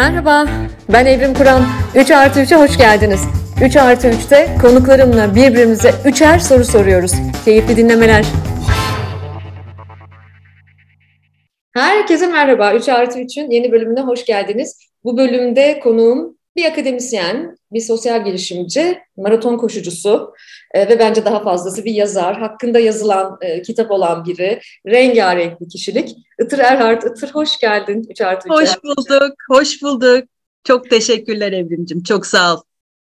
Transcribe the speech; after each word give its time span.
Merhaba, 0.00 0.46
ben 0.92 1.06
Evrim 1.06 1.34
Kur'an. 1.34 1.62
3 1.94 2.10
artı 2.10 2.40
3'e 2.40 2.56
hoş 2.56 2.78
geldiniz. 2.78 3.20
3 3.64 3.76
artı 3.76 4.08
3'te 4.08 4.48
konuklarımla 4.62 5.34
birbirimize 5.34 5.90
üçer 6.04 6.38
soru 6.38 6.64
soruyoruz. 6.64 7.12
Keyifli 7.44 7.76
dinlemeler. 7.76 8.24
Herkese 11.74 12.26
merhaba. 12.26 12.74
3 12.74 12.88
artı 12.88 13.18
3'ün 13.18 13.50
yeni 13.50 13.72
bölümüne 13.72 14.00
hoş 14.00 14.24
geldiniz. 14.24 14.78
Bu 15.04 15.16
bölümde 15.16 15.80
konuğum 15.80 16.36
bir 16.60 16.64
akademisyen, 16.64 17.56
bir 17.72 17.80
sosyal 17.80 18.24
girişimci, 18.24 18.98
maraton 19.16 19.56
koşucusu 19.56 20.34
e, 20.74 20.88
ve 20.88 20.98
bence 20.98 21.24
daha 21.24 21.42
fazlası 21.42 21.84
bir 21.84 21.92
yazar, 21.94 22.38
hakkında 22.38 22.78
yazılan 22.78 23.38
e, 23.40 23.62
kitap 23.62 23.90
olan 23.90 24.24
biri, 24.24 24.60
rengarenk 24.86 25.60
bir 25.60 25.68
kişilik. 25.68 26.16
Itır 26.42 26.58
Erhard, 26.58 27.02
Itır 27.02 27.30
hoş 27.30 27.58
geldin 27.58 28.06
3 28.10 28.20
artı 28.20 28.48
3'e. 28.48 28.54
Hoş 28.54 28.84
bulduk, 28.84 29.34
hoş 29.50 29.82
bulduk. 29.82 30.24
Çok 30.64 30.90
teşekkürler 30.90 31.52
Evrimcim, 31.52 32.02
çok 32.02 32.26
sağ 32.26 32.54
ol. 32.54 32.60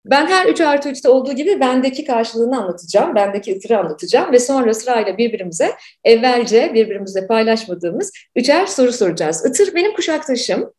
Ben 0.05 0.27
her 0.27 0.47
3 0.47 0.61
artı 0.61 0.89
3'te 0.89 1.09
olduğu 1.09 1.33
gibi 1.33 1.61
bendeki 1.61 2.05
karşılığını 2.05 2.59
anlatacağım, 2.59 3.15
bendeki 3.15 3.57
ıtırı 3.57 3.79
anlatacağım 3.79 4.33
ve 4.33 4.39
sonra 4.39 4.75
sırayla 4.75 5.19
birbirimize 5.19 5.73
evvelce 6.05 6.71
birbirimizle 6.75 7.27
paylaşmadığımız 7.27 8.13
üçer 8.37 8.67
soru 8.67 8.93
soracağız. 8.93 9.47
Itır 9.47 9.75
benim 9.75 9.95
kuşaktaşım. 9.95 10.73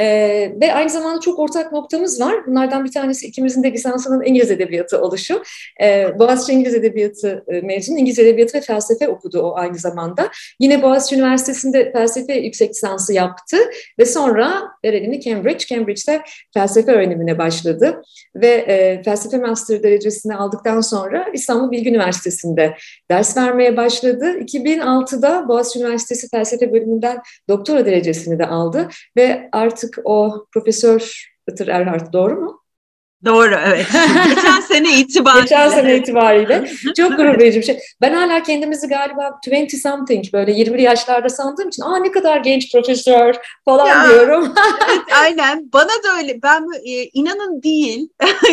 Ee, 0.00 0.52
ve 0.60 0.74
aynı 0.74 0.90
zamanda 0.90 1.20
çok 1.20 1.38
ortak 1.38 1.72
noktamız 1.72 2.20
var. 2.20 2.46
Bunlardan 2.46 2.84
bir 2.84 2.92
tanesi 2.92 3.26
ikimizin 3.26 3.62
de 3.62 3.72
lisansının 3.72 4.24
İngiliz 4.24 4.50
Edebiyatı 4.50 5.00
oluşu. 5.00 5.42
Ee, 5.82 6.18
Boğaziçi 6.18 6.52
İngiliz 6.52 6.74
Edebiyatı 6.74 7.44
e, 7.48 7.60
mezunu, 7.60 7.98
İngiliz 7.98 8.18
Edebiyatı 8.18 8.58
ve 8.58 8.60
felsefe 8.60 9.08
okudu 9.08 9.42
o 9.42 9.56
aynı 9.56 9.78
zamanda. 9.78 10.30
Yine 10.60 10.82
Boğaziçi 10.82 11.16
Üniversitesi'nde 11.16 11.92
felsefe 11.92 12.34
yüksek 12.34 12.70
lisansı 12.70 13.12
yaptı 13.12 13.56
ve 13.98 14.04
sonra 14.04 14.62
verilini 14.84 15.20
Cambridge, 15.20 15.66
Cambridge'de 15.66 16.22
felsefe 16.54 16.92
öğrenimine 16.92 17.38
başladı. 17.38 18.02
Ve 18.36 18.48
e, 18.48 19.02
felsefe 19.02 19.38
master 19.38 19.82
derecesini 19.82 20.34
aldıktan 20.34 20.80
sonra 20.80 21.26
İstanbul 21.32 21.70
Bilgi 21.70 21.90
Üniversitesi'nde 21.90 22.74
ders 23.10 23.36
vermeye 23.36 23.76
başladı. 23.76 24.38
2006'da 24.38 25.48
Boğaziçi 25.48 25.78
Üniversitesi 25.78 26.28
felsefe 26.28 26.72
bölümünden 26.72 27.18
doktora 27.48 27.86
derecesini 27.86 28.38
de 28.38 28.46
aldı 28.46 28.88
ve 29.16 29.48
artık 29.52 29.81
artık 29.82 29.98
o 30.04 30.46
Profesör 30.52 31.32
Itır 31.50 31.68
Erhard 31.68 32.12
doğru 32.12 32.40
mu? 32.40 32.61
Doğru 33.24 33.54
evet. 33.66 33.86
Geçen 34.34 34.60
sene 34.60 34.98
itibariyle. 34.98 35.40
Geçen 35.42 35.68
sene 35.68 35.96
itibariyle. 35.96 36.64
Çok 36.96 37.10
gurur 37.16 37.38
verici 37.38 37.60
bir 37.60 37.64
şey. 37.64 37.78
Ben 38.00 38.12
hala 38.14 38.42
kendimizi 38.42 38.88
galiba 38.88 39.40
20 39.46 39.70
something 39.70 40.32
böyle 40.32 40.52
20 40.52 40.82
yaşlarda 40.82 41.28
sandığım 41.28 41.68
için 41.68 41.82
aa 41.82 41.96
ne 41.96 42.10
kadar 42.10 42.36
genç 42.36 42.72
profesör 42.72 43.34
falan 43.64 43.86
ya, 43.86 44.08
diyorum. 44.08 44.54
evet, 44.90 45.00
aynen. 45.22 45.70
Bana 45.72 45.88
da 45.88 46.18
öyle. 46.18 46.42
Ben 46.42 46.66
e, 46.84 47.04
inanın 47.12 47.62
değil. 47.62 48.08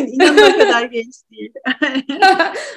inanın 0.07 0.59
kadar 0.59 0.83
genç 0.83 1.15
değil. 1.31 1.53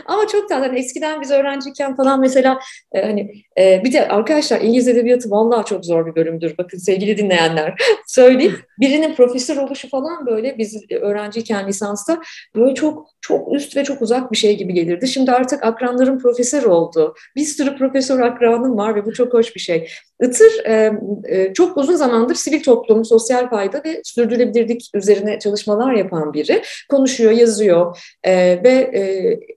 Ama 0.07 0.27
çok 0.27 0.49
tatlı. 0.49 0.67
Hani 0.67 0.79
eskiden 0.79 1.21
biz 1.21 1.31
öğrenciyken 1.31 1.97
falan 1.97 2.21
mesela 2.21 2.59
e, 2.93 3.03
hani 3.03 3.35
e, 3.59 3.85
bir 3.85 3.93
de 3.93 4.09
arkadaşlar 4.09 4.61
İngiliz 4.61 4.89
Edebiyatı 4.89 5.31
vallahi 5.31 5.67
çok 5.67 5.85
zor 5.85 6.07
bir 6.07 6.15
bölümdür. 6.15 6.55
Bakın 6.59 6.79
sevgili 6.79 7.17
dinleyenler 7.17 7.75
söyleyeyim. 8.07 8.59
Birinin 8.81 9.15
profesör 9.15 9.57
oluşu 9.57 9.89
falan 9.89 10.27
böyle 10.27 10.59
biz 10.59 10.91
öğrenciyken 10.91 11.67
lisansta. 11.83 12.23
Böyle 12.55 12.75
çok 12.75 13.09
çok 13.23 13.55
üst 13.55 13.77
ve 13.77 13.85
çok 13.85 14.03
uzak 14.03 14.33
bir 14.33 14.37
şey 14.37 14.57
gibi 14.57 14.75
gelirdi. 14.75 15.09
Şimdi 15.09 15.33
artık 15.33 15.65
akranlarım 15.65 16.19
profesör 16.19 16.63
oldu. 16.63 17.15
Bir 17.37 17.45
sürü 17.45 17.77
profesör 17.77 18.21
akranım 18.21 18.77
var 18.77 18.95
ve 18.95 19.07
bu 19.07 19.13
çok 19.13 19.35
hoş 19.35 19.55
bir 19.55 19.61
şey. 19.61 19.89
Itır 20.23 20.65
e, 20.65 20.93
e, 21.29 21.53
çok 21.55 21.77
uzun 21.77 21.95
zamandır 21.95 22.35
sivil 22.35 22.63
toplum, 22.63 23.05
sosyal 23.05 23.51
fayda 23.51 23.83
ve 23.85 24.01
sürdürülebilirlik 24.05 24.91
üzerine 24.95 25.39
çalışmalar 25.39 25.93
yapan 25.93 26.33
biri. 26.33 26.63
Konuşuyor, 26.91 27.33
yazıyor 27.33 27.99
e, 28.25 28.33
ve 28.65 28.93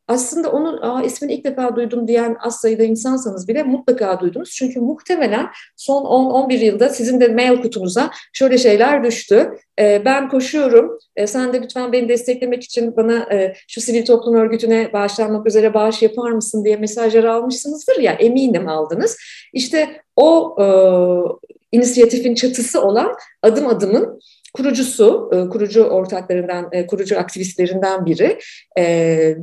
aslında 0.08 0.52
onun 0.52 0.82
Aa, 0.82 1.04
ismini 1.04 1.34
ilk 1.34 1.46
defa 1.46 1.76
duydum 1.76 2.08
diyen 2.08 2.38
az 2.40 2.56
sayıda 2.56 2.84
insansanız 2.84 3.48
bile 3.48 3.64
mutlaka 3.64 4.20
duydunuz. 4.20 4.52
Çünkü 4.52 4.80
muhtemelen 4.80 5.48
son 5.76 6.04
10-11 6.04 6.54
yılda 6.54 6.90
sizin 6.90 7.22
de 7.22 7.28
mail 7.28 7.62
kutunuza 7.62 8.10
şöyle 8.34 8.58
şeyler 8.58 9.04
düştü. 9.04 9.50
Ben 9.80 10.30
koşuyorum, 10.30 11.00
sen 11.26 11.54
de 11.54 11.62
lütfen 11.62 11.92
beni 11.92 12.10
desteklemek 12.10 12.64
için 12.64 12.96
bana 12.98 13.28
şu 13.68 13.82
sivil 13.82 14.06
toplum 14.06 14.36
örgütüne 14.36 14.94
bağışlanmak 14.94 15.48
üzere 15.48 15.74
bağış 15.74 16.02
yapar 16.02 16.32
mısın 16.32 16.66
diye 16.66 16.76
mesajlar 16.76 17.24
almışsınızdır 17.24 18.00
ya 18.00 18.12
eminim 18.14 18.68
aldınız. 18.68 19.18
İşte 19.54 20.02
o 20.16 20.56
e, 20.62 20.66
inisiyatifin 21.72 22.36
çatısı 22.36 22.82
olan 22.82 23.16
adım 23.44 23.68
adımın 23.68 24.20
kurucusu, 24.56 25.32
e, 25.34 25.50
kurucu 25.50 25.84
ortaklarından, 25.84 26.70
e, 26.72 26.88
kurucu 26.88 27.20
aktivistlerinden 27.20 28.06
biri 28.06 28.40
e, 28.78 28.84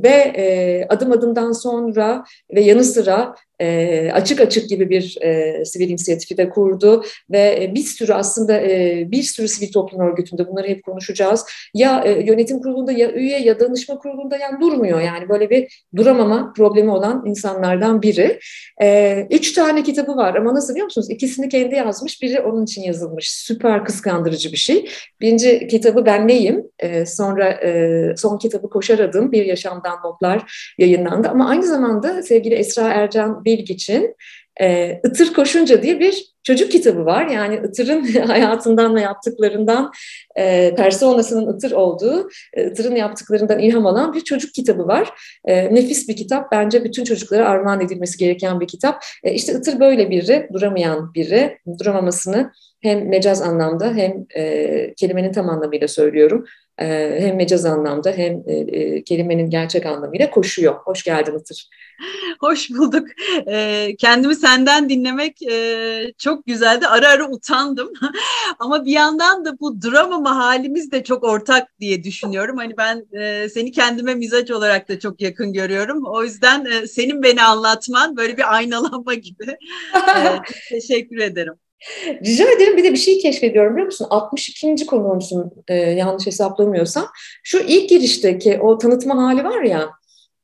ve 0.03 0.87
adım 0.89 1.11
adımdan 1.11 1.51
sonra 1.51 2.23
ve 2.55 2.61
yanı 2.61 2.83
sıra 2.83 3.35
e, 3.63 4.11
açık 4.13 4.41
açık 4.41 4.69
gibi 4.69 4.89
bir 4.89 5.17
e, 5.21 5.65
sivil 5.65 5.89
inisiyatifi 5.89 6.37
de 6.37 6.49
kurdu 6.49 7.03
ve 7.31 7.71
bir 7.75 7.83
sürü 7.83 8.13
aslında 8.13 8.61
e, 8.61 9.03
bir 9.11 9.23
sürü 9.23 9.47
sivil 9.47 9.71
toplum 9.71 10.01
örgütünde 10.01 10.47
bunları 10.47 10.67
hep 10.67 10.83
konuşacağız. 10.83 11.45
Ya 11.73 12.03
e, 12.05 12.11
yönetim 12.11 12.59
kurulunda 12.59 12.91
ya 12.91 13.11
üye 13.11 13.39
ya 13.39 13.59
danışma 13.59 13.97
kurulunda 13.97 14.37
yani 14.37 14.61
durmuyor 14.61 15.01
yani 15.01 15.29
böyle 15.29 15.49
bir 15.49 15.83
duramama 15.95 16.53
problemi 16.55 16.91
olan 16.91 17.23
insanlardan 17.25 18.01
biri. 18.01 18.39
E, 18.81 19.27
üç 19.31 19.53
tane 19.53 19.83
kitabı 19.83 20.15
var 20.15 20.35
ama 20.35 20.55
nasıl 20.55 20.73
biliyor 20.73 20.85
musunuz? 20.85 21.09
İkisini 21.09 21.49
kendi 21.49 21.75
yazmış, 21.75 22.21
biri 22.21 22.41
onun 22.41 22.63
için 22.63 22.81
yazılmış. 22.81 23.31
Süper 23.31 23.85
kıskandırıcı 23.85 24.51
bir 24.51 24.57
şey. 24.57 24.89
Birinci 25.21 25.67
kitabı 25.67 26.05
Ben 26.05 26.27
Neyim, 26.27 26.63
e, 26.79 27.05
sonra 27.05 27.49
e, 27.49 28.13
son 28.17 28.37
kitabı 28.37 28.69
Koşar 28.69 28.99
Adım, 28.99 29.31
Bir 29.31 29.45
Yaşamdan 29.45 29.99
Notlar 30.03 30.73
yayınlandı 30.77 31.27
ama 31.27 31.49
aynı 31.49 31.63
zamanda 31.63 32.23
sevgili 32.23 32.55
Esra 32.55 32.93
Ercan 32.93 33.45
Bilgiç'in 33.57 34.15
e, 34.61 34.99
Itır 35.05 35.33
Koşunca 35.33 35.83
diye 35.83 35.99
bir 35.99 36.33
çocuk 36.43 36.71
kitabı 36.71 37.05
var. 37.05 37.27
Yani 37.27 37.59
Itır'ın 37.67 38.03
hayatından 38.27 38.95
ve 38.95 39.01
yaptıklarından 39.01 39.91
e, 40.35 40.75
personasının 40.75 41.57
Itır 41.57 41.71
olduğu, 41.71 42.29
e, 42.53 42.65
Itır'ın 42.67 42.95
yaptıklarından 42.95 43.59
ilham 43.59 43.85
alan 43.85 44.13
bir 44.13 44.21
çocuk 44.21 44.53
kitabı 44.53 44.87
var. 44.87 45.09
E, 45.45 45.75
nefis 45.75 46.09
bir 46.09 46.15
kitap. 46.15 46.51
Bence 46.51 46.83
bütün 46.83 47.03
çocuklara 47.03 47.49
armağan 47.49 47.81
edilmesi 47.81 48.17
gereken 48.17 48.59
bir 48.59 48.67
kitap. 48.67 49.03
E, 49.23 49.33
işte 49.33 49.53
Itır 49.53 49.79
böyle 49.79 50.09
biri, 50.09 50.49
duramayan 50.53 51.13
biri. 51.13 51.57
Duramamasını 51.79 52.51
hem 52.81 53.09
mecaz 53.09 53.41
anlamda 53.41 53.93
hem 53.93 54.25
e, 54.35 54.93
kelimenin 54.93 55.31
tam 55.31 55.49
anlamıyla 55.49 55.87
söylüyorum. 55.87 56.45
E, 56.79 57.17
hem 57.19 57.35
mecaz 57.35 57.65
anlamda 57.65 58.11
hem 58.11 58.43
e, 58.47 58.53
e, 58.53 59.03
kelimenin 59.03 59.49
gerçek 59.49 59.85
anlamıyla 59.85 60.29
koşuyor. 60.29 60.75
Hoş 60.75 61.03
geldin 61.03 61.39
Itır. 61.39 61.69
Hoş 62.39 62.69
bulduk. 62.69 63.07
E, 63.47 63.89
kendimi 63.99 64.35
senden 64.35 64.89
dinlemek 64.89 65.41
e, 65.41 66.13
çok 66.17 66.45
güzeldi. 66.45 66.87
Ara 66.87 67.09
ara 67.09 67.29
utandım. 67.29 67.93
Ama 68.59 68.85
bir 68.85 68.91
yandan 68.91 69.45
da 69.45 69.59
bu 69.59 69.81
dramama 69.81 70.35
halimiz 70.35 70.91
de 70.91 71.03
çok 71.03 71.23
ortak 71.23 71.79
diye 71.79 72.03
düşünüyorum. 72.03 72.57
Hani 72.57 72.77
ben 72.77 73.05
seni 73.47 73.71
kendime 73.71 74.15
mizaç 74.15 74.51
olarak 74.51 74.89
da 74.89 74.99
çok 74.99 75.21
yakın 75.21 75.53
görüyorum. 75.53 76.03
O 76.05 76.23
yüzden 76.23 76.85
senin 76.85 77.23
beni 77.23 77.43
anlatman 77.43 78.17
böyle 78.17 78.37
bir 78.37 78.55
aynalanma 78.55 79.13
gibi. 79.13 79.57
e, 79.95 80.39
teşekkür 80.69 81.17
ederim. 81.17 81.62
Rica 82.25 82.51
ederim. 82.51 82.77
Bir 82.77 82.83
de 82.83 82.91
bir 82.91 82.97
şey 82.97 83.19
keşfediyorum 83.19 83.73
biliyor 83.73 83.85
musun? 83.85 84.07
62. 84.09 84.85
konuğumsun 84.85 85.51
e, 85.67 85.75
yanlış 85.75 86.27
hesaplamıyorsam. 86.27 87.07
Şu 87.43 87.59
ilk 87.59 87.89
girişteki 87.89 88.59
o 88.61 88.77
tanıtma 88.77 89.23
hali 89.23 89.43
var 89.43 89.61
ya, 89.61 89.89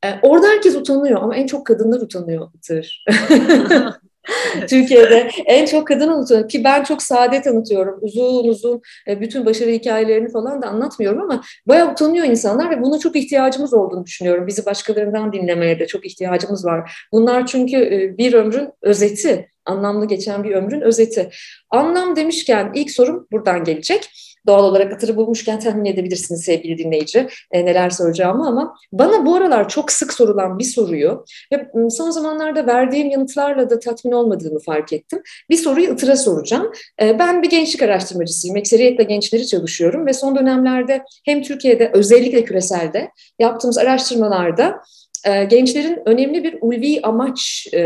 e, 0.06 0.08
orada 0.22 0.48
herkes 0.48 0.76
utanıyor 0.76 1.22
ama 1.22 1.36
en 1.36 1.48
çok 1.48 1.66
kadınlar 1.66 2.02
utanıyordur. 2.02 3.04
Türkiye'de 4.70 5.30
en 5.46 5.66
çok 5.66 5.88
kadın 5.88 6.10
unutuyor 6.10 6.50
ki 6.50 6.64
ben 6.64 6.84
çok 6.84 7.04
sade 7.04 7.42
tanıtıyorum. 7.42 8.00
Uzun 8.02 8.48
uzun 8.48 8.82
e, 9.08 9.22
bütün 9.22 9.46
başarı 9.46 9.70
hikayelerini 9.70 10.32
falan 10.32 10.62
da 10.62 10.68
anlatmıyorum 10.68 11.22
ama 11.22 11.44
bayağı 11.68 11.92
utanıyor 11.92 12.26
insanlar 12.26 12.70
ve 12.70 12.82
buna 12.82 13.00
çok 13.00 13.16
ihtiyacımız 13.16 13.74
olduğunu 13.74 14.06
düşünüyorum. 14.06 14.48
Bizi 14.48 14.66
başkalarından 14.66 15.34
dinlemeye 15.34 15.80
de 15.80 15.88
çok 15.88 16.06
ihtiyacımız 16.06 16.66
var. 16.66 17.08
Bunlar 17.12 17.46
çünkü 17.46 17.78
e, 17.78 18.18
bir 18.18 18.34
ömrün 18.34 18.70
özeti 18.82 19.50
anlamlı 19.70 20.06
geçen 20.08 20.44
bir 20.44 20.52
ömrün 20.52 20.82
özeti. 20.82 21.30
Anlam 21.70 22.16
demişken 22.16 22.72
ilk 22.76 22.92
sorum 22.92 23.28
buradan 23.32 23.64
gelecek. 23.64 24.10
Doğal 24.48 24.64
olarak 24.64 24.94
hatırı 24.94 25.16
bulmuşken 25.16 25.60
tahmin 25.60 25.86
edebilirsiniz 25.86 26.44
sevgili 26.44 26.78
dinleyici 26.78 27.28
e, 27.52 27.66
neler 27.66 27.90
soracağımı 27.90 28.48
ama 28.48 28.76
bana 28.92 29.26
bu 29.26 29.36
aralar 29.36 29.70
çok 29.70 29.92
sık 29.92 30.14
sorulan 30.14 30.60
bir 30.60 30.64
soruyu 30.64 31.26
ve 31.54 31.68
son 31.90 32.10
zamanlarda 32.10 32.68
verdiğim 32.68 33.10
yanıtlarla 33.10 33.70
da 33.70 33.80
tatmin 33.80 34.12
olmadığımı 34.12 34.60
fark 34.60 34.94
ettim. 34.94 35.22
Bir 35.50 35.58
soruyu 35.58 35.94
Itır'a 35.94 36.16
soracağım. 36.16 36.72
E, 37.02 37.20
ben 37.20 37.44
bir 37.44 37.50
gençlik 37.50 37.82
araştırmacısıyım. 37.82 38.58
Ekseriyetle 38.58 39.04
gençleri 39.04 39.48
çalışıyorum 39.48 40.06
ve 40.06 40.14
son 40.14 40.36
dönemlerde 40.36 41.04
hem 41.26 41.42
Türkiye'de 41.42 41.92
özellikle 41.94 42.44
küreselde 42.44 43.12
yaptığımız 43.40 43.78
araştırmalarda 43.78 44.82
e, 45.26 45.44
gençlerin 45.44 46.02
önemli 46.06 46.44
bir 46.44 46.58
ulvi 46.62 47.02
amaç 47.04 47.68
e, 47.74 47.80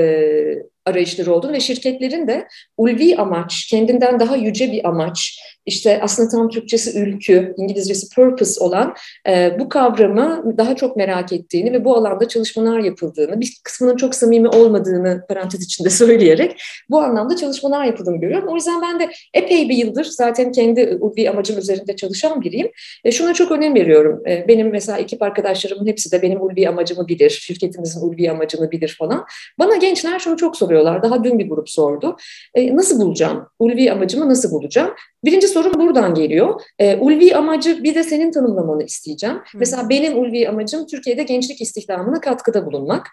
arayışları 0.86 1.34
olduğunu 1.34 1.54
ve 1.54 1.60
şirketlerin 1.60 2.28
de 2.28 2.48
ulvi 2.78 3.16
amaç, 3.16 3.68
kendinden 3.70 4.20
daha 4.20 4.36
yüce 4.36 4.72
bir 4.72 4.88
amaç, 4.88 5.40
işte 5.66 6.00
aslında 6.02 6.30
tam 6.30 6.50
Türkçesi 6.50 7.00
ülkü, 7.00 7.54
İngilizcesi 7.58 8.16
purpose 8.16 8.64
olan 8.64 8.96
e, 9.28 9.60
bu 9.60 9.70
kavramı 9.70 10.58
daha 10.58 10.76
çok 10.76 10.96
merak 10.96 11.34
ettiğini 11.34 11.74
ve 11.74 11.86
bu 11.86 11.96
alanda 11.96 12.28
çalışmalar 12.28 12.80
yapıldığını, 12.80 13.42
bir 13.42 13.58
kısmının 13.64 13.98
çok 13.98 14.16
samimi 14.16 14.48
olmadığını 14.48 15.26
parantez 15.28 15.64
içinde 15.64 15.90
söyleyerek 16.04 16.62
bu 16.90 17.00
anlamda 17.00 17.36
çalışmalar 17.36 17.86
yapıldığını 17.86 18.18
görüyorum. 18.18 18.48
O 18.48 18.56
yüzden 18.56 18.82
ben 18.82 19.00
de 19.00 19.10
epey 19.34 19.70
bir 19.70 19.76
yıldır 19.76 20.06
zaten 20.06 20.52
kendi 20.52 20.98
ulvi 21.02 21.30
amacım 21.30 21.58
üzerinde 21.58 21.96
çalışan 21.96 22.42
biriyim. 22.42 22.72
E, 23.04 23.12
şuna 23.12 23.34
çok 23.34 23.52
önem 23.52 23.76
veriyorum. 23.76 24.22
E, 24.28 24.48
benim 24.48 24.72
mesela 24.72 24.98
ekip 24.98 25.22
arkadaşlarımın 25.22 25.88
hepsi 25.88 26.12
de 26.12 26.22
benim 26.22 26.42
ulvi 26.42 26.70
amacımı 26.70 27.08
bilir, 27.08 27.30
şirketimizin 27.30 28.02
ulvi 28.02 28.32
amacını 28.32 28.72
bilir 28.72 28.96
falan. 29.00 29.26
Bana 29.60 29.76
gençler 29.76 30.20
şunu 30.20 30.38
çok 30.38 30.58
soruyorlar. 30.74 31.04
Daha 31.04 31.24
dün 31.24 31.40
bir 31.40 31.50
grup 31.50 31.70
sordu. 31.70 32.18
E, 32.56 32.76
nasıl 32.76 33.02
bulacağım? 33.02 33.48
Ulvi 33.60 33.92
amacımı 33.92 34.30
nasıl 34.30 34.52
bulacağım? 34.52 34.94
Birinci 35.26 35.48
sorun 35.48 35.74
buradan 35.74 36.14
geliyor. 36.14 36.62
E, 36.80 36.96
ulvi 36.96 37.36
amacı 37.36 37.84
bir 37.84 37.96
de 37.96 38.04
senin 38.04 38.32
tanımlamanı 38.32 38.84
isteyeceğim. 38.84 39.36
Hı. 39.36 39.58
Mesela 39.58 39.90
benim 39.90 40.18
ulvi 40.18 40.50
amacım 40.50 40.86
Türkiye'de 40.88 41.24
gençlik 41.24 41.62
istihdamına 41.62 42.20
katkıda 42.20 42.66
bulunmak. 42.66 43.08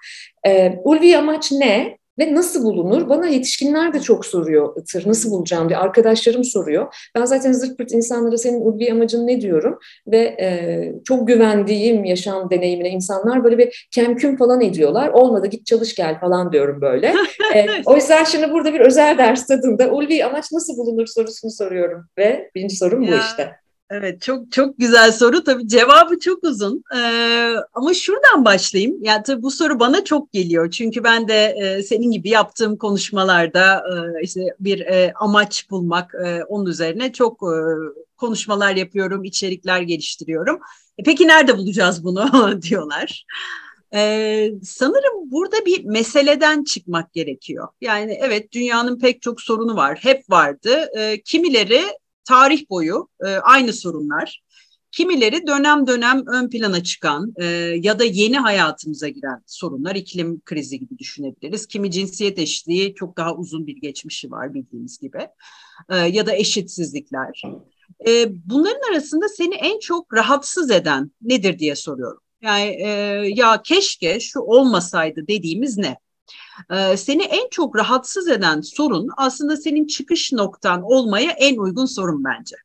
E, 0.46 0.74
ulvi 0.84 1.16
amaç 1.16 1.52
ne? 1.52 1.99
Ve 2.20 2.34
nasıl 2.34 2.64
bulunur? 2.64 3.08
Bana 3.08 3.26
yetişkinler 3.26 3.92
de 3.92 4.00
çok 4.00 4.26
soruyor 4.26 4.76
Itır, 4.76 5.08
nasıl 5.08 5.30
bulacağım 5.30 5.68
diye. 5.68 5.78
Arkadaşlarım 5.78 6.44
soruyor. 6.44 6.94
Ben 7.14 7.24
zaten 7.24 7.52
zırt 7.52 7.78
pırt 7.78 7.92
insanlara 7.92 8.36
senin 8.38 8.60
ulvi 8.60 8.92
amacın 8.92 9.26
ne 9.26 9.40
diyorum 9.40 9.78
ve 10.06 10.18
e, 10.18 10.92
çok 11.04 11.28
güvendiğim 11.28 12.04
yaşam 12.04 12.50
deneyimine 12.50 12.88
insanlar 12.88 13.44
böyle 13.44 13.58
bir 13.58 13.88
kemküm 13.94 14.36
falan 14.36 14.60
ediyorlar. 14.60 15.08
Olmadı 15.08 15.46
git 15.46 15.66
çalış 15.66 15.94
gel 15.94 16.20
falan 16.20 16.52
diyorum 16.52 16.80
böyle. 16.80 17.06
e, 17.54 17.66
o 17.86 17.96
yüzden 17.96 18.24
şimdi 18.24 18.52
burada 18.52 18.74
bir 18.74 18.80
özel 18.80 19.18
ders 19.18 19.46
tadında 19.46 19.90
ulvi 19.90 20.24
amaç 20.24 20.52
nasıl 20.52 20.76
bulunur 20.76 21.06
sorusunu 21.06 21.50
soruyorum 21.50 22.06
ve 22.18 22.50
birinci 22.54 22.76
sorum 22.76 23.02
ya. 23.02 23.12
bu 23.12 23.16
işte. 23.16 23.60
Evet 23.90 24.22
çok 24.22 24.52
çok 24.52 24.78
güzel 24.78 25.12
soru 25.12 25.44
tabii 25.44 25.68
cevabı 25.68 26.18
çok 26.18 26.44
uzun 26.44 26.84
ee, 26.96 27.54
ama 27.74 27.94
şuradan 27.94 28.44
başlayayım 28.44 28.98
yani 29.02 29.22
tabii 29.22 29.42
bu 29.42 29.50
soru 29.50 29.80
bana 29.80 30.04
çok 30.04 30.32
geliyor 30.32 30.70
çünkü 30.70 31.04
ben 31.04 31.28
de 31.28 31.54
e, 31.62 31.82
senin 31.82 32.10
gibi 32.10 32.28
yaptığım 32.28 32.76
konuşmalarda 32.76 33.76
e, 33.76 34.22
işte 34.22 34.40
bir 34.60 34.80
e, 34.80 35.12
amaç 35.16 35.70
bulmak 35.70 36.14
e, 36.14 36.44
onun 36.44 36.66
üzerine 36.66 37.12
çok 37.12 37.42
e, 37.42 37.54
konuşmalar 38.16 38.76
yapıyorum 38.76 39.24
içerikler 39.24 39.80
geliştiriyorum 39.80 40.60
e, 40.98 41.02
peki 41.02 41.28
nerede 41.28 41.58
bulacağız 41.58 42.04
bunu 42.04 42.62
diyorlar. 42.62 43.24
Ee, 43.94 44.50
sanırım 44.62 45.30
burada 45.30 45.66
bir 45.66 45.84
meseleden 45.84 46.64
çıkmak 46.64 47.12
gerekiyor. 47.12 47.68
Yani 47.80 48.18
evet 48.22 48.52
dünyanın 48.52 48.98
pek 48.98 49.22
çok 49.22 49.40
sorunu 49.40 49.76
var, 49.76 49.98
hep 50.02 50.30
vardı. 50.30 50.88
Ee, 50.98 51.20
kimileri 51.22 51.82
tarih 52.24 52.70
boyu 52.70 53.08
e, 53.26 53.26
aynı 53.26 53.72
sorunlar. 53.72 54.42
Kimileri 54.92 55.46
dönem 55.46 55.86
dönem 55.86 56.26
ön 56.26 56.50
plana 56.50 56.82
çıkan 56.82 57.34
e, 57.36 57.44
ya 57.82 57.98
da 57.98 58.04
yeni 58.04 58.38
hayatımıza 58.38 59.08
giren 59.08 59.42
sorunlar, 59.46 59.94
iklim 59.94 60.40
krizi 60.40 60.78
gibi 60.78 60.98
düşünebiliriz. 60.98 61.66
Kimi 61.66 61.90
cinsiyet 61.90 62.38
eşitliği 62.38 62.94
çok 62.94 63.16
daha 63.16 63.34
uzun 63.36 63.66
bir 63.66 63.76
geçmişi 63.76 64.30
var 64.30 64.54
bildiğiniz 64.54 64.98
gibi 64.98 65.28
e, 65.88 65.96
ya 65.96 66.26
da 66.26 66.36
eşitsizlikler. 66.36 67.42
E, 68.06 68.26
bunların 68.50 68.92
arasında 68.92 69.28
seni 69.28 69.54
en 69.54 69.78
çok 69.78 70.14
rahatsız 70.14 70.70
eden 70.70 71.10
nedir 71.22 71.58
diye 71.58 71.76
soruyorum. 71.76 72.20
Yani 72.42 72.64
e, 72.64 72.88
ya 73.34 73.62
keşke 73.62 74.20
şu 74.20 74.40
olmasaydı 74.40 75.26
dediğimiz 75.28 75.78
ne? 75.78 75.96
Ee, 76.70 76.96
seni 76.96 77.22
en 77.22 77.48
çok 77.50 77.76
rahatsız 77.76 78.28
eden 78.28 78.60
sorun 78.60 79.08
aslında 79.16 79.56
senin 79.56 79.86
çıkış 79.86 80.32
noktan 80.32 80.82
olmaya 80.82 81.30
en 81.30 81.56
uygun 81.56 81.86
sorun 81.86 82.24
bence. 82.24 82.56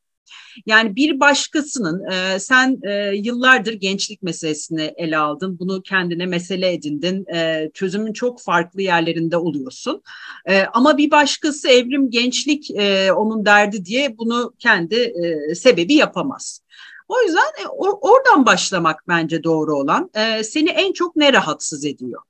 Yani 0.66 0.96
bir 0.96 1.20
başkasının 1.20 2.10
e, 2.10 2.38
sen 2.40 2.78
e, 2.82 3.16
yıllardır 3.16 3.72
gençlik 3.72 4.22
meselesini 4.22 4.94
ele 4.96 5.18
aldın, 5.18 5.58
bunu 5.58 5.82
kendine 5.82 6.26
mesele 6.26 6.72
edindin, 6.72 7.26
e, 7.34 7.70
çözümün 7.74 8.12
çok 8.12 8.42
farklı 8.42 8.82
yerlerinde 8.82 9.36
oluyorsun. 9.36 10.02
E, 10.46 10.62
ama 10.62 10.98
bir 10.98 11.10
başkası 11.10 11.68
evrim 11.68 12.10
gençlik 12.10 12.70
e, 12.70 13.12
onun 13.12 13.46
derdi 13.46 13.84
diye 13.84 14.18
bunu 14.18 14.54
kendi 14.58 14.94
e, 14.94 15.54
sebebi 15.54 15.94
yapamaz. 15.94 16.60
O 17.08 17.22
yüzden 17.22 17.64
e, 17.64 17.66
or, 17.68 17.98
oradan 18.00 18.46
başlamak 18.46 19.04
bence 19.08 19.44
doğru 19.44 19.76
olan. 19.76 20.10
E, 20.14 20.44
seni 20.44 20.68
en 20.68 20.92
çok 20.92 21.16
ne 21.16 21.32
rahatsız 21.32 21.84
ediyor? 21.84 22.22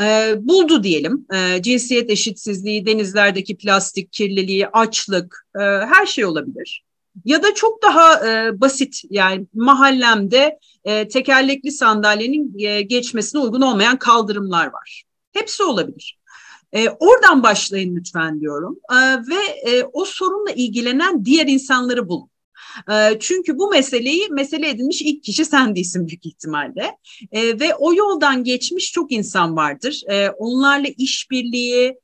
E, 0.00 0.34
buldu 0.38 0.82
diyelim. 0.82 1.26
E, 1.34 1.62
cinsiyet 1.62 2.10
eşitsizliği, 2.10 2.86
denizlerdeki 2.86 3.56
plastik 3.56 4.12
kirliliği, 4.12 4.68
açlık, 4.68 5.46
e, 5.56 5.60
her 5.62 6.06
şey 6.06 6.24
olabilir. 6.24 6.84
Ya 7.24 7.42
da 7.42 7.54
çok 7.54 7.82
daha 7.82 8.28
e, 8.28 8.60
basit 8.60 9.02
yani 9.10 9.46
mahallemde 9.54 10.58
e, 10.84 11.08
tekerlekli 11.08 11.70
sandalyenin 11.70 12.58
e, 12.58 12.82
geçmesine 12.82 13.40
uygun 13.40 13.60
olmayan 13.60 13.98
kaldırımlar 13.98 14.66
var. 14.66 15.02
Hepsi 15.32 15.62
olabilir. 15.62 16.18
E, 16.72 16.88
oradan 16.88 17.42
başlayın 17.42 17.96
lütfen 17.96 18.40
diyorum 18.40 18.78
e, 18.90 18.96
ve 19.28 19.70
e, 19.70 19.84
o 19.92 20.04
sorunla 20.04 20.50
ilgilenen 20.50 21.24
diğer 21.24 21.46
insanları 21.46 22.08
bulun. 22.08 22.30
Çünkü 23.20 23.58
bu 23.58 23.70
meseleyi 23.70 24.28
mesele 24.30 24.68
edinmiş 24.68 25.02
ilk 25.02 25.22
kişi 25.22 25.44
sen 25.44 25.76
değilsin 25.76 26.08
büyük 26.08 26.26
ihtimalle. 26.26 26.96
Ve 27.32 27.74
o 27.74 27.94
yoldan 27.94 28.44
geçmiş 28.44 28.92
çok 28.92 29.12
insan 29.12 29.56
vardır. 29.56 30.02
Onlarla 30.38 30.88
işbirliği, 30.98 31.98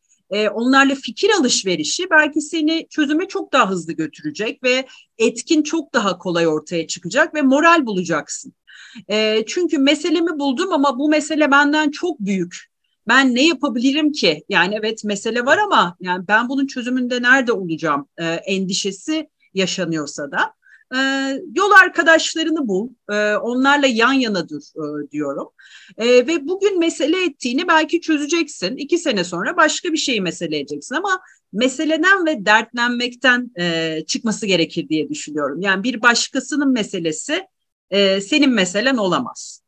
onlarla 0.55 0.95
fikir 0.95 1.31
alışverişi 1.31 2.11
belki 2.11 2.41
seni 2.41 2.87
çözüme 2.91 3.29
çok 3.29 3.53
daha 3.53 3.71
hızlı 3.71 3.93
götürecek 3.93 4.63
ve 4.63 4.87
etkin 5.19 5.63
çok 5.63 5.95
daha 5.95 6.19
kolay 6.19 6.47
ortaya 6.47 6.87
çıkacak 6.87 7.35
ve 7.35 7.43
moral 7.43 7.87
bulacaksın. 7.87 8.53
çünkü 9.47 9.79
meselemi 9.79 10.39
buldum 10.39 10.73
ama 10.73 10.99
bu 10.99 11.09
mesele 11.09 11.51
benden 11.51 11.91
çok 11.91 12.21
büyük. 12.21 12.71
Ben 13.09 13.35
ne 13.35 13.47
yapabilirim 13.47 14.13
ki? 14.13 14.45
Yani 14.49 14.75
evet 14.81 15.05
mesele 15.05 15.47
var 15.47 15.59
ama 15.59 15.97
yani 16.01 16.29
ben 16.29 16.49
bunun 16.49 16.67
çözümünde 16.67 17.23
nerede 17.23 17.53
olacağım 17.53 18.09
e, 18.19 18.25
endişesi 18.25 19.29
yaşanıyorsa 19.55 20.31
da 20.31 20.55
e, 20.95 20.99
yol 21.55 21.71
arkadaşlarını 21.83 22.69
bul, 22.69 22.89
e, 23.13 23.35
onlarla 23.35 23.87
yan 23.87 24.13
yana 24.13 24.49
dur 24.49 24.63
e, 24.77 25.11
diyorum. 25.11 25.49
E, 25.99 26.07
ve 26.07 26.49
bugün 26.49 26.79
mesele 26.79 27.25
ettiğini 27.25 27.69
belki 27.69 28.01
çözeceksin. 28.01 28.77
İki 28.77 28.99
sene 28.99 29.25
sonra 29.25 29.57
başka 29.57 29.93
bir 29.93 29.97
şeyi 29.97 30.21
mesele 30.21 30.59
edeceksin 30.59 30.95
ama 30.95 31.21
meseleden 31.53 32.27
ve 32.27 32.47
dertlenmekten 32.47 33.51
e, 33.61 33.99
çıkması 34.07 34.47
gerekir 34.47 34.89
diye 34.89 35.09
düşünüyorum. 35.09 35.61
Yani 35.61 35.83
bir 35.83 36.03
başkasının 36.03 36.73
meselesi 36.73 37.47
e, 37.91 38.21
senin 38.21 38.51
meselen 38.51 38.97
olamaz. 38.97 39.63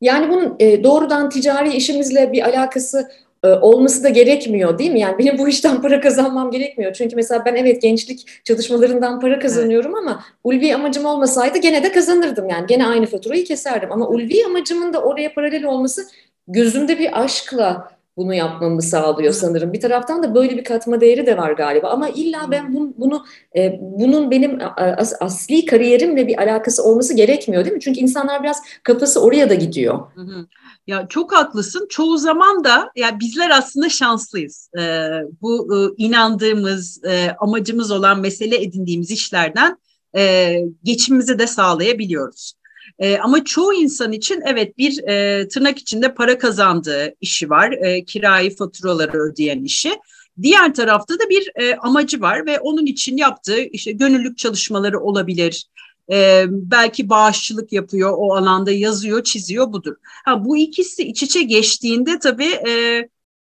Yani 0.00 0.30
bunun 0.30 0.56
e, 0.58 0.84
doğrudan 0.84 1.30
ticari 1.30 1.72
işimizle 1.72 2.32
bir 2.32 2.42
alakası 2.42 3.08
olması 3.46 4.04
da 4.04 4.08
gerekmiyor 4.08 4.78
değil 4.78 4.90
mi? 4.90 5.00
Yani 5.00 5.18
benim 5.18 5.38
bu 5.38 5.48
işten 5.48 5.82
para 5.82 6.00
kazanmam 6.00 6.50
gerekmiyor. 6.50 6.92
Çünkü 6.92 7.16
mesela 7.16 7.44
ben 7.44 7.54
evet 7.54 7.82
gençlik 7.82 8.44
çalışmalarından 8.44 9.20
para 9.20 9.38
kazanıyorum 9.38 9.92
evet. 9.96 10.02
ama 10.02 10.24
ulvi 10.44 10.74
amacım 10.74 11.04
olmasaydı 11.04 11.58
gene 11.58 11.82
de 11.82 11.92
kazanırdım 11.92 12.48
yani. 12.48 12.66
Gene 12.66 12.86
aynı 12.86 13.06
faturayı 13.06 13.44
keserdim 13.44 13.92
ama 13.92 14.08
ulvi 14.08 14.46
amacımın 14.46 14.92
da 14.92 15.02
oraya 15.02 15.34
paralel 15.34 15.64
olması 15.64 16.06
gözümde 16.48 16.98
bir 16.98 17.22
aşkla 17.22 17.98
bunu 18.18 18.34
yapmamı 18.34 18.82
sağlıyor 18.82 19.32
sanırım. 19.32 19.72
Bir 19.72 19.80
taraftan 19.80 20.22
da 20.22 20.34
böyle 20.34 20.56
bir 20.56 20.64
katma 20.64 21.00
değeri 21.00 21.26
de 21.26 21.36
var 21.36 21.52
galiba. 21.52 21.88
Ama 21.88 22.08
illa 22.08 22.38
ben 22.50 22.74
bunu, 22.74 22.94
bunu 22.96 23.24
e, 23.56 23.78
bunun 23.80 24.30
benim 24.30 24.58
as, 24.76 25.14
asli 25.20 25.66
kariyerimle 25.66 26.26
bir 26.26 26.38
alakası 26.42 26.84
olması 26.84 27.14
gerekmiyor 27.14 27.64
değil 27.64 27.74
mi? 27.74 27.80
Çünkü 27.80 28.00
insanlar 28.00 28.42
biraz 28.42 28.62
kafası 28.82 29.22
oraya 29.22 29.50
da 29.50 29.54
gidiyor. 29.54 30.00
Hı 30.14 30.20
hı. 30.20 30.46
Ya 30.88 31.06
çok 31.08 31.32
haklısın. 31.32 31.86
Çoğu 31.90 32.18
zaman 32.18 32.64
da 32.64 32.90
ya 32.96 33.20
bizler 33.20 33.50
aslında 33.50 33.88
şanslıyız. 33.88 34.70
Ee, 34.78 35.08
bu 35.42 35.76
e, 35.76 36.04
inandığımız, 36.04 37.04
e, 37.04 37.30
amacımız 37.40 37.90
olan 37.90 38.20
mesele 38.20 38.62
edindiğimiz 38.62 39.10
işlerden 39.10 39.78
e, 40.16 40.54
geçimimizi 40.84 41.38
de 41.38 41.46
sağlayabiliyoruz. 41.46 42.52
E, 42.98 43.18
ama 43.18 43.44
çoğu 43.44 43.74
insan 43.74 44.12
için 44.12 44.42
evet 44.46 44.78
bir 44.78 45.08
e, 45.08 45.48
tırnak 45.48 45.78
içinde 45.78 46.14
para 46.14 46.38
kazandığı 46.38 47.14
işi 47.20 47.50
var, 47.50 47.72
e, 47.72 48.04
kirayı, 48.04 48.56
faturaları 48.56 49.18
ödeyen 49.18 49.64
işi. 49.64 49.92
Diğer 50.42 50.74
tarafta 50.74 51.14
da 51.14 51.30
bir 51.30 51.50
e, 51.54 51.74
amacı 51.74 52.20
var 52.20 52.46
ve 52.46 52.58
onun 52.60 52.86
için 52.86 53.16
yaptığı 53.16 53.60
işte 53.60 53.92
gönüllülük 53.92 54.38
çalışmaları 54.38 55.00
olabilir, 55.00 55.66
e, 56.12 56.44
belki 56.48 57.08
bağışçılık 57.08 57.72
yapıyor 57.72 58.12
o 58.16 58.34
alanda 58.34 58.72
yazıyor 58.72 59.24
çiziyor 59.24 59.72
budur. 59.72 59.96
Ha 60.24 60.44
bu 60.44 60.56
ikisi 60.56 61.02
iç 61.02 61.22
içe 61.22 61.42
geçtiğinde 61.42 62.18
tabii 62.18 62.52
e, 62.68 63.02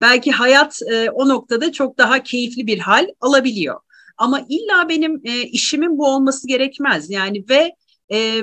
belki 0.01 0.33
hayat 0.33 0.83
e, 0.93 1.11
o 1.11 1.29
noktada 1.29 1.73
çok 1.73 1.99
daha 1.99 2.23
keyifli 2.23 2.67
bir 2.67 2.79
hal 2.79 3.07
alabiliyor. 3.21 3.81
Ama 4.19 4.41
illa 4.49 4.89
benim 4.89 5.21
e, 5.25 5.43
işimin 5.43 5.99
bu 5.99 6.07
olması 6.07 6.49
gerekmez 6.49 7.11
yani 7.11 7.45
ve 7.49 7.75
e, 8.13 8.43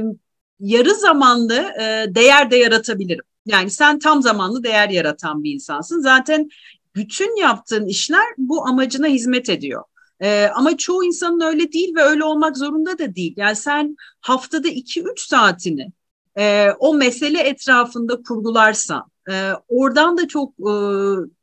yarı 0.60 0.96
zamanlı 0.96 1.56
e, 1.56 2.06
değer 2.16 2.52
de 2.52 2.56
yaratabilirim. 2.56 3.26
Yani 3.46 3.70
sen 3.70 4.00
tam 4.00 4.22
zamanlı 4.22 4.64
değer 4.64 4.90
yaratan 4.90 5.44
bir 5.44 5.54
insansın. 5.54 6.02
Zaten 6.02 6.50
bütün 6.96 7.42
yaptığın 7.42 7.86
işler 7.86 8.26
bu 8.38 8.68
amacına 8.68 9.08
hizmet 9.08 9.50
ediyor. 9.50 9.84
Ee, 10.24 10.50
ama 10.56 10.78
çoğu 10.78 11.04
insanın 11.04 11.42
öyle 11.42 11.72
değil 11.72 11.96
ve 11.96 12.02
öyle 12.02 12.24
olmak 12.24 12.58
zorunda 12.58 13.00
da 13.00 13.16
değil. 13.16 13.34
Yani 13.38 13.56
sen 13.56 13.96
haftada 14.22 14.68
2-3 14.68 15.28
saatini 15.28 15.92
e, 16.38 16.70
o 16.80 16.94
mesele 16.94 17.40
etrafında 17.40 18.22
kurgularsan, 18.22 19.04
e, 19.30 19.52
oradan 19.68 20.18
da 20.18 20.28
çok 20.28 20.54
e, 20.60 20.74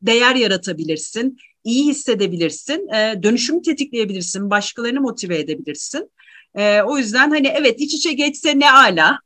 değer 0.02 0.34
yaratabilirsin, 0.34 1.38
iyi 1.64 1.86
hissedebilirsin, 1.86 2.88
e, 2.88 3.22
dönüşümü 3.22 3.62
tetikleyebilirsin, 3.62 4.50
başkalarını 4.50 5.00
motive 5.00 5.38
edebilirsin. 5.38 6.10
E, 6.54 6.82
o 6.82 6.98
yüzden 6.98 7.30
hani 7.30 7.46
evet 7.46 7.80
iç 7.80 7.94
içe 7.94 8.12
geçse 8.12 8.58
ne 8.58 8.72
ala 8.72 9.18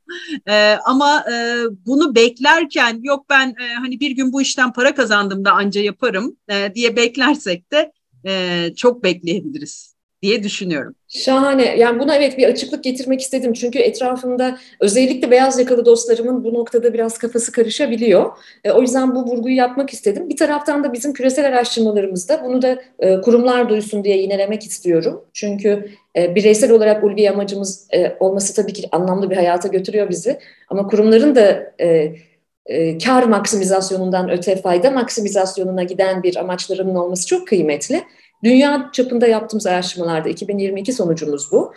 e, 0.48 0.76
ama 0.84 1.24
e, 1.32 1.64
bunu 1.86 2.14
beklerken 2.14 3.00
yok 3.02 3.26
ben 3.30 3.48
e, 3.48 3.74
hani 3.74 4.00
bir 4.00 4.10
gün 4.10 4.32
bu 4.32 4.42
işten 4.42 4.72
para 4.72 4.94
kazandım 4.94 5.44
da 5.44 5.52
anca 5.52 5.80
yaparım 5.80 6.36
e, 6.48 6.74
diye 6.74 6.96
beklersek 6.96 7.72
de 7.72 7.92
e, 8.26 8.66
çok 8.76 9.04
bekleyebiliriz 9.04 9.94
diye 10.24 10.42
düşünüyorum. 10.42 10.94
Şahane. 11.08 11.76
Yani 11.76 12.00
buna 12.00 12.16
evet 12.16 12.38
bir 12.38 12.48
açıklık 12.48 12.84
getirmek 12.84 13.20
istedim. 13.20 13.52
Çünkü 13.52 13.78
etrafımda 13.78 14.58
özellikle 14.80 15.30
beyaz 15.30 15.58
yakalı 15.58 15.84
dostlarımın 15.84 16.44
bu 16.44 16.54
noktada 16.54 16.94
biraz 16.94 17.18
kafası 17.18 17.52
karışabiliyor. 17.52 18.30
E, 18.64 18.70
o 18.70 18.80
yüzden 18.80 19.14
bu 19.14 19.24
vurguyu 19.24 19.56
yapmak 19.56 19.90
istedim. 19.92 20.28
Bir 20.28 20.36
taraftan 20.36 20.84
da 20.84 20.92
bizim 20.92 21.12
küresel 21.12 21.48
araştırmalarımızda 21.48 22.44
bunu 22.44 22.62
da 22.62 22.82
e, 22.98 23.20
kurumlar 23.20 23.68
duysun 23.68 24.04
diye 24.04 24.22
yinelemek 24.22 24.62
istiyorum. 24.62 25.24
Çünkü 25.32 25.90
e, 26.16 26.34
bireysel 26.34 26.70
olarak 26.70 27.04
ulvi 27.04 27.30
amacımız 27.30 27.88
e, 27.94 28.16
olması 28.20 28.54
tabii 28.54 28.72
ki 28.72 28.88
anlamlı 28.92 29.30
bir 29.30 29.36
hayata 29.36 29.68
götürüyor 29.68 30.10
bizi. 30.10 30.38
Ama 30.68 30.86
kurumların 30.86 31.34
da 31.34 31.72
e, 31.80 32.14
e, 32.66 32.98
kar 32.98 33.22
maksimizasyonundan 33.22 34.30
öte 34.30 34.56
fayda 34.56 34.90
maksimizasyonuna 34.90 35.82
giden 35.82 36.22
bir 36.22 36.36
amaçlarının 36.36 36.94
olması 36.94 37.26
çok 37.26 37.48
kıymetli. 37.48 38.04
Dünya 38.44 38.90
çapında 38.92 39.26
yaptığımız 39.26 39.66
araştırmalarda 39.66 40.28
2022 40.28 40.92
sonucumuz 40.92 41.52
bu. 41.52 41.72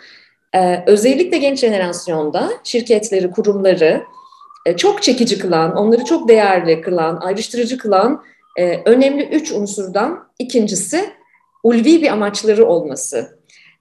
Ee, 0.54 0.84
özellikle 0.86 1.38
genç 1.38 1.58
jenerasyonda 1.58 2.50
şirketleri, 2.64 3.30
kurumları 3.30 4.02
e, 4.66 4.76
çok 4.76 5.02
çekici 5.02 5.38
kılan, 5.38 5.76
onları 5.76 6.04
çok 6.04 6.28
değerli 6.28 6.80
kılan, 6.80 7.16
ayrıştırıcı 7.16 7.78
kılan 7.78 8.22
e, 8.56 8.82
önemli 8.84 9.24
üç 9.24 9.52
unsurdan 9.52 10.28
ikincisi 10.38 11.10
ulvi 11.62 12.02
bir 12.02 12.12
amaçları 12.12 12.66
olması. 12.66 13.38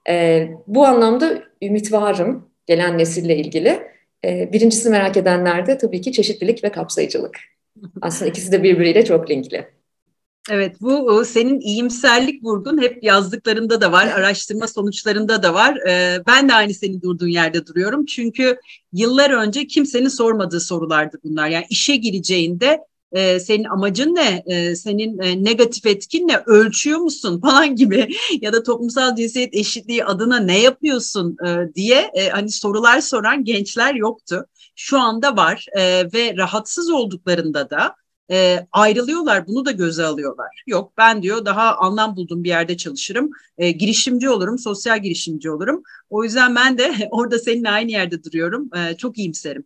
E, 0.09 0.47
bu 0.67 0.85
anlamda 0.85 1.43
ümit 1.61 1.91
varım 1.91 2.49
gelen 2.65 2.97
nesille 2.97 3.37
ilgili. 3.37 3.81
E, 4.25 4.53
birincisi 4.53 4.89
merak 4.89 5.17
edenler 5.17 5.67
de 5.67 5.77
tabii 5.77 6.01
ki 6.01 6.11
çeşitlilik 6.11 6.63
ve 6.63 6.71
kapsayıcılık. 6.71 7.39
Aslında 8.01 8.31
ikisi 8.31 8.51
de 8.51 8.63
birbiriyle 8.63 9.05
çok 9.05 9.29
linkli. 9.29 9.67
Evet 10.51 10.81
bu 10.81 11.25
senin 11.25 11.59
iyimserlik 11.59 12.43
vurgun 12.43 12.81
hep 12.81 13.03
yazdıklarında 13.03 13.81
da 13.81 13.91
var, 13.91 14.07
araştırma 14.07 14.67
sonuçlarında 14.67 15.43
da 15.43 15.53
var. 15.53 15.77
Ee, 15.87 16.17
ben 16.27 16.49
de 16.49 16.53
aynı 16.53 16.73
senin 16.73 17.01
durduğun 17.01 17.27
yerde 17.27 17.65
duruyorum. 17.65 18.05
Çünkü 18.05 18.57
yıllar 18.93 19.29
önce 19.29 19.67
kimsenin 19.67 20.07
sormadığı 20.07 20.59
sorulardı 20.59 21.17
bunlar. 21.23 21.49
Yani 21.49 21.65
işe 21.69 21.95
gireceğinde 21.95 22.79
e, 23.11 23.39
senin 23.39 23.63
amacın 23.63 24.15
ne, 24.15 24.43
e, 24.45 24.75
senin 24.75 25.19
e, 25.19 25.43
negatif 25.43 25.85
etkin 25.85 26.27
ne, 26.27 26.37
ölçüyor 26.45 26.99
musun 26.99 27.41
falan 27.45 27.75
gibi 27.75 28.07
ya 28.41 28.53
da 28.53 28.63
toplumsal 28.63 29.15
cinsiyet 29.15 29.55
eşitliği 29.55 30.05
adına 30.05 30.39
ne 30.39 30.59
yapıyorsun 30.59 31.37
diye 31.75 32.11
hani 32.31 32.51
sorular 32.51 33.01
soran 33.01 33.43
gençler 33.43 33.95
yoktu. 33.95 34.45
Şu 34.75 34.99
anda 34.99 35.37
var 35.37 35.65
ve 36.13 36.37
rahatsız 36.37 36.89
olduklarında 36.89 37.69
da 37.69 37.95
e, 38.31 38.67
ayrılıyorlar 38.71 39.47
bunu 39.47 39.65
da 39.65 39.71
göze 39.71 40.05
alıyorlar. 40.05 40.63
Yok 40.67 40.93
ben 40.97 41.23
diyor 41.23 41.45
daha 41.45 41.75
anlam 41.75 42.15
bulduğum 42.15 42.43
bir 42.43 42.49
yerde 42.49 42.77
çalışırım, 42.77 43.29
e, 43.57 43.71
girişimci 43.71 44.29
olurum, 44.29 44.59
sosyal 44.59 45.01
girişimci 45.01 45.51
olurum. 45.51 45.83
O 46.09 46.23
yüzden 46.23 46.55
ben 46.55 46.77
de 46.77 46.93
orada 47.11 47.39
seninle 47.39 47.69
aynı 47.69 47.91
yerde 47.91 48.23
duruyorum. 48.23 48.69
E, 48.75 48.97
çok 48.97 49.17
iyimserim. 49.17 49.65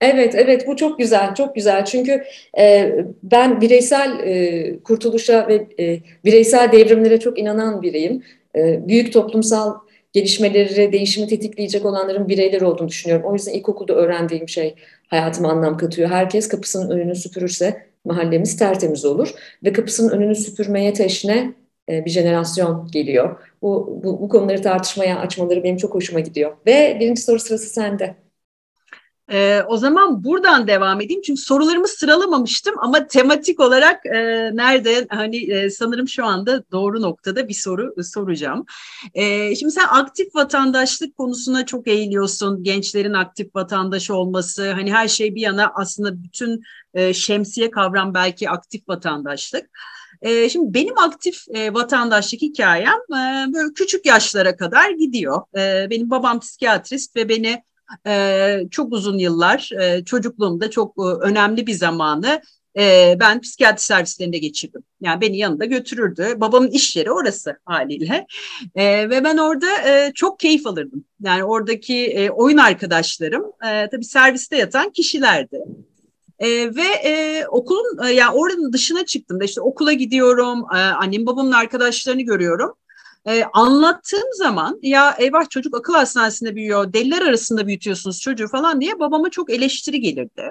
Evet, 0.00 0.34
evet 0.34 0.66
bu 0.66 0.76
çok 0.76 0.98
güzel, 0.98 1.34
çok 1.34 1.54
güzel. 1.54 1.84
Çünkü 1.84 2.24
e, 2.58 2.94
ben 3.22 3.60
bireysel 3.60 4.18
e, 4.20 4.82
kurtuluşa 4.82 5.48
ve 5.48 5.66
e, 5.80 6.00
bireysel 6.24 6.72
devrimlere 6.72 7.20
çok 7.20 7.38
inanan 7.38 7.82
biriyim. 7.82 8.22
E, 8.56 8.88
büyük 8.88 9.12
toplumsal 9.12 9.74
gelişmeleri, 10.12 10.92
değişimi 10.92 11.26
tetikleyecek 11.28 11.84
olanların 11.84 12.28
bireyler 12.28 12.60
olduğunu 12.60 12.88
düşünüyorum. 12.88 13.26
O 13.26 13.34
yüzden 13.34 13.52
ilkokulda 13.52 13.94
öğrendiğim 13.94 14.48
şey 14.48 14.74
hayatıma 15.08 15.50
anlam 15.50 15.76
katıyor. 15.76 16.08
Herkes 16.10 16.48
kapısının 16.48 16.90
önünü 16.90 17.14
süpürürse 17.14 17.86
mahallemiz 18.04 18.56
tertemiz 18.56 19.04
olur. 19.04 19.34
Ve 19.64 19.72
kapısının 19.72 20.10
önünü 20.10 20.34
süpürmeye 20.34 20.92
teşne 20.92 21.54
e, 21.88 22.04
bir 22.04 22.10
jenerasyon 22.10 22.88
geliyor. 22.92 23.36
Bu, 23.62 24.00
bu, 24.04 24.20
bu 24.20 24.28
konuları 24.28 24.62
tartışmaya 24.62 25.18
açmaları 25.18 25.64
benim 25.64 25.76
çok 25.76 25.94
hoşuma 25.94 26.20
gidiyor. 26.20 26.56
Ve 26.66 26.96
birinci 27.00 27.22
soru 27.22 27.38
sırası 27.38 27.66
sende. 27.68 28.23
E, 29.32 29.62
o 29.68 29.76
zaman 29.76 30.24
buradan 30.24 30.66
devam 30.66 31.00
edeyim 31.00 31.22
çünkü 31.22 31.40
sorularımı 31.40 31.88
sıralamamıştım 31.88 32.74
ama 32.78 33.06
tematik 33.06 33.60
olarak 33.60 34.06
e, 34.06 34.50
nerede 34.56 35.06
hani 35.10 35.52
e, 35.52 35.70
sanırım 35.70 36.08
şu 36.08 36.24
anda 36.24 36.64
doğru 36.72 37.02
noktada 37.02 37.48
bir 37.48 37.54
soru 37.54 37.94
soracağım. 38.02 38.66
E, 39.14 39.56
şimdi 39.56 39.72
sen 39.72 39.86
aktif 39.90 40.34
vatandaşlık 40.34 41.16
konusuna 41.16 41.66
çok 41.66 41.88
eğiliyorsun. 41.88 42.62
Gençlerin 42.62 43.12
aktif 43.12 43.54
vatandaş 43.54 44.10
olması 44.10 44.72
hani 44.72 44.92
her 44.92 45.08
şey 45.08 45.34
bir 45.34 45.40
yana 45.40 45.72
aslında 45.74 46.22
bütün 46.22 46.62
e, 46.94 47.14
şemsiye 47.14 47.70
kavram 47.70 48.14
belki 48.14 48.50
aktif 48.50 48.88
vatandaşlık. 48.88 49.70
E, 50.22 50.48
şimdi 50.48 50.74
benim 50.74 50.98
aktif 50.98 51.44
e, 51.54 51.74
vatandaşlık 51.74 52.42
hikayem 52.42 53.00
e, 53.10 53.52
böyle 53.54 53.72
küçük 53.74 54.06
yaşlara 54.06 54.56
kadar 54.56 54.90
gidiyor. 54.90 55.42
Benim 55.90 56.10
babam 56.10 56.40
psikiyatrist 56.40 57.16
ve 57.16 57.28
beni 57.28 57.62
e, 58.06 58.60
çok 58.70 58.92
uzun 58.92 59.18
yıllar 59.18 59.70
e, 59.80 60.04
çocukluğumda 60.04 60.70
çok 60.70 60.94
e, 60.98 61.02
önemli 61.02 61.66
bir 61.66 61.74
zamanı 61.74 62.40
e, 62.78 63.16
ben 63.20 63.40
psikiyatri 63.40 63.82
servislerinde 63.82 64.38
geçirdim. 64.38 64.82
Yani 65.00 65.20
beni 65.20 65.38
yanında 65.38 65.64
götürürdü. 65.64 66.26
Babamın 66.36 66.70
iş 66.70 66.96
yeri 66.96 67.12
orası 67.12 67.56
haliyle. 67.64 68.26
E, 68.74 69.10
ve 69.10 69.24
ben 69.24 69.36
orada 69.36 69.66
e, 69.88 70.12
çok 70.14 70.38
keyif 70.38 70.66
alırdım. 70.66 71.04
Yani 71.22 71.44
oradaki 71.44 72.06
e, 72.06 72.30
oyun 72.30 72.58
arkadaşlarım 72.58 73.44
e, 73.68 73.88
tabii 73.90 74.04
serviste 74.04 74.56
yatan 74.56 74.90
kişilerdi. 74.90 75.60
E, 76.38 76.48
ve 76.48 76.86
e, 77.04 77.46
okulun 77.46 78.06
e, 78.06 78.12
yani 78.12 78.36
oranın 78.36 78.72
dışına 78.72 79.06
çıktım 79.06 79.40
da 79.40 79.44
işte 79.44 79.60
okula 79.60 79.92
gidiyorum, 79.92 80.64
e, 80.74 80.76
annem 80.76 81.26
babamın 81.26 81.52
arkadaşlarını 81.52 82.22
görüyorum. 82.22 82.74
Ee, 83.26 83.44
anlattığım 83.52 84.32
zaman 84.38 84.78
ya 84.82 85.16
eyvah 85.18 85.50
çocuk 85.50 85.76
akıl 85.76 85.94
hastanesinde 85.94 86.56
büyüyor, 86.56 86.92
deliler 86.92 87.22
arasında 87.22 87.66
büyütüyorsunuz 87.66 88.20
çocuğu 88.20 88.48
falan 88.48 88.80
diye 88.80 88.98
babama 88.98 89.30
çok 89.30 89.50
eleştiri 89.50 90.00
gelirdi. 90.00 90.50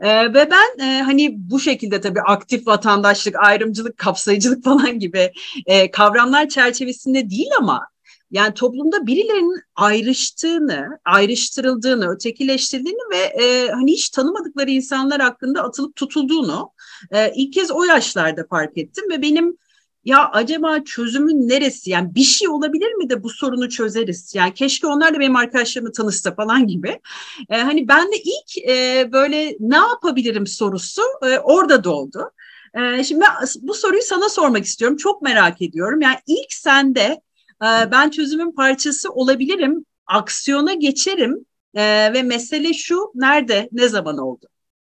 Ee, 0.00 0.34
ve 0.34 0.50
ben 0.50 0.84
e, 0.84 1.02
hani 1.02 1.34
bu 1.36 1.60
şekilde 1.60 2.00
tabii 2.00 2.20
aktif 2.20 2.66
vatandaşlık, 2.66 3.36
ayrımcılık, 3.38 3.96
kapsayıcılık 3.96 4.64
falan 4.64 4.98
gibi 4.98 5.32
e, 5.66 5.90
kavramlar 5.90 6.48
çerçevesinde 6.48 7.30
değil 7.30 7.50
ama 7.58 7.88
yani 8.30 8.54
toplumda 8.54 9.06
birilerinin 9.06 9.62
ayrıştığını, 9.74 10.98
ayrıştırıldığını, 11.04 12.10
ötekileştirdiğini 12.10 13.10
ve 13.12 13.44
e, 13.44 13.68
hani 13.70 13.92
hiç 13.92 14.10
tanımadıkları 14.10 14.70
insanlar 14.70 15.20
hakkında 15.20 15.62
atılıp 15.62 15.96
tutulduğunu 15.96 16.70
e, 17.10 17.32
ilk 17.34 17.52
kez 17.52 17.70
o 17.70 17.84
yaşlarda 17.84 18.46
fark 18.50 18.78
ettim 18.78 19.04
ve 19.10 19.22
benim 19.22 19.56
ya 20.04 20.30
acaba 20.32 20.84
çözümün 20.84 21.48
neresi? 21.48 21.90
Yani 21.90 22.14
bir 22.14 22.22
şey 22.22 22.48
olabilir 22.48 22.92
mi 22.92 23.10
de 23.10 23.22
bu 23.22 23.30
sorunu 23.30 23.68
çözeriz? 23.68 24.34
Yani 24.34 24.54
keşke 24.54 24.86
onlar 24.86 25.14
da 25.14 25.20
benim 25.20 25.36
arkadaşlarımı 25.36 25.92
tanışsa 25.92 26.34
falan 26.34 26.66
gibi. 26.66 27.00
Ee, 27.48 27.56
hani 27.56 27.88
ben 27.88 28.12
de 28.12 28.16
ilk 28.16 28.68
e, 28.68 29.08
böyle 29.12 29.56
ne 29.60 29.76
yapabilirim 29.76 30.46
sorusu 30.46 31.02
e, 31.22 31.38
orada 31.38 31.84
doğdu. 31.84 32.30
E, 32.74 33.04
şimdi 33.04 33.20
ben 33.20 33.46
bu 33.62 33.74
soruyu 33.74 34.02
sana 34.02 34.28
sormak 34.28 34.64
istiyorum. 34.64 34.96
Çok 34.96 35.22
merak 35.22 35.62
ediyorum. 35.62 36.00
Yani 36.00 36.16
ilk 36.26 36.52
sende 36.52 37.20
e, 37.62 37.90
ben 37.92 38.10
çözümün 38.10 38.52
parçası 38.52 39.10
olabilirim, 39.10 39.84
aksiyona 40.06 40.74
geçerim 40.74 41.46
e, 41.74 42.12
ve 42.12 42.22
mesele 42.22 42.72
şu 42.72 43.12
nerede, 43.14 43.68
ne 43.72 43.88
zaman 43.88 44.18
oldu? 44.18 44.46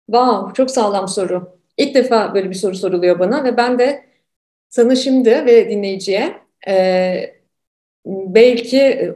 Wow, 0.07 0.55
çok 0.55 0.71
sağlam 0.71 1.09
soru. 1.09 1.57
İlk 1.77 1.95
defa 1.95 2.35
böyle 2.35 2.51
bir 2.51 2.55
soru 2.55 2.75
soruluyor 2.75 3.19
bana 3.19 3.45
ve 3.45 3.57
ben 3.57 3.79
de 3.79 4.06
sana 4.69 4.97
şimdi 4.97 5.31
ve 5.31 5.71
dinleyiciye 5.71 6.37
e, 6.69 7.37
belki 8.07 9.13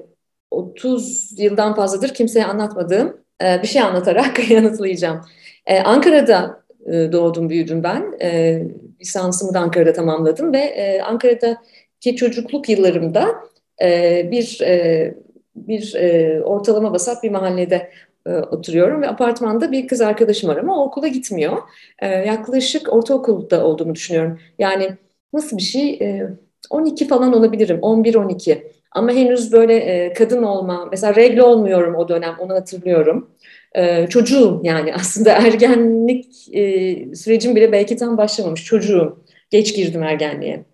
30 0.51 1.41
yıldan 1.41 1.75
fazladır 1.75 2.15
kimseye 2.15 2.45
anlatmadığım 2.45 3.17
e, 3.43 3.63
bir 3.63 3.69
şey 3.69 3.83
anlatarak 3.83 4.51
yanıtlayacağım. 4.51 5.21
E, 5.67 5.81
Ankara'da 5.81 6.63
e, 6.87 6.93
doğdum, 7.13 7.51
büyüdüm 7.51 7.83
ben. 7.83 8.15
E, 8.23 8.63
lisansımı 9.01 9.55
da 9.55 9.61
Ankara'da 9.61 9.93
tamamladım 9.93 10.53
ve 10.53 10.59
e, 10.59 11.03
Ankara'daki 11.03 12.17
çocukluk 12.17 12.69
yıllarımda 12.69 13.35
e, 13.83 14.29
bir 14.31 14.61
e, 14.61 15.15
bir 15.57 15.95
e, 15.95 16.43
ortalama 16.43 16.93
basat 16.93 17.23
bir 17.23 17.31
mahallede 17.31 17.91
e, 18.27 18.31
oturuyorum 18.31 19.03
ve 19.03 19.09
apartmanda 19.09 19.73
bir 19.73 19.89
kız 19.89 20.01
arkadaşım 20.01 20.51
var 20.51 20.57
ama 20.57 20.85
okula 20.85 21.09
gitmiyor. 21.09 21.59
E, 21.99 22.09
yaklaşık 22.09 22.93
ortaokulda 22.93 23.65
olduğumu 23.67 23.95
düşünüyorum. 23.95 24.39
Yani 24.59 24.97
nasıl 25.33 25.57
bir 25.57 25.63
şey? 25.63 25.91
E, 25.93 26.31
12 26.71 27.09
falan 27.09 27.33
olabilirim, 27.33 27.79
11-12. 27.83 28.63
Ama 28.93 29.13
henüz 29.13 29.53
böyle 29.53 29.75
e, 29.77 30.13
kadın 30.13 30.43
olma, 30.43 30.89
mesela 30.91 31.15
regle 31.15 31.43
olmuyorum 31.43 31.95
o 31.95 32.09
dönem, 32.09 32.37
onu 32.39 32.55
hatırlıyorum. 32.55 33.31
E, 33.75 34.07
çocuğum 34.07 34.61
yani 34.65 34.95
aslında 35.01 35.33
ergenlik 35.33 36.49
e, 36.53 37.15
sürecim 37.15 37.57
bile 37.57 37.73
belki 37.73 37.97
tam 37.97 38.17
başlamamış, 38.17 38.65
çocuğum. 38.65 39.25
Geç 39.51 39.77
girdim 39.77 40.03
ergenliğe. 40.03 40.65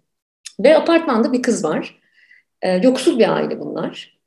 Ve 0.60 0.76
apartmanda 0.76 1.32
bir 1.32 1.42
kız 1.42 1.64
var. 1.64 2.00
E, 2.62 2.72
yoksul 2.76 3.18
bir 3.18 3.34
aile 3.36 3.60
bunlar. 3.60 4.18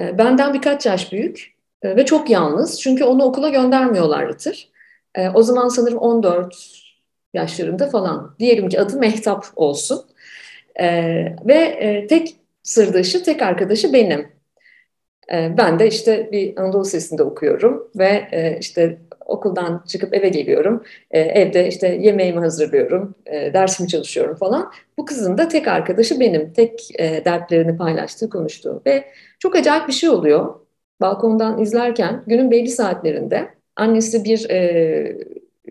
E, 0.00 0.18
benden 0.18 0.54
birkaç 0.54 0.86
yaş 0.86 1.12
büyük 1.12 1.54
e, 1.82 1.96
ve 1.96 2.04
çok 2.04 2.30
yalnız. 2.30 2.80
Çünkü 2.80 3.04
onu 3.04 3.24
okula 3.24 3.48
göndermiyorlar 3.48 4.28
Itır. 4.28 4.68
E, 5.14 5.28
o 5.28 5.42
zaman 5.42 5.68
sanırım 5.68 5.98
14 5.98 6.81
yaşlarında 7.34 7.86
falan. 7.90 8.34
Diyelim 8.38 8.68
ki 8.68 8.80
adı 8.80 8.98
Mehtap 8.98 9.44
olsun. 9.56 10.04
E, 10.80 10.86
ve 11.46 11.54
e, 11.54 12.06
tek 12.06 12.36
sırdaşı, 12.62 13.24
tek 13.24 13.42
arkadaşı 13.42 13.92
benim. 13.92 14.28
E, 15.32 15.54
ben 15.58 15.78
de 15.78 15.88
işte 15.88 16.28
bir 16.32 16.56
Anadolu 16.56 16.84
Lisesi'nde 16.84 17.22
okuyorum 17.22 17.90
ve 17.96 18.28
e, 18.32 18.58
işte 18.60 18.98
okuldan 19.26 19.84
çıkıp 19.88 20.14
eve 20.14 20.28
geliyorum. 20.28 20.82
E, 21.10 21.20
evde 21.20 21.68
işte 21.68 21.88
yemeğimi 21.88 22.40
hazırlıyorum, 22.40 23.14
e, 23.26 23.52
dersimi 23.54 23.88
çalışıyorum 23.88 24.36
falan. 24.36 24.72
Bu 24.98 25.04
kızın 25.04 25.38
da 25.38 25.48
tek 25.48 25.68
arkadaşı 25.68 26.20
benim. 26.20 26.52
Tek 26.52 27.00
e, 27.00 27.24
dertlerini 27.24 27.76
paylaştığı, 27.76 28.30
konuştuğu. 28.30 28.82
Ve 28.86 29.04
çok 29.38 29.56
acayip 29.56 29.88
bir 29.88 29.92
şey 29.92 30.10
oluyor. 30.10 30.54
Balkondan 31.00 31.58
izlerken 31.58 32.22
günün 32.26 32.50
belli 32.50 32.68
saatlerinde 32.68 33.48
annesi 33.76 34.24
bir 34.24 34.50
e, 34.50 35.18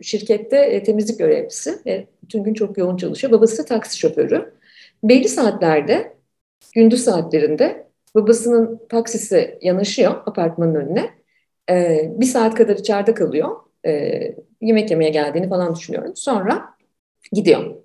şirkette 0.01 0.57
e, 0.57 0.83
temizlik 0.83 1.19
görevlisi 1.19 1.79
ve 1.86 2.07
bütün 2.24 2.43
gün 2.43 2.53
çok 2.53 2.77
yoğun 2.77 2.98
çalışıyor. 2.98 3.33
Babası 3.33 3.65
taksi 3.65 4.00
şoförü. 4.00 4.53
Belli 5.03 5.29
saatlerde, 5.29 6.13
gündüz 6.75 7.03
saatlerinde 7.03 7.88
babasının 8.15 8.79
taksisi 8.89 9.57
yanaşıyor 9.62 10.12
apartmanın 10.25 10.75
önüne 10.75 11.10
e, 11.69 12.05
bir 12.15 12.25
saat 12.25 12.55
kadar 12.55 12.75
içeride 12.75 13.13
kalıyor. 13.13 13.50
E, 13.86 14.21
yemek 14.62 14.91
yemeye 14.91 15.10
geldiğini 15.10 15.50
falan 15.50 15.75
düşünüyorum. 15.75 16.15
Sonra 16.15 16.65
gidiyor. 17.31 17.75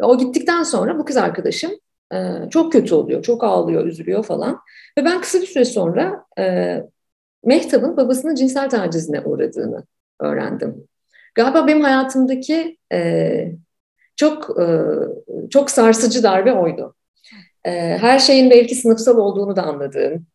Ve 0.00 0.04
o 0.04 0.18
gittikten 0.18 0.62
sonra 0.62 0.98
bu 0.98 1.04
kız 1.04 1.16
arkadaşım 1.16 1.70
e, 2.12 2.16
çok 2.50 2.72
kötü 2.72 2.94
oluyor. 2.94 3.22
Çok 3.22 3.44
ağlıyor, 3.44 3.86
üzülüyor 3.86 4.24
falan. 4.24 4.60
Ve 4.98 5.04
ben 5.04 5.20
kısa 5.20 5.40
bir 5.40 5.46
süre 5.46 5.64
sonra 5.64 6.26
e, 6.38 6.76
Mehtap'ın 7.44 7.96
babasının 7.96 8.34
cinsel 8.34 8.70
tacizine 8.70 9.20
uğradığını 9.20 9.84
öğrendim. 10.20 10.88
Galiba 11.34 11.66
benim 11.66 11.80
hayatımdaki 11.80 12.76
e, 12.92 13.52
çok 14.16 14.60
e, 14.60 14.66
çok 15.50 15.70
sarsıcı 15.70 16.22
darbe 16.22 16.52
oydu. 16.52 16.94
E, 17.64 17.70
her 17.98 18.18
şeyin 18.18 18.50
belki 18.50 18.74
sınıfsal 18.74 19.18
olduğunu 19.18 19.56
da 19.56 19.62
anladığım, 19.62 20.26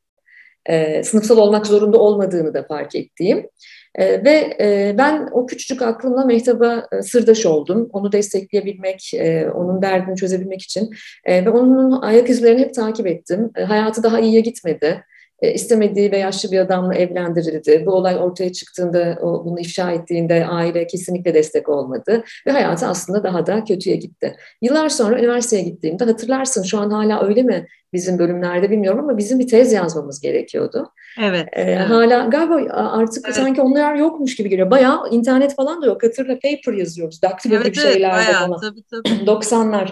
e, 0.66 1.04
sınıfsal 1.04 1.38
olmak 1.38 1.68
zorunda 1.68 1.98
olmadığını 1.98 2.54
da 2.54 2.64
fark 2.64 2.96
ettiğim. 2.96 3.50
E, 3.96 4.24
ve 4.26 4.58
e, 4.62 4.96
ben 4.98 5.30
o 5.32 5.46
küçücük 5.46 5.82
aklımla 5.82 6.26
Mehtap'a 6.26 6.88
e, 6.92 7.02
sırdaş 7.02 7.46
oldum. 7.46 7.90
Onu 7.94 8.12
destekleyebilmek, 8.12 9.14
e, 9.14 9.50
onun 9.50 9.82
derdini 9.82 10.16
çözebilmek 10.16 10.62
için. 10.62 10.90
E, 11.26 11.46
ve 11.46 11.50
onun 11.50 12.02
ayak 12.02 12.30
izlerini 12.30 12.62
hep 12.62 12.74
takip 12.74 13.08
ettim. 13.08 13.52
E, 13.56 13.64
hayatı 13.64 14.04
daha 14.04 14.20
iyiye 14.20 14.42
gitmedi. 14.42 15.04
E, 15.42 15.54
istemediği 15.54 16.12
ve 16.12 16.18
yaşlı 16.18 16.52
bir 16.52 16.60
adamla 16.60 16.96
evlendirildi. 16.96 17.84
Bu 17.86 17.92
olay 17.92 18.18
ortaya 18.18 18.54
çıktığında, 18.54 19.18
o, 19.22 19.46
bunu 19.46 19.60
ifşa 19.60 19.92
ettiğinde 19.92 20.46
aile 20.48 20.88
kesinlikle 20.88 21.34
destek 21.34 21.70
olmadı. 21.70 22.24
Ve 22.48 22.52
hayatı 22.52 22.88
aslında 22.88 23.24
daha 23.24 23.46
da 23.46 23.64
kötüye 23.64 23.96
gitti. 23.96 24.36
Yıllar 24.62 24.90
sonra 24.90 25.20
üniversiteye 25.20 25.62
gittiğimde 25.62 26.04
hatırlarsın 26.04 26.64
şu 26.64 26.80
an 26.80 26.92
hala 26.92 27.28
öyle 27.28 27.44
mi 27.44 27.68
bizim 27.94 28.20
bölümlerde 28.20 28.72
bilmiyorum 28.72 29.00
ama 29.00 29.18
bizim 29.18 29.40
bir 29.40 29.48
tez 29.48 29.74
yazmamız 29.74 30.22
gerekiyordu. 30.22 30.92
Evet. 31.22 31.48
Ee, 31.54 31.62
evet. 31.62 31.90
Hala 31.90 32.26
galiba 32.26 32.74
artık 32.74 33.26
evet. 33.26 33.36
sanki 33.36 33.62
onlar 33.62 33.96
yokmuş 33.96 34.36
gibi 34.36 34.50
geliyor. 34.50 34.72
Bayağı 34.72 35.10
internet 35.12 35.56
falan 35.56 35.82
da 35.82 35.86
yok. 35.86 36.04
Hatırla 36.04 36.34
paper 36.34 36.74
yazıyoruz. 36.74 37.22
Daktilo 37.22 37.56
evet, 37.56 37.66
gibi 37.66 37.80
evet, 37.84 37.94
şeylerde 37.94 38.18
bayağı, 38.18 38.48
falan. 38.48 38.62
Tabii, 38.62 38.84
tabii. 38.84 39.10
90'lar. 39.10 39.90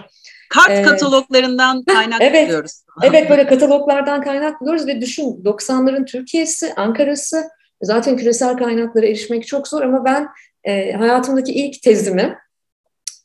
Kart 0.50 0.70
ee, 0.70 0.82
kataloglarından 0.82 1.84
kaynak 1.84 2.22
evet, 2.22 2.48
buluyoruz. 2.48 2.84
evet 3.02 3.30
böyle 3.30 3.46
kataloglardan 3.46 4.22
kaynak 4.22 4.60
buluyoruz 4.60 4.86
ve 4.86 5.00
düşün 5.00 5.42
90'ların 5.44 6.06
Türkiye'si, 6.06 6.74
Ankara'sı 6.74 7.44
zaten 7.82 8.16
küresel 8.16 8.56
kaynaklara 8.56 9.06
erişmek 9.06 9.46
çok 9.46 9.68
zor 9.68 9.82
ama 9.82 10.04
ben 10.04 10.28
e, 10.64 10.92
hayatımdaki 10.92 11.52
ilk 11.52 11.82
tezimi 11.82 12.38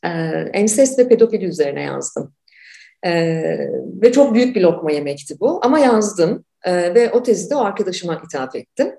e, 0.04 0.08
ensest 0.52 0.98
ve 0.98 1.08
pedofili 1.08 1.44
üzerine 1.44 1.82
yazdım. 1.82 2.34
E, 3.06 3.12
ve 4.02 4.12
çok 4.12 4.34
büyük 4.34 4.56
bir 4.56 4.60
lokma 4.60 4.92
yemekti 4.92 5.40
bu 5.40 5.60
ama 5.62 5.78
yazdım 5.78 6.44
e, 6.64 6.94
ve 6.94 7.10
o 7.10 7.22
tezi 7.22 7.50
de 7.50 7.56
o 7.56 7.60
arkadaşıma 7.60 8.22
ithaf 8.26 8.56
ettim. 8.56 8.92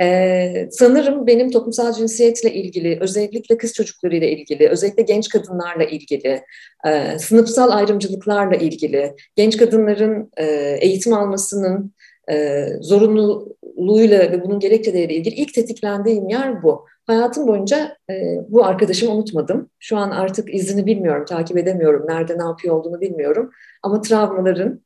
Ee, 0.00 0.68
sanırım 0.70 1.26
benim 1.26 1.50
toplumsal 1.50 1.92
cinsiyetle 1.92 2.54
ilgili, 2.54 2.98
özellikle 3.00 3.56
kız 3.56 3.74
çocuklarıyla 3.74 4.26
ilgili, 4.26 4.68
özellikle 4.68 5.02
genç 5.02 5.28
kadınlarla 5.28 5.84
ilgili, 5.84 6.42
e, 6.86 7.18
sınıfsal 7.18 7.70
ayrımcılıklarla 7.70 8.56
ilgili, 8.56 9.14
genç 9.36 9.56
kadınların 9.56 10.30
e, 10.36 10.44
eğitim 10.80 11.12
almasının 11.12 11.94
e, 12.30 12.66
zorunluluğuyla 12.80 14.18
ve 14.32 14.44
bunun 14.44 14.60
gerekçeleriyle 14.60 15.14
ilgili 15.14 15.34
ilk 15.34 15.54
tetiklendiğim 15.54 16.28
yer 16.28 16.62
bu. 16.62 16.86
Hayatım 17.08 17.46
boyunca 17.46 17.96
e, 18.10 18.14
bu 18.48 18.64
arkadaşımı 18.64 19.12
unutmadım. 19.12 19.70
Şu 19.78 19.96
an 19.96 20.10
artık 20.10 20.54
izini 20.54 20.86
bilmiyorum, 20.86 21.24
takip 21.24 21.56
edemiyorum, 21.56 22.06
nerede 22.08 22.38
ne 22.38 22.42
yapıyor 22.42 22.74
olduğunu 22.74 23.00
bilmiyorum. 23.00 23.50
Ama 23.82 24.00
travmaların, 24.00 24.80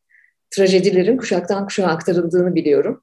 trajedilerin 0.50 1.16
kuşaktan 1.16 1.66
kuşağa 1.66 1.86
aktarıldığını 1.86 2.54
biliyorum. 2.54 3.02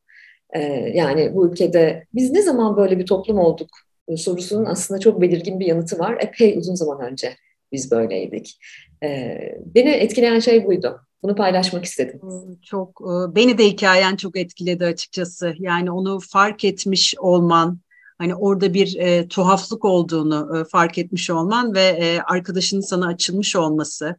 Ee, 0.54 0.62
yani 0.94 1.36
bu 1.36 1.48
ülkede 1.48 2.06
biz 2.14 2.32
ne 2.32 2.42
zaman 2.42 2.78
böyle 2.78 3.00
bir 3.00 3.06
toplum 3.06 3.40
olduk 3.40 3.70
sorusunun 4.18 4.66
aslında 4.66 5.00
çok 5.00 5.22
belirgin 5.22 5.60
bir 5.60 5.66
yanıtı 5.66 6.00
var. 6.00 6.18
Epey 6.22 6.58
uzun 6.58 6.76
zaman 6.76 7.02
önce 7.02 7.36
biz 7.72 7.92
böyleydik. 7.92 8.60
Ee, 9.04 9.56
beni 9.76 9.90
etkileyen 9.90 10.40
şey 10.40 10.66
buydu. 10.66 11.02
Bunu 11.24 11.36
paylaşmak 11.36 11.86
istedim. 11.86 12.22
Çok 12.62 13.02
e, 13.02 13.36
beni 13.36 13.58
de 13.58 13.66
hikayen 13.66 14.16
çok 14.16 14.38
etkiledi 14.38 14.86
açıkçası. 14.86 15.54
Yani 15.60 15.92
onu 15.92 16.20
fark 16.20 16.66
etmiş 16.66 17.16
olman, 17.18 17.80
hani 18.20 18.36
orada 18.36 18.74
bir 18.74 18.96
e, 18.96 19.28
tuhaflık 19.28 19.86
olduğunu 19.86 20.58
e, 20.58 20.64
fark 20.66 20.98
etmiş 20.98 21.30
olman 21.30 21.74
ve 21.74 21.84
e, 21.84 22.20
arkadaşının 22.20 22.82
sana 22.82 23.08
açılmış 23.08 23.56
olması 23.56 24.16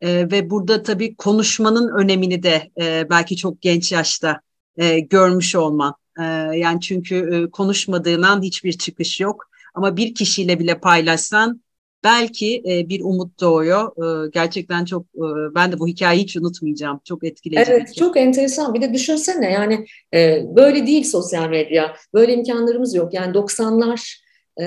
e, 0.00 0.30
ve 0.30 0.50
burada 0.50 0.82
tabii 0.82 1.16
konuşmanın 1.16 1.88
önemini 1.88 2.42
de 2.42 2.70
e, 2.80 3.06
belki 3.10 3.36
çok 3.36 3.62
genç 3.62 3.92
yaşta 3.92 4.40
e, 4.76 5.00
görmüş 5.00 5.56
olman. 5.56 5.94
E, 6.20 6.22
yani 6.58 6.80
çünkü 6.80 7.16
e, 7.16 7.50
konuşmadığından 7.50 8.42
hiçbir 8.42 8.72
çıkış 8.72 9.20
yok. 9.20 9.50
Ama 9.74 9.96
bir 9.96 10.14
kişiyle 10.14 10.58
bile 10.58 10.80
paylaşsan 10.80 11.60
belki 12.04 12.62
e, 12.68 12.88
bir 12.88 13.00
umut 13.04 13.40
doğuyor. 13.40 13.92
E, 14.26 14.30
gerçekten 14.30 14.84
çok 14.84 15.02
e, 15.02 15.54
ben 15.54 15.72
de 15.72 15.78
bu 15.78 15.88
hikayeyi 15.88 16.24
hiç 16.24 16.36
unutmayacağım. 16.36 17.00
Çok 17.04 17.24
etkileyici. 17.24 17.72
Evet, 17.72 17.94
çok 17.94 18.16
enteresan. 18.16 18.74
Bir 18.74 18.80
de 18.80 18.94
düşünsene 18.94 19.52
yani 19.52 19.86
e, 20.14 20.42
böyle 20.56 20.86
değil 20.86 21.04
sosyal 21.04 21.48
medya. 21.48 21.96
Böyle 22.14 22.34
imkanlarımız 22.34 22.94
yok. 22.94 23.14
Yani 23.14 23.36
90'lar 23.36 24.20
e, 24.60 24.64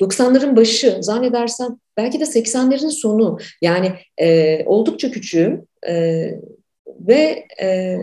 90'ların 0.00 0.56
başı 0.56 0.98
zannedersem 1.00 1.68
belki 1.96 2.20
de 2.20 2.24
80'lerin 2.24 2.90
sonu. 2.90 3.38
Yani 3.62 3.92
e, 4.18 4.64
oldukça 4.64 5.10
küçüğüm 5.10 5.66
e, 5.88 5.94
ve 7.00 7.46
e, 7.62 7.98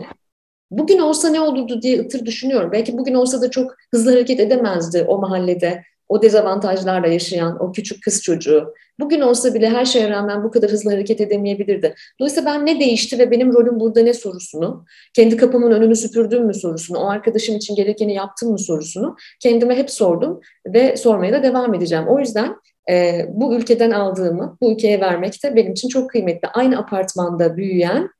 Bugün 0.70 0.98
olsa 0.98 1.28
ne 1.28 1.40
olurdu 1.40 1.82
diye 1.82 2.00
ıtır 2.00 2.26
düşünüyorum. 2.26 2.72
Belki 2.72 2.98
bugün 2.98 3.14
olsa 3.14 3.40
da 3.40 3.50
çok 3.50 3.74
hızlı 3.90 4.10
hareket 4.10 4.40
edemezdi 4.40 5.04
o 5.08 5.18
mahallede, 5.18 5.82
o 6.08 6.22
dezavantajlarla 6.22 7.06
yaşayan 7.06 7.62
o 7.62 7.72
küçük 7.72 8.02
kız 8.02 8.22
çocuğu. 8.22 8.74
Bugün 9.00 9.20
olsa 9.20 9.54
bile 9.54 9.70
her 9.70 9.84
şeye 9.84 10.10
rağmen 10.10 10.44
bu 10.44 10.50
kadar 10.50 10.70
hızlı 10.70 10.90
hareket 10.90 11.20
edemeyebilirdi. 11.20 11.94
Dolayısıyla 12.20 12.52
ben 12.52 12.66
ne 12.66 12.80
değişti 12.80 13.18
ve 13.18 13.30
benim 13.30 13.54
rolüm 13.54 13.80
burada 13.80 14.02
ne 14.02 14.14
sorusunu, 14.14 14.84
kendi 15.14 15.36
kapımın 15.36 15.70
önünü 15.70 15.96
süpürdüm 15.96 16.46
mü 16.46 16.54
sorusunu, 16.54 16.98
o 16.98 17.06
arkadaşım 17.06 17.56
için 17.56 17.74
gerekeni 17.74 18.14
yaptım 18.14 18.50
mı 18.50 18.58
sorusunu 18.58 19.16
kendime 19.40 19.76
hep 19.76 19.90
sordum 19.90 20.40
ve 20.66 20.96
sormaya 20.96 21.32
da 21.32 21.42
devam 21.42 21.74
edeceğim. 21.74 22.04
O 22.08 22.18
yüzden 22.18 22.56
e, 22.90 23.26
bu 23.28 23.54
ülkeden 23.54 23.90
aldığımı 23.90 24.58
bu 24.60 24.72
ülkeye 24.72 25.00
vermek 25.00 25.44
de 25.44 25.56
benim 25.56 25.72
için 25.72 25.88
çok 25.88 26.10
kıymetli. 26.10 26.48
Aynı 26.48 26.78
apartmanda 26.78 27.56
büyüyen 27.56 28.10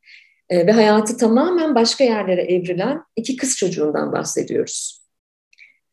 e, 0.51 0.66
ve 0.66 0.72
hayatı 0.72 1.16
tamamen 1.16 1.75
başka 1.75 2.05
yerlere 2.05 2.42
evrilen 2.42 3.03
iki 3.16 3.37
kız 3.37 3.57
çocuğundan 3.57 4.12
bahsediyoruz. 4.12 5.06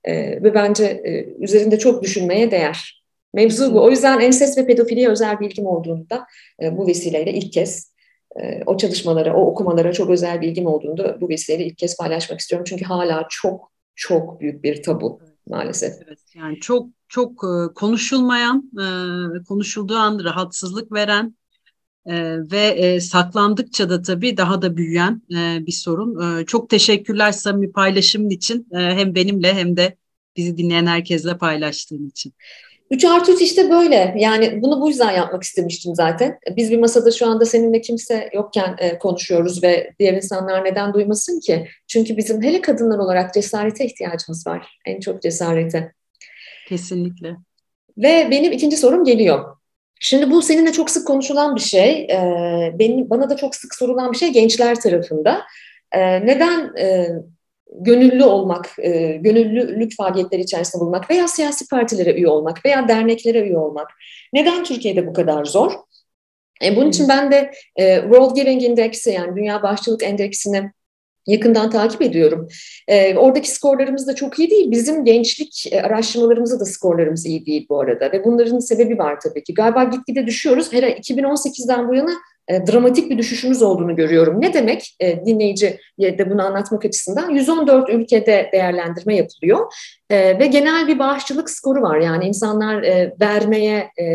E, 0.04 0.44
ve 0.44 0.54
bence 0.54 0.86
e, 0.86 1.26
üzerinde 1.44 1.80
çok 1.80 2.04
düşünmeye 2.04 2.52
değer. 2.52 3.04
Mevzu 3.34 3.74
bu. 3.74 3.84
O 3.84 3.90
yüzden 3.90 4.20
ensest 4.20 4.58
ve 4.58 4.66
pedofiliye 4.66 5.10
özel 5.10 5.40
bilgim 5.40 5.66
olduğunu 5.66 6.10
da 6.10 6.26
e, 6.62 6.78
bu 6.78 6.88
vesileyle 6.88 7.34
ilk 7.34 7.54
kez 7.54 7.94
e, 8.42 8.64
o 8.66 8.78
çalışmalara, 8.78 9.36
o 9.36 9.42
okumalara 9.42 9.94
çok 9.94 10.10
özel 10.10 10.42
bilgim 10.42 10.66
olduğunu 10.66 10.98
da 10.98 11.22
bu 11.22 11.30
vesileyle 11.30 11.66
ilk 11.66 11.78
kez 11.78 11.98
paylaşmak 11.98 12.40
istiyorum. 12.40 12.66
Çünkü 12.70 12.86
hala 12.86 13.28
çok 13.30 13.72
çok 13.96 14.40
büyük 14.40 14.64
bir 14.64 14.84
tabu 14.84 15.20
maalesef. 15.48 15.94
Evet, 16.08 16.20
yani 16.36 16.60
çok 16.60 16.88
çok 17.08 17.32
e, 17.32 17.74
konuşulmayan, 17.74 18.72
e, 18.74 18.86
konuşulduğu 19.44 19.96
an 19.96 20.24
rahatsızlık 20.24 20.92
veren 20.92 21.36
e, 22.06 22.14
ve 22.52 23.00
saklandıkça 23.02 23.90
da 23.90 24.02
tabii 24.02 24.38
daha 24.38 24.62
da 24.62 24.78
büyüyen 24.78 25.22
bir 25.66 25.72
sorun. 25.72 26.44
Çok 26.46 26.70
teşekkürler 26.70 27.32
samimi 27.32 27.72
paylaşımın 27.72 28.30
için 28.30 28.68
hem 28.72 29.16
benimle 29.16 29.54
hem 29.54 29.78
de 29.78 29.98
bizi 30.38 30.58
dinleyen 30.58 30.86
herkesle 30.86 31.38
paylaştığın 31.38 32.10
için. 32.10 32.34
3 32.94 33.06
artı 33.06 33.34
3 33.34 33.42
işte 33.42 33.70
böyle. 33.70 34.16
Yani 34.18 34.62
bunu 34.62 34.82
bu 34.82 34.90
yüzden 34.90 35.12
yapmak 35.12 35.44
istemiştim 35.44 35.96
zaten. 35.96 36.40
Biz 36.58 36.72
bir 36.72 36.78
masada 36.78 37.12
şu 37.12 37.28
anda 37.28 37.46
seninle 37.46 37.82
kimse 37.82 38.30
yokken 38.34 38.76
e, 38.80 38.98
konuşuyoruz 38.98 39.64
ve 39.64 39.94
diğer 40.00 40.14
insanlar 40.14 40.66
neden 40.66 40.94
duymasın 40.94 41.40
ki? 41.40 41.68
Çünkü 41.88 42.18
bizim 42.18 42.42
hele 42.42 42.62
kadınlar 42.62 43.00
olarak 43.00 43.34
cesarete 43.34 43.86
ihtiyacımız 43.86 44.48
var. 44.48 44.78
En 44.86 45.00
çok 45.00 45.22
cesarete. 45.22 45.94
Kesinlikle. 46.70 47.36
Ve 47.98 48.28
benim 48.32 48.52
ikinci 48.52 48.78
sorum 48.78 49.04
geliyor. 49.04 49.58
Şimdi 50.04 50.32
bu 50.32 50.42
seninle 50.42 50.72
çok 50.72 50.90
sık 50.90 51.08
konuşulan 51.08 51.56
bir 51.56 51.62
şey. 51.62 52.02
E, 52.04 52.20
benim 52.80 53.10
Bana 53.10 53.30
da 53.30 53.36
çok 53.36 53.56
sık 53.56 53.76
sorulan 53.76 54.12
bir 54.12 54.18
şey 54.18 54.30
gençler 54.30 54.80
tarafında. 54.80 55.42
E, 55.92 56.26
neden 56.26 56.78
e, 56.78 57.08
gönüllü 57.72 58.24
olmak, 58.24 58.70
e, 58.80 58.90
gönüllülük 59.16 59.98
faaliyetleri 59.98 60.42
içerisinde 60.42 60.82
bulunmak 60.82 61.10
veya 61.10 61.28
siyasi 61.28 61.68
partilere 61.68 62.14
üye 62.14 62.28
olmak 62.28 62.66
veya 62.66 62.88
derneklere 62.88 63.42
üye 63.42 63.58
olmak. 63.58 63.88
Neden 64.34 64.64
Türkiye'de 64.64 65.08
bu 65.08 65.14
kadar 65.14 65.46
zor? 65.46 65.72
E, 66.64 66.76
bunun 66.76 66.90
için 66.90 67.08
ben 67.10 67.32
de 67.32 67.52
e, 67.76 68.02
World 68.02 68.36
Giving 68.36 68.64
Index'i 68.64 69.12
yani 69.12 69.36
Dünya 69.36 69.64
Bağışçılık 69.64 70.04
Endeksini 70.04 70.72
yakından 71.28 71.70
takip 71.70 72.02
ediyorum. 72.02 72.48
E, 72.88 73.16
oradaki 73.16 73.50
skorlarımız 73.50 74.08
da 74.08 74.16
çok 74.16 74.40
iyi 74.40 74.50
değil. 74.50 74.72
Bizim 74.72 75.06
gençlik 75.06 75.74
e, 75.74 75.82
araştırmalarımızda 75.82 76.60
da 76.60 76.66
skorlarımız 76.66 77.26
iyi 77.26 77.46
değil 77.46 77.66
bu 77.70 77.80
arada. 77.80 78.12
Ve 78.12 78.24
bunların 78.24 78.60
sebebi 78.60 78.98
var 78.98 79.20
tabii 79.20 79.44
ki. 79.44 79.54
Galiba 79.54 79.84
gitgide 79.84 80.28
düşüyoruz. 80.28 80.74
Her 80.74 80.84
2018'den 80.84 81.90
bu 81.90 81.96
yana 81.96 82.12
e, 82.48 82.68
dramatik 82.68 83.10
bir 83.10 83.18
düşüşümüz 83.18 83.62
olduğunu 83.62 83.96
görüyorum. 83.96 84.42
Ne 84.42 84.54
demek 84.54 84.96
e, 85.00 85.26
dinleyici 85.26 85.80
de 86.00 86.30
bunu 86.30 86.46
anlatmak 86.46 86.86
açısından? 86.86 87.30
114 87.30 87.90
ülkede 87.90 88.50
değerlendirme 88.54 89.16
yapılıyor 89.16 89.74
e, 90.10 90.40
ve 90.40 90.48
genel 90.48 90.88
bir 90.88 91.00
bağışçılık 91.00 91.50
skoru 91.50 91.82
var. 91.82 92.00
Yani 92.00 92.26
insanlar 92.26 92.84
e, 92.84 93.14
vermeye 93.22 93.90
e, 94.00 94.06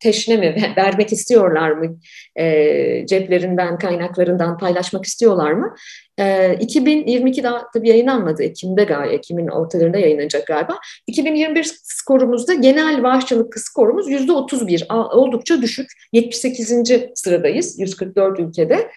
teşne 0.00 0.36
mi, 0.36 0.74
vermek 0.76 1.12
istiyorlar 1.12 1.70
mı, 1.70 1.98
e, 2.36 3.06
ceplerinden, 3.06 3.78
kaynaklarından 3.78 4.58
paylaşmak 4.58 5.04
istiyorlar 5.04 5.52
mı? 5.52 5.74
E, 6.18 6.54
2022 6.60 7.42
daha 7.42 7.70
tabii 7.74 7.88
yayınlanmadı, 7.88 8.42
Ekim'de 8.42 8.84
galiba, 8.84 9.12
Ekim'in 9.12 9.48
ortalarında 9.48 9.98
yayınlanacak 9.98 10.46
galiba. 10.46 10.78
2021 11.06 11.72
skorumuzda 11.82 12.54
genel 12.54 13.02
bağışçılık 13.02 13.58
skorumuz 13.58 14.10
yüzde 14.10 14.32
31, 14.32 14.86
oldukça 14.90 15.62
düşük, 15.62 15.90
78. 16.12 16.72
sıradayız 17.14 17.80
144 17.80 18.40
ülkede. 18.40 18.90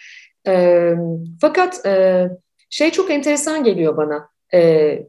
E, 0.48 0.94
fakat 1.42 1.86
e, 1.86 2.26
şey 2.70 2.92
çok 2.92 3.12
enteresan 3.12 3.64
geliyor 3.64 3.98
bana, 3.98 4.30
e, 4.54 5.00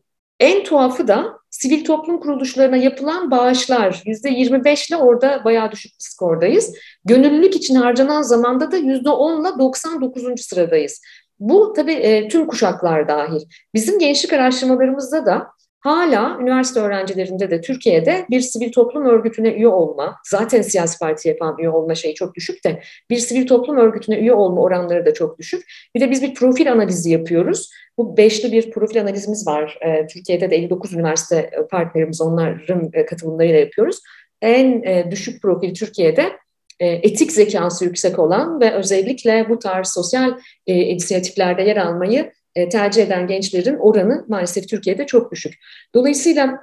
en 0.40 0.64
tuhafı 0.64 1.08
da 1.08 1.40
sivil 1.50 1.84
toplum 1.84 2.20
kuruluşlarına 2.20 2.76
yapılan 2.76 3.30
bağışlar 3.30 4.02
yüzde 4.06 4.30
25 4.30 4.88
ile 4.88 4.96
orada 4.96 5.44
bayağı 5.44 5.72
düşük 5.72 5.92
bir 5.92 6.04
skordayız. 6.04 6.74
Gönüllülük 7.04 7.56
için 7.56 7.74
harcanan 7.74 8.22
zamanda 8.22 8.72
da 8.72 8.76
yüzde 8.76 9.10
10 9.10 9.40
ile 9.40 9.58
99. 9.58 10.40
sıradayız. 10.40 11.00
Bu 11.40 11.72
tabii 11.76 11.92
e, 11.92 12.28
tüm 12.28 12.46
kuşaklar 12.46 13.08
dahil. 13.08 13.40
Bizim 13.74 13.98
gençlik 13.98 14.32
araştırmalarımızda 14.32 15.26
da 15.26 15.46
hala 15.80 16.38
üniversite 16.40 16.80
öğrencilerinde 16.80 17.50
de 17.50 17.60
Türkiye'de 17.60 18.26
bir 18.30 18.40
sivil 18.40 18.72
toplum 18.72 19.06
örgütüne 19.06 19.48
üye 19.48 19.68
olma, 19.68 20.16
zaten 20.30 20.62
siyasi 20.62 20.98
parti 20.98 21.28
yapan 21.28 21.56
üye 21.58 21.70
olma 21.70 21.94
şeyi 21.94 22.14
çok 22.14 22.34
düşük 22.34 22.64
de 22.64 22.82
bir 23.10 23.16
sivil 23.16 23.46
toplum 23.46 23.76
örgütüne 23.76 24.18
üye 24.18 24.32
olma 24.32 24.60
oranları 24.60 25.06
da 25.06 25.14
çok 25.14 25.38
düşük. 25.38 25.62
Bir 25.94 26.00
de 26.00 26.10
biz 26.10 26.22
bir 26.22 26.34
profil 26.34 26.72
analizi 26.72 27.10
yapıyoruz. 27.10 27.70
Bu 27.98 28.16
beşli 28.16 28.52
bir 28.52 28.70
profil 28.70 29.00
analizimiz 29.00 29.46
var. 29.46 29.78
E, 29.80 30.06
Türkiye'de 30.06 30.50
de 30.50 30.56
59 30.56 30.92
üniversite 30.92 31.50
partnerimiz 31.70 32.20
onların 32.20 32.90
e, 32.92 33.06
katılımlarıyla 33.06 33.58
yapıyoruz. 33.58 34.00
En 34.42 34.82
e, 34.82 35.10
düşük 35.10 35.42
profil 35.42 35.74
Türkiye'de 35.74 36.32
e, 36.80 36.88
etik 36.88 37.32
zekası 37.32 37.84
yüksek 37.84 38.18
olan 38.18 38.60
ve 38.60 38.72
özellikle 38.72 39.48
bu 39.48 39.58
tarz 39.58 39.88
sosyal 39.88 40.38
e, 40.66 40.74
inisiyatiflerde 40.74 41.62
yer 41.62 41.76
almayı 41.76 42.20
e, 42.20 42.32
tercih 42.54 43.02
eden 43.02 43.26
gençlerin 43.26 43.76
oranı 43.76 44.24
maalesef 44.28 44.68
Türkiye'de 44.68 45.06
çok 45.06 45.32
düşük. 45.32 45.54
Dolayısıyla 45.94 46.60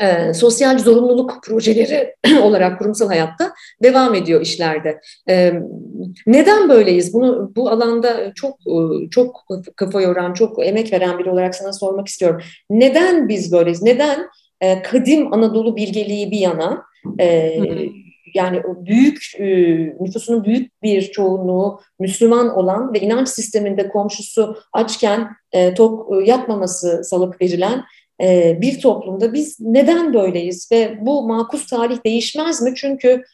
e, 0.00 0.34
sosyal 0.34 0.78
zorunluluk 0.78 1.42
projeleri 1.44 2.14
olarak 2.42 2.78
kurumsal 2.78 3.08
hayatta 3.08 3.52
devam 3.82 4.14
ediyor 4.14 4.40
işlerde. 4.40 5.00
E, 5.28 5.52
neden 6.26 6.68
böyleyiz? 6.68 7.14
Bunu 7.14 7.52
bu 7.56 7.70
alanda 7.70 8.32
çok 8.34 8.58
e, 8.66 9.10
çok 9.10 9.44
kafa 9.76 10.00
yoran, 10.00 10.32
çok 10.34 10.66
emek 10.66 10.92
veren 10.92 11.18
biri 11.18 11.30
olarak 11.30 11.54
sana 11.54 11.72
sormak 11.72 12.08
istiyorum. 12.08 12.42
Neden 12.70 13.28
biz 13.28 13.52
böyleyiz? 13.52 13.82
Neden 13.82 14.28
e, 14.60 14.82
kadim 14.82 15.32
Anadolu 15.34 15.76
bilgeliği 15.76 16.30
bir 16.30 16.38
yana, 16.38 16.82
e, 17.20 17.60
yani 18.36 18.62
büyük 18.66 19.22
e, 19.38 19.46
nüfusunun 20.00 20.44
büyük 20.44 20.82
bir 20.82 21.02
çoğunluğu 21.02 21.80
Müslüman 22.00 22.56
olan 22.56 22.94
ve 22.94 23.00
inanç 23.00 23.28
sisteminde 23.28 23.88
komşusu 23.88 24.56
açken 24.72 25.28
e, 25.52 25.74
tok 25.74 26.12
e, 26.12 26.24
yatmaması 26.24 27.04
salık 27.04 27.40
verilen 27.40 27.84
bir 28.60 28.80
toplumda 28.80 29.32
biz 29.32 29.60
neden 29.60 30.14
böyleyiz 30.14 30.72
ve 30.72 30.98
bu 31.00 31.28
makus 31.28 31.66
tarih 31.66 32.04
değişmez 32.04 32.62
mi? 32.62 32.72
Çünkü 32.76 33.24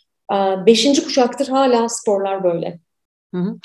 beşinci 0.66 1.04
kuşaktır 1.04 1.48
hala 1.48 1.88
sporlar 1.88 2.44
böyle. 2.44 2.78
Hı 3.34 3.40
hı. 3.40 3.56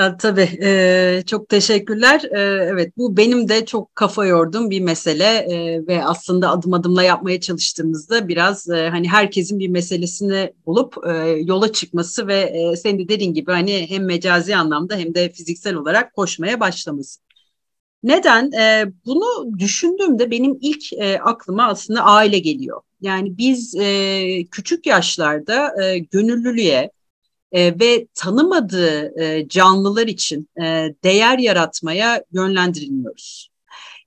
Ya, 0.00 0.16
tabii 0.16 0.58
e, 0.62 1.22
çok 1.26 1.48
teşekkürler. 1.48 2.22
E, 2.24 2.40
evet 2.72 2.92
bu 2.96 3.16
benim 3.16 3.48
de 3.48 3.66
çok 3.66 3.96
kafa 3.96 4.26
yorduğum 4.26 4.70
bir 4.70 4.80
mesele 4.80 5.24
e, 5.24 5.86
ve 5.86 6.04
aslında 6.04 6.50
adım 6.50 6.74
adımla 6.74 7.02
yapmaya 7.02 7.40
çalıştığımızda 7.40 8.28
biraz 8.28 8.68
e, 8.70 8.88
hani 8.88 9.08
herkesin 9.08 9.58
bir 9.58 9.68
meselesini 9.68 10.52
bulup 10.66 10.94
e, 11.06 11.10
yola 11.44 11.72
çıkması 11.72 12.26
ve 12.26 12.40
e, 12.40 12.76
senin 12.76 12.98
de 12.98 13.08
dediğin 13.08 13.34
gibi 13.34 13.52
hani 13.52 13.90
hem 13.90 14.04
mecazi 14.04 14.56
anlamda 14.56 14.96
hem 14.96 15.14
de 15.14 15.28
fiziksel 15.32 15.74
olarak 15.74 16.14
koşmaya 16.14 16.60
başlaması. 16.60 17.20
Neden? 18.02 18.52
E, 18.52 18.86
bunu 19.06 19.58
düşündüğümde 19.58 20.30
benim 20.30 20.58
ilk 20.60 20.92
e, 20.92 21.20
aklıma 21.20 21.66
aslında 21.66 22.02
aile 22.02 22.38
geliyor. 22.38 22.80
Yani 23.00 23.38
biz 23.38 23.74
e, 23.74 24.44
küçük 24.50 24.86
yaşlarda 24.86 25.84
e, 25.84 25.98
gönüllülüğe, 25.98 26.90
e, 27.52 27.80
ve 27.80 28.06
tanımadığı 28.14 29.22
e, 29.22 29.48
canlılar 29.48 30.06
için 30.06 30.48
e, 30.62 30.94
değer 31.04 31.38
yaratmaya 31.38 32.24
yönlendirilmiyoruz. 32.32 33.50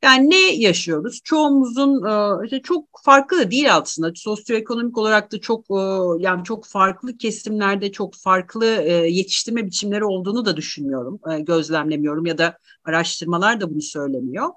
Yani 0.03 0.29
ne 0.29 0.55
yaşıyoruz? 0.55 1.21
Çoğumuzun 1.23 2.05
e, 2.05 2.45
işte 2.45 2.61
çok 2.61 2.85
farklı 3.03 3.37
da 3.37 3.51
değil 3.51 3.75
aslında. 3.75 4.11
Sosyoekonomik 4.15 4.97
olarak 4.97 5.31
da 5.31 5.39
çok 5.41 5.65
e, 5.71 5.83
yani 6.19 6.43
çok 6.43 6.65
farklı 6.65 7.17
kesimlerde 7.17 7.91
çok 7.91 8.15
farklı 8.15 8.65
e, 8.65 8.91
yetiştirme 8.91 9.65
biçimleri 9.65 10.05
olduğunu 10.05 10.45
da 10.45 10.57
düşünmüyorum, 10.57 11.19
gözlemlemiyorum 11.39 12.25
ya 12.25 12.37
da 12.37 12.57
araştırmalar 12.85 13.61
da 13.61 13.69
bunu 13.69 13.81
söylemiyor. 13.81 14.49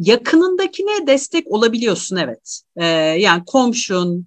Yakınındakine 0.00 1.06
destek 1.06 1.46
olabiliyorsun 1.52 2.16
evet. 2.16 2.60
Yani 3.20 3.42
komşun, 3.46 4.26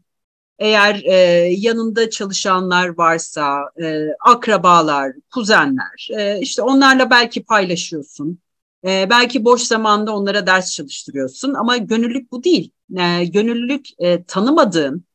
eğer 0.60 1.02
e, 1.06 1.16
yanında 1.58 2.10
çalışanlar 2.10 2.98
varsa, 2.98 3.60
e, 3.82 4.08
akrabalar, 4.20 5.14
kuzenler, 5.34 6.08
e, 6.18 6.40
işte 6.40 6.62
onlarla 6.62 7.10
belki 7.10 7.44
paylaşıyorsun. 7.44 8.40
E, 8.86 9.08
belki 9.10 9.46
boş 9.46 9.62
zamanda 9.62 10.16
onlara 10.16 10.48
ders 10.48 10.72
çalıştırıyorsun 10.76 11.54
ama 11.54 11.78
gönüllülük 11.78 12.32
bu 12.32 12.44
değil. 12.44 12.72
E, 12.98 13.26
gönüllülük 13.26 13.86
e, 14.00 14.24
tanımadığın, 14.24 15.06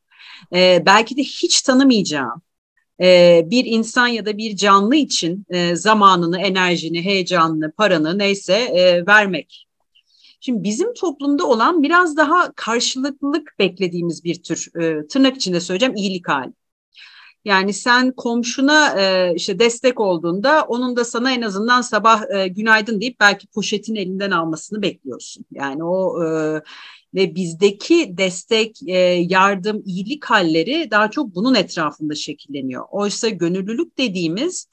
e, 0.53 0.83
belki 0.85 1.17
de 1.17 1.21
hiç 1.21 1.61
tanımayacağın 1.61 2.41
e, 3.01 3.41
bir 3.45 3.65
insan 3.65 4.07
ya 4.07 4.25
da 4.25 4.37
bir 4.37 4.55
canlı 4.55 4.95
için 4.95 5.45
e, 5.49 5.75
zamanını, 5.75 6.39
enerjini, 6.39 7.05
heyecanını, 7.05 7.71
paranı 7.71 8.17
neyse 8.17 8.53
e, 8.53 9.05
vermek. 9.05 9.67
Şimdi 10.45 10.63
bizim 10.63 10.93
toplumda 10.93 11.45
olan 11.47 11.83
biraz 11.83 12.17
daha 12.17 12.51
karşılıklılık 12.55 13.55
beklediğimiz 13.59 14.23
bir 14.23 14.43
tür 14.43 14.67
e, 14.81 15.07
tırnak 15.07 15.35
içinde 15.35 15.59
söyleyeceğim 15.59 15.95
iyilik 15.95 16.27
hali. 16.29 16.53
Yani 17.45 17.73
sen 17.73 18.11
komşuna 18.11 19.01
e, 19.01 19.33
işte 19.35 19.59
destek 19.59 19.99
olduğunda 19.99 20.63
onun 20.63 20.95
da 20.95 21.05
sana 21.05 21.31
en 21.31 21.41
azından 21.41 21.81
sabah 21.81 22.21
e, 22.35 22.47
günaydın 22.47 23.01
deyip 23.01 23.19
belki 23.19 23.47
poşetin 23.47 23.95
elinden 23.95 24.31
almasını 24.31 24.81
bekliyorsun. 24.81 25.45
Yani 25.51 25.83
o 25.83 26.23
e, 26.25 26.61
ve 27.15 27.35
bizdeki 27.35 28.17
destek, 28.17 28.79
e, 28.87 28.97
yardım, 29.29 29.83
iyilik 29.85 30.25
halleri 30.25 30.91
daha 30.91 31.11
çok 31.11 31.35
bunun 31.35 31.55
etrafında 31.55 32.15
şekilleniyor. 32.15 32.85
Oysa 32.91 33.29
gönüllülük 33.29 33.97
dediğimiz 33.97 34.67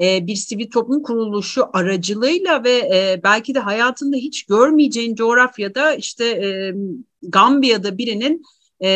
e, 0.00 0.26
bir 0.26 0.36
sivil 0.36 0.70
toplum 0.70 1.02
kuruluşu 1.02 1.64
aracılığıyla 1.72 2.64
ve 2.64 2.78
e, 2.78 3.20
belki 3.24 3.54
de 3.54 3.58
hayatında 3.58 4.16
hiç 4.16 4.46
görmeyeceğin 4.46 5.14
coğrafyada 5.14 5.94
işte 5.94 6.74
Gambiya'da 7.22 7.98
birinin 7.98 8.42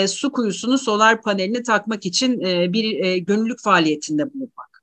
su 0.06 0.32
kuyusunu 0.32 0.78
solar 0.78 1.22
panelini 1.22 1.62
takmak 1.62 2.06
için 2.06 2.40
bir 2.72 3.04
e, 3.04 3.18
gönüllülük 3.18 3.60
faaliyetinde 3.60 4.34
bulunmak. 4.34 4.82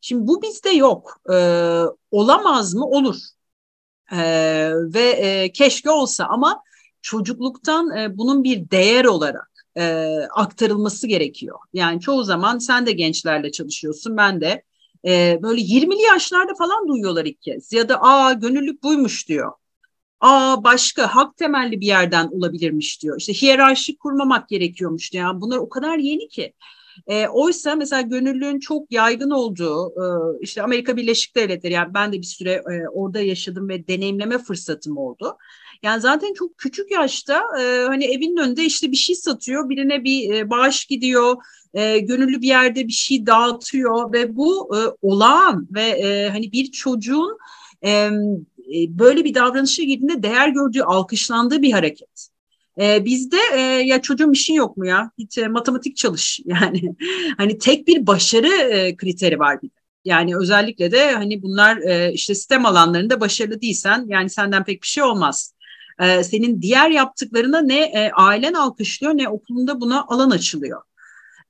Şimdi 0.00 0.26
bu 0.26 0.42
bizde 0.42 0.70
yok. 0.70 1.20
Olamaz 2.10 2.74
mı? 2.74 2.86
Olur. 2.86 3.16
E, 4.12 4.18
ve 4.74 5.02
e, 5.02 5.52
keşke 5.52 5.90
olsa 5.90 6.24
ama 6.24 6.62
çocukluktan 7.04 7.96
e, 7.96 8.18
bunun 8.18 8.44
bir 8.44 8.70
değer 8.70 9.04
olarak 9.04 9.50
e, 9.78 10.06
aktarılması 10.30 11.06
gerekiyor. 11.06 11.58
Yani 11.72 12.00
çoğu 12.00 12.24
zaman 12.24 12.58
sen 12.58 12.86
de 12.86 12.92
gençlerle 12.92 13.52
çalışıyorsun, 13.52 14.16
ben 14.16 14.40
de. 14.40 14.62
E, 15.06 15.38
böyle 15.42 15.60
20'li 15.60 16.02
yaşlarda 16.02 16.54
falan 16.54 16.88
duyuyorlar 16.88 17.24
ilk 17.24 17.42
kez. 17.42 17.72
Ya 17.72 17.88
da 17.88 18.02
aa 18.02 18.32
gönüllülük 18.32 18.82
buymuş 18.82 19.28
diyor. 19.28 19.52
Aa 20.20 20.64
başka 20.64 21.16
hak 21.16 21.36
temelli 21.36 21.80
bir 21.80 21.86
yerden 21.86 22.28
olabilirmiş 22.28 23.02
diyor. 23.02 23.16
İşte 23.18 23.32
hiyerarşi 23.32 23.96
kurmamak 23.98 24.48
gerekiyormuş 24.48 25.12
diyor. 25.12 25.24
Yani 25.24 25.40
bunlar 25.40 25.56
o 25.56 25.68
kadar 25.68 25.98
yeni 25.98 26.28
ki. 26.28 26.52
E, 27.06 27.28
oysa 27.28 27.74
mesela 27.74 28.02
gönüllülüğün 28.02 28.58
çok 28.60 28.92
yaygın 28.92 29.30
olduğu 29.30 29.88
e, 29.90 30.04
işte 30.40 30.62
Amerika 30.62 30.96
Birleşik 30.96 31.36
Devletleri 31.36 31.72
yani 31.72 31.94
ben 31.94 32.12
de 32.12 32.18
bir 32.18 32.26
süre 32.26 32.52
e, 32.52 32.88
orada 32.92 33.20
yaşadım 33.20 33.68
ve 33.68 33.88
deneyimleme 33.88 34.38
fırsatım 34.38 34.96
oldu. 34.96 35.36
Yani 35.84 36.00
zaten 36.00 36.32
çok 36.34 36.58
küçük 36.58 36.90
yaşta 36.90 37.42
e, 37.60 37.84
hani 37.86 38.04
evinin 38.04 38.36
önünde 38.36 38.64
işte 38.64 38.90
bir 38.90 38.96
şey 38.96 39.14
satıyor, 39.14 39.68
birine 39.68 40.04
bir 40.04 40.34
e, 40.34 40.50
bağış 40.50 40.84
gidiyor, 40.84 41.36
e, 41.74 41.98
gönüllü 41.98 42.42
bir 42.42 42.46
yerde 42.46 42.88
bir 42.88 42.92
şey 42.92 43.26
dağıtıyor 43.26 44.12
ve 44.12 44.36
bu 44.36 44.76
e, 44.76 44.80
olağan 45.02 45.68
ve 45.70 45.82
e, 45.82 46.28
hani 46.28 46.52
bir 46.52 46.70
çocuğun 46.70 47.38
e, 47.84 48.10
böyle 48.88 49.24
bir 49.24 49.34
davranışa 49.34 49.82
girdiğinde 49.82 50.22
değer 50.22 50.48
gördüğü, 50.48 50.82
alkışlandığı 50.82 51.62
bir 51.62 51.72
hareket. 51.72 52.28
E, 52.80 53.04
bizde 53.04 53.38
e, 53.54 53.60
ya 53.60 54.02
çocuğun 54.02 54.32
bir 54.32 54.38
şey 54.38 54.56
yok 54.56 54.76
mu 54.76 54.86
ya? 54.86 55.10
Git 55.18 55.38
e, 55.38 55.48
matematik 55.48 55.96
çalış 55.96 56.40
yani. 56.44 56.94
hani 57.36 57.58
tek 57.58 57.86
bir 57.86 58.06
başarı 58.06 58.54
e, 58.54 58.96
kriteri 58.96 59.38
var 59.38 59.62
bir 59.62 59.68
de. 59.68 59.74
Yani 60.04 60.36
özellikle 60.36 60.92
de 60.92 61.12
hani 61.12 61.42
bunlar 61.42 61.76
e, 61.76 62.12
işte 62.12 62.34
sistem 62.34 62.66
alanlarında 62.66 63.20
başarılı 63.20 63.60
değilsen 63.60 64.04
yani 64.08 64.30
senden 64.30 64.64
pek 64.64 64.82
bir 64.82 64.86
şey 64.86 65.02
olmaz. 65.04 65.53
E, 66.00 66.24
senin 66.24 66.62
diğer 66.62 66.90
yaptıklarına 66.90 67.60
ne 67.60 67.80
e, 67.80 68.10
ailen 68.10 68.54
alkışlıyor 68.54 69.16
ne 69.16 69.28
okulunda 69.28 69.80
buna 69.80 70.04
alan 70.08 70.30
açılıyor. 70.30 70.82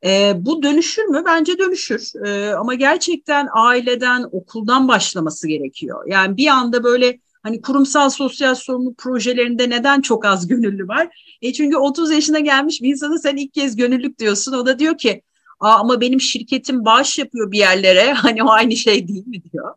E, 0.05 0.33
bu 0.37 0.63
dönüşür 0.63 1.05
mü? 1.05 1.23
Bence 1.27 1.59
dönüşür. 1.59 2.27
E, 2.27 2.55
ama 2.55 2.75
gerçekten 2.75 3.49
aileden, 3.53 4.27
okuldan 4.33 4.89
başlaması 4.89 5.49
gerekiyor. 5.49 6.05
Yani 6.07 6.37
bir 6.37 6.47
anda 6.47 6.85
böyle 6.85 7.21
hani 7.43 7.61
kurumsal 7.61 8.11
sosyal 8.11 8.55
sorumluluk 8.55 8.99
projelerinde 8.99 9.71
neden 9.71 10.01
çok 10.01 10.25
az 10.25 10.49
gönüllü 10.49 10.89
var? 10.89 11.37
E 11.43 11.53
çünkü 11.53 11.77
30 11.77 12.11
yaşına 12.11 12.39
gelmiş 12.39 12.83
bir 12.83 12.89
insana 12.89 13.19
sen 13.19 13.37
ilk 13.37 13.55
kez 13.55 13.77
gönüllülük 13.77 14.19
diyorsun. 14.19 14.53
O 14.53 14.67
da 14.67 14.79
diyor 14.79 14.99
ki 14.99 15.23
Aa, 15.61 15.79
ama 15.79 16.01
benim 16.01 16.21
şirketim 16.21 16.85
bağış 16.85 17.19
yapıyor 17.19 17.53
bir 17.53 17.59
yerlere. 17.59 18.13
Hani 18.13 18.43
o 18.45 18.49
aynı 18.51 18.77
şey 18.77 19.09
değil 19.09 19.27
mi 19.27 19.43
diyor. 19.53 19.75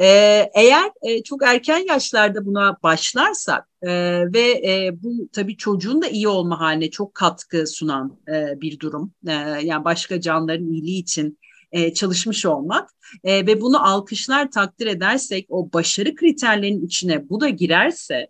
Ee, 0.00 0.50
eğer 0.54 0.90
e, 1.02 1.22
çok 1.22 1.42
erken 1.42 1.86
yaşlarda 1.88 2.46
buna 2.46 2.76
başlarsak 2.82 3.68
e, 3.86 4.24
ve 4.32 4.70
e, 4.72 5.02
bu 5.02 5.28
tabii 5.32 5.56
çocuğun 5.56 6.02
da 6.02 6.08
iyi 6.08 6.28
olma 6.28 6.60
haline 6.60 6.90
çok 6.90 7.14
katkı 7.14 7.66
sunan 7.66 8.18
e, 8.28 8.60
bir 8.60 8.80
durum. 8.80 9.12
E, 9.26 9.32
yani 9.62 9.84
başka 9.84 10.20
canlıların 10.20 10.72
iyiliği 10.72 11.00
için 11.00 11.38
e, 11.72 11.94
çalışmış 11.94 12.46
olmak 12.46 12.90
e, 13.24 13.46
ve 13.46 13.60
bunu 13.60 13.86
alkışlar 13.88 14.50
takdir 14.50 14.86
edersek 14.86 15.46
o 15.48 15.72
başarı 15.72 16.14
kriterlerinin 16.14 16.86
içine 16.86 17.28
bu 17.28 17.40
da 17.40 17.48
girerse 17.48 18.28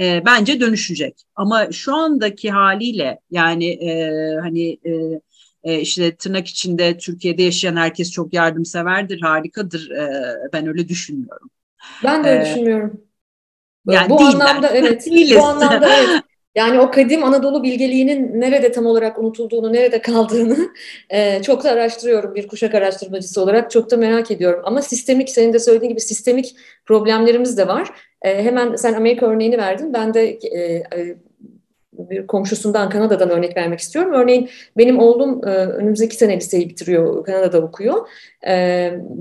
e, 0.00 0.22
bence 0.26 0.60
dönüşecek. 0.60 1.14
Ama 1.34 1.72
şu 1.72 1.94
andaki 1.94 2.50
haliyle 2.50 3.20
yani 3.30 3.66
e, 3.66 4.10
hani 4.40 4.78
e, 4.84 5.20
e, 5.64 5.80
işte 5.80 6.16
tırnak 6.16 6.46
içinde 6.46 6.98
Türkiye'de 6.98 7.42
yaşayan 7.42 7.76
herkes 7.76 8.10
çok 8.10 8.34
yardımseverdir, 8.34 9.20
harikadır. 9.20 9.90
E, 9.90 10.10
ben 10.52 10.66
öyle 10.66 10.88
düşünmüyorum. 10.88 11.50
Ben 12.04 12.24
de 12.24 12.28
öyle 12.28 12.40
ee, 12.40 12.44
düşünmüyorum. 12.44 13.05
Yani 13.86 14.10
bu 14.10 14.18
değiller. 14.18 14.32
anlamda 14.32 14.68
evet. 14.68 15.06
bu 15.36 15.44
anlamda 15.44 15.88
evet. 15.96 16.22
Yani 16.56 16.80
o 16.80 16.90
kadim 16.90 17.24
Anadolu 17.24 17.62
bilgeliğinin 17.62 18.40
nerede 18.40 18.72
tam 18.72 18.86
olarak 18.86 19.18
unutulduğunu, 19.18 19.72
nerede 19.72 20.02
kaldığını 20.02 20.56
e, 21.10 21.42
çok 21.42 21.64
da 21.64 21.70
araştırıyorum 21.70 22.34
bir 22.34 22.48
kuşak 22.48 22.74
araştırmacısı 22.74 23.42
olarak. 23.42 23.70
Çok 23.70 23.90
da 23.90 23.96
merak 23.96 24.30
ediyorum. 24.30 24.60
Ama 24.64 24.82
sistemik, 24.82 25.30
senin 25.30 25.52
de 25.52 25.58
söylediğin 25.58 25.90
gibi 25.90 26.00
sistemik 26.00 26.56
problemlerimiz 26.84 27.58
de 27.58 27.68
var. 27.68 27.88
E, 28.22 28.44
hemen 28.44 28.76
sen 28.76 28.94
Amerika 28.94 29.26
örneğini 29.26 29.58
verdin. 29.58 29.92
Ben 29.92 30.14
de 30.14 30.38
e, 30.54 30.84
bir 31.92 32.26
komşusundan 32.26 32.90
Kanada'dan 32.90 33.30
örnek 33.30 33.56
vermek 33.56 33.80
istiyorum. 33.80 34.12
Örneğin 34.12 34.50
benim 34.76 34.98
oğlum 34.98 35.42
önümüzdeki 35.42 36.16
sene 36.16 36.36
liseyi 36.36 36.68
bitiriyor, 36.68 37.24
Kanada'da 37.24 37.60
okuyor. 37.60 38.08
E, 38.46 38.54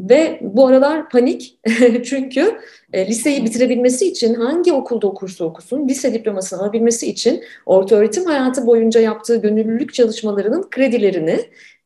ve 0.10 0.40
bu 0.42 0.68
aralar 0.68 1.10
panik 1.10 1.60
çünkü 2.04 2.60
e, 2.94 3.08
liseyi 3.08 3.46
bitirebilmesi 3.46 4.08
için 4.08 4.34
hangi 4.34 4.74
okulda 4.74 5.08
okursa 5.08 5.46
okusun 5.46 5.88
lise 5.88 6.14
diplomasını 6.14 6.62
alabilmesi 6.62 7.08
için 7.08 7.44
orta 7.66 7.96
öğretim 7.96 8.26
hayatı 8.26 8.68
boyunca 8.68 9.02
yaptığı 9.02 9.42
gönüllülük 9.42 9.94
çalışmalarının 9.94 10.70
kredilerini 10.70 11.40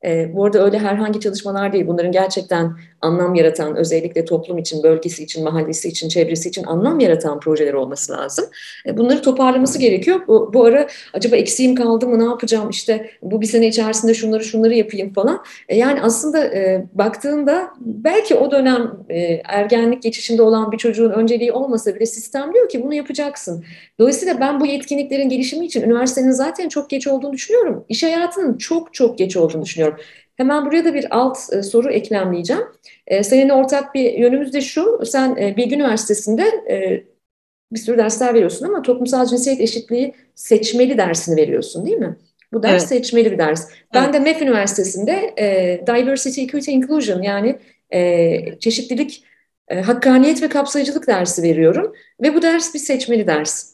e, 0.06 0.36
bu 0.36 0.46
arada 0.46 0.66
öyle 0.66 0.80
herhangi 0.80 1.20
çalışmalar 1.20 1.74
değil. 1.74 1.88
Bunların 1.88 2.12
gerçekten 2.12 2.72
anlam 3.02 3.36
yaratan, 3.36 3.76
özellikle 3.76 4.26
toplum 4.26 4.58
için, 4.58 4.84
bölgesi 4.84 5.24
için, 5.24 5.44
mahallesi 5.44 5.90
için, 5.90 6.10
çevresi 6.10 6.50
için 6.50 6.64
anlam 6.64 7.00
yaratan 7.00 7.40
projeler 7.40 7.74
olması 7.74 8.12
lazım. 8.12 8.46
E, 8.86 8.98
bunları 8.98 9.22
toparlaması 9.22 9.80
gerekiyor. 9.80 10.20
Bu, 10.28 10.52
bu 10.54 10.66
ara 10.66 10.88
acaba 11.14 11.36
eksiğim 11.36 11.76
kaldı 11.76 12.08
mı, 12.08 12.20
ne 12.20 12.24
yapacağım, 12.24 12.70
işte 12.70 13.10
bu 13.22 13.42
bir 13.42 13.46
sene 13.46 13.68
içerisinde 13.68 14.14
şunları 14.14 14.44
şunları 14.44 14.74
yapayım 14.74 15.14
falan. 15.14 15.44
E, 15.70 15.78
yani 15.78 16.02
aslında 16.02 16.46
e, 16.46 16.86
baktığında 17.30 17.74
belki 17.80 18.36
o 18.36 18.52
dönem 18.52 19.06
e, 19.10 19.42
ergenlik 19.46 20.04
geçişinde 20.04 20.42
olan 20.42 20.72
bir 20.72 20.78
çocuğun 20.78 21.10
önceliği 21.10 21.52
olmasa 21.52 21.96
bile 21.96 22.06
sistem 22.06 22.54
diyor 22.54 22.70
ki 22.70 22.84
bunu 22.84 22.94
yapacaksın. 22.94 23.66
Dolayısıyla 24.00 24.40
ben 24.40 24.60
bu 24.60 24.66
yetkinliklerin 24.66 25.30
gelişimi 25.30 25.66
için 25.66 25.82
üniversitenin 25.82 26.32
zaten 26.32 26.70
çok 26.70 26.90
geç 26.90 27.08
olduğunu 27.08 27.34
düşünüyorum. 27.34 27.86
İş 27.90 28.04
hayatının 28.04 28.58
çok 28.58 28.94
çok 28.94 29.18
geç 29.18 29.38
olduğunu 29.38 29.62
düşünüyorum. 29.62 30.00
Hemen 30.38 30.66
buraya 30.66 30.86
da 30.86 30.94
bir 30.94 31.18
alt 31.18 31.38
e, 31.54 31.64
soru 31.64 31.92
eklemleyeceğim. 31.92 32.64
E, 33.08 33.24
seninle 33.24 33.54
ortak 33.54 33.96
bir 33.96 34.14
yönümüz 34.14 34.54
de 34.54 34.62
şu, 34.62 35.02
sen 35.06 35.36
e, 35.36 35.58
Bilgi 35.58 35.76
Üniversitesi'nde 35.76 36.44
e, 36.70 37.04
bir 37.72 37.80
sürü 37.80 37.98
dersler 37.98 38.34
veriyorsun 38.34 38.66
ama 38.66 38.82
toplumsal 38.82 39.26
cinsiyet 39.26 39.62
eşitliği 39.62 40.16
seçmeli 40.36 40.98
dersini 40.98 41.36
veriyorsun 41.36 41.86
değil 41.86 41.98
mi? 41.98 42.18
Bu 42.54 42.64
ders 42.64 42.82
evet. 42.82 42.90
seçmeli 42.90 43.32
bir 43.32 43.38
ders. 43.38 43.70
Ben 43.94 44.04
evet. 44.04 44.14
de 44.14 44.20
MEF 44.20 44.42
Üniversitesi'nde 44.42 45.34
e, 45.40 45.82
Diversity, 45.88 46.42
Equity, 46.42 46.72
Inclusion 46.72 47.22
yani 47.22 47.60
e, 47.94 48.60
çeşitlilik, 48.60 49.24
e, 49.68 49.82
hakkaniyet 49.82 50.42
ve 50.42 50.50
kapsayıcılık 50.50 51.08
dersi 51.08 51.44
veriyorum. 51.44 51.94
Ve 52.22 52.36
bu 52.36 52.42
ders 52.42 52.74
bir 52.74 52.80
seçmeli 52.80 53.28
ders. 53.28 53.74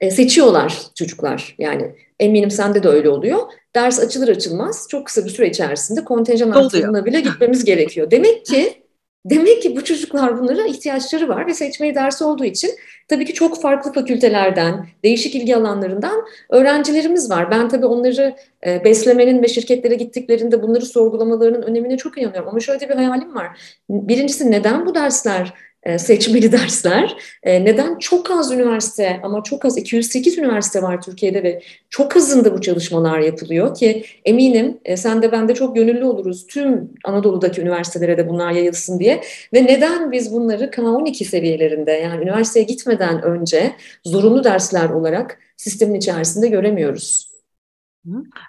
E, 0.00 0.10
seçiyorlar 0.10 0.82
çocuklar 0.94 1.54
yani 1.58 1.94
eminim 2.20 2.50
sende 2.50 2.82
de 2.82 2.88
öyle 2.88 3.08
oluyor. 3.08 3.38
Ders 3.74 4.00
açılır 4.00 4.28
açılmaz 4.28 4.86
çok 4.90 5.06
kısa 5.06 5.24
bir 5.24 5.30
süre 5.30 5.48
içerisinde 5.48 6.04
kontenjan 6.04 6.50
artırımına 6.50 7.04
bile 7.04 7.20
gitmemiz 7.20 7.64
gerekiyor. 7.64 8.10
Demek 8.10 8.46
ki 8.46 8.82
demek 9.24 9.62
ki 9.62 9.76
bu 9.76 9.84
çocuklar 9.84 10.40
bunlara 10.40 10.66
ihtiyaçları 10.66 11.28
var 11.28 11.46
ve 11.46 11.54
seçmeli 11.54 11.94
dersi 11.94 12.24
olduğu 12.24 12.44
için 12.44 12.70
tabii 13.08 13.24
ki 13.24 13.34
çok 13.34 13.62
farklı 13.62 13.92
fakültelerden, 13.92 14.86
değişik 15.04 15.34
ilgi 15.34 15.56
alanlarından 15.56 16.24
öğrencilerimiz 16.50 17.30
var. 17.30 17.50
Ben 17.50 17.68
tabii 17.68 17.86
onları 17.86 18.36
e, 18.66 18.84
beslemenin 18.84 19.42
ve 19.42 19.48
şirketlere 19.48 19.94
gittiklerinde 19.94 20.62
bunları 20.62 20.86
sorgulamalarının 20.86 21.62
önemine 21.62 21.96
çok 21.96 22.18
inanıyorum. 22.18 22.48
Ama 22.48 22.60
şöyle 22.60 22.88
bir 22.88 22.94
hayalim 22.94 23.34
var. 23.34 23.60
Birincisi 23.90 24.50
neden 24.50 24.86
bu 24.86 24.94
dersler 24.94 25.54
seçmeli 25.98 26.52
dersler. 26.52 27.16
E, 27.42 27.64
neden? 27.64 27.98
Çok 27.98 28.30
az 28.30 28.52
üniversite 28.52 29.20
ama 29.22 29.42
çok 29.42 29.64
az 29.64 29.78
208 29.78 30.38
üniversite 30.38 30.82
var 30.82 31.02
Türkiye'de 31.02 31.42
ve 31.42 31.62
çok 31.90 32.14
hızında 32.14 32.54
bu 32.54 32.60
çalışmalar 32.60 33.18
yapılıyor 33.18 33.74
ki 33.74 34.04
eminim 34.24 34.80
e, 34.84 34.96
sen 34.96 35.22
de 35.22 35.32
ben 35.32 35.48
de 35.48 35.54
çok 35.54 35.76
gönüllü 35.76 36.04
oluruz 36.04 36.46
tüm 36.46 36.90
Anadolu'daki 37.04 37.60
üniversitelere 37.60 38.18
de 38.18 38.28
bunlar 38.28 38.52
yayılsın 38.52 38.98
diye. 38.98 39.22
Ve 39.54 39.64
neden 39.64 40.12
biz 40.12 40.32
bunları 40.32 40.64
K12 40.64 41.24
seviyelerinde 41.24 41.92
yani 41.92 42.22
üniversiteye 42.22 42.64
gitmeden 42.64 43.22
önce 43.22 43.72
zorunlu 44.04 44.44
dersler 44.44 44.90
olarak 44.90 45.38
sistemin 45.56 45.94
içerisinde 45.94 46.48
göremiyoruz? 46.48 47.28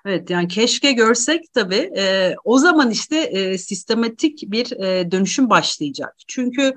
Evet 0.06 0.30
yani 0.30 0.48
keşke 0.48 0.92
görsek 0.92 1.54
tabii 1.54 1.92
e, 1.98 2.36
o 2.44 2.58
zaman 2.58 2.92
işte 2.92 3.18
e, 3.18 3.58
sistematik 3.58 4.44
bir 4.48 4.72
e, 4.72 5.12
dönüşüm 5.12 5.50
başlayacak. 5.50 6.16
Çünkü 6.28 6.74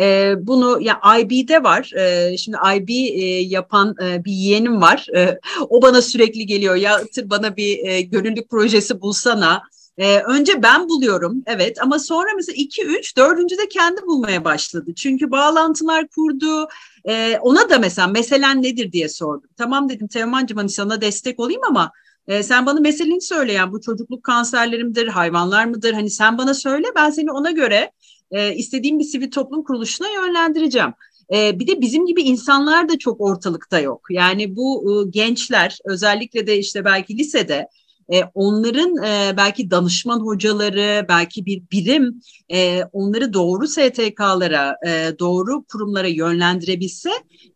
e, 0.00 0.34
bunu 0.38 0.80
ya 0.80 1.00
IB'de 1.20 1.62
var. 1.62 1.92
E, 1.96 2.36
şimdi 2.36 2.56
IB 2.76 2.88
e, 2.88 3.24
yapan 3.40 3.94
e, 4.02 4.24
bir 4.24 4.32
yeğenim 4.32 4.80
var. 4.80 5.06
E, 5.16 5.38
o 5.68 5.82
bana 5.82 6.02
sürekli 6.02 6.46
geliyor. 6.46 6.74
Ya 6.74 7.00
Itır 7.00 7.30
bana 7.30 7.56
bir 7.56 7.86
e, 7.86 8.00
gönüllülük 8.00 8.50
projesi 8.50 9.00
bulsana. 9.00 9.62
E, 9.98 10.18
önce 10.18 10.62
ben 10.62 10.88
buluyorum 10.88 11.42
evet 11.46 11.82
ama 11.82 11.98
sonra 11.98 12.28
mesela 12.36 12.56
iki 12.56 12.86
üç 12.86 13.16
dördüncü 13.16 13.58
de 13.58 13.68
kendi 13.68 14.02
bulmaya 14.02 14.44
başladı. 14.44 14.94
Çünkü 14.96 15.30
bağlantılar 15.30 16.08
kurdu. 16.08 16.68
E, 17.08 17.38
ona 17.40 17.70
da 17.70 17.78
mesela 17.78 18.08
meselen 18.08 18.62
nedir 18.62 18.92
diye 18.92 19.08
sordum. 19.08 19.50
Tamam 19.56 19.88
dedim 19.88 20.08
Teoman'cığım 20.08 20.58
hani 20.58 20.68
sana 20.68 21.00
destek 21.00 21.40
olayım 21.40 21.62
ama 21.68 21.92
e, 22.28 22.42
sen 22.42 22.66
bana 22.66 22.80
meseleni 22.80 23.20
söyle 23.20 23.52
yani 23.52 23.72
bu 23.72 23.80
çocukluk 23.80 24.22
kanserlerimdir, 24.22 25.08
hayvanlar 25.08 25.64
mıdır? 25.64 25.92
Hani 25.92 26.10
sen 26.10 26.38
bana 26.38 26.54
söyle 26.54 26.86
ben 26.96 27.10
seni 27.10 27.32
ona 27.32 27.50
göre 27.50 27.92
e, 28.30 28.54
istediğim 28.54 28.98
bir 28.98 29.04
sivil 29.04 29.30
toplum 29.30 29.64
kuruluşuna 29.64 30.08
yönlendireceğim. 30.08 30.92
E, 31.32 31.58
bir 31.58 31.66
de 31.66 31.80
bizim 31.80 32.06
gibi 32.06 32.22
insanlar 32.22 32.88
da 32.88 32.98
çok 32.98 33.20
ortalıkta 33.20 33.80
yok. 33.80 34.06
Yani 34.10 34.56
bu 34.56 34.84
e, 34.90 35.10
gençler 35.10 35.78
özellikle 35.84 36.46
de 36.46 36.58
işte 36.58 36.84
belki 36.84 37.18
lisede 37.18 37.68
e, 38.12 38.24
onların 38.34 38.96
e, 39.04 39.36
belki 39.36 39.70
danışman 39.70 40.20
hocaları, 40.20 41.06
belki 41.08 41.46
bir 41.46 41.62
birim 41.72 42.20
e, 42.52 42.82
onları 42.92 43.32
doğru 43.32 43.68
STK'lara, 43.68 44.76
e, 44.86 45.18
doğru 45.18 45.64
kurumlara 45.64 46.08
yönlendirebilse 46.08 47.10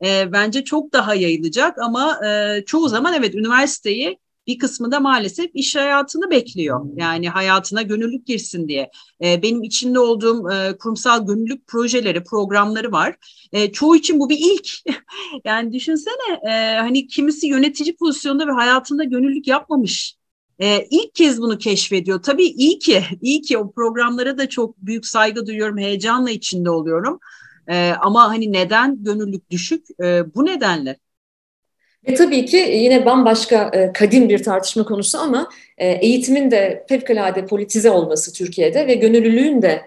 e, 0.05 0.33
bence 0.33 0.65
çok 0.65 0.93
daha 0.93 1.15
yayılacak. 1.15 1.79
Ama 1.79 2.27
e, 2.27 2.63
çoğu 2.67 2.89
zaman 2.89 3.15
evet 3.15 3.35
üniversiteyi 3.35 4.19
bir 4.51 4.59
kısmı 4.59 4.93
da 4.93 5.01
maalesef 5.01 5.51
iş 5.55 5.77
hayatını 5.77 6.31
bekliyor. 6.31 6.87
Yani 6.97 7.29
hayatına 7.29 7.83
gönüllülük 7.83 8.27
girsin 8.27 8.69
diye. 8.69 8.91
E, 9.25 9.43
benim 9.43 9.63
içinde 9.63 9.99
olduğum 9.99 10.51
e, 10.51 10.79
kurumsal 10.79 11.27
gönüllülük 11.27 11.67
projeleri, 11.67 12.25
programları 12.25 12.93
var. 12.93 13.17
E, 13.53 13.73
çoğu 13.73 13.97
için 13.97 14.21
bu 14.21 14.29
bir 14.29 14.39
ilk. 14.39 14.69
yani 15.45 15.73
düşünsene 15.73 16.51
e, 16.51 16.79
hani 16.79 17.07
kimisi 17.07 17.47
yönetici 17.47 17.97
pozisyonda 17.97 18.47
ve 18.47 18.53
hayatında 18.53 19.05
gönüllülük 19.05 19.47
yapmamış. 19.49 20.15
E, 20.59 20.87
ilk 20.91 21.15
kez 21.15 21.41
bunu 21.41 21.59
keşfediyor. 21.59 22.23
Tabii 22.23 22.47
iyi 22.47 22.79
ki, 22.79 23.05
iyi 23.21 23.43
ki 23.43 23.59
o 23.59 23.73
programlara 23.73 24.39
da 24.39 24.49
çok 24.49 24.77
büyük 24.79 25.07
saygı 25.07 25.47
duyuyorum, 25.47 25.79
heyecanla 25.79 26.31
içinde 26.31 26.71
oluyorum. 26.71 27.21
E, 27.69 27.93
ama 28.01 28.29
hani 28.29 28.53
neden 28.53 29.05
gönüllülük 29.05 29.51
düşük? 29.51 29.87
E, 30.03 30.35
bu 30.35 30.47
nedenle. 30.47 30.97
Ve 32.09 32.15
tabii 32.15 32.45
ki 32.45 32.57
yine 32.57 33.07
bambaşka 33.07 33.71
e, 33.75 33.93
kadim 33.93 34.29
bir 34.29 34.43
tartışma 34.43 34.85
konusu 34.85 35.19
ama 35.19 35.49
e, 35.79 35.89
eğitimin 35.89 36.51
de 36.51 36.85
fevkalade 36.89 37.47
politize 37.47 37.91
olması 37.91 38.33
Türkiye'de 38.33 38.87
ve 38.87 38.95
gönüllülüğün 38.95 39.63
de 39.63 39.81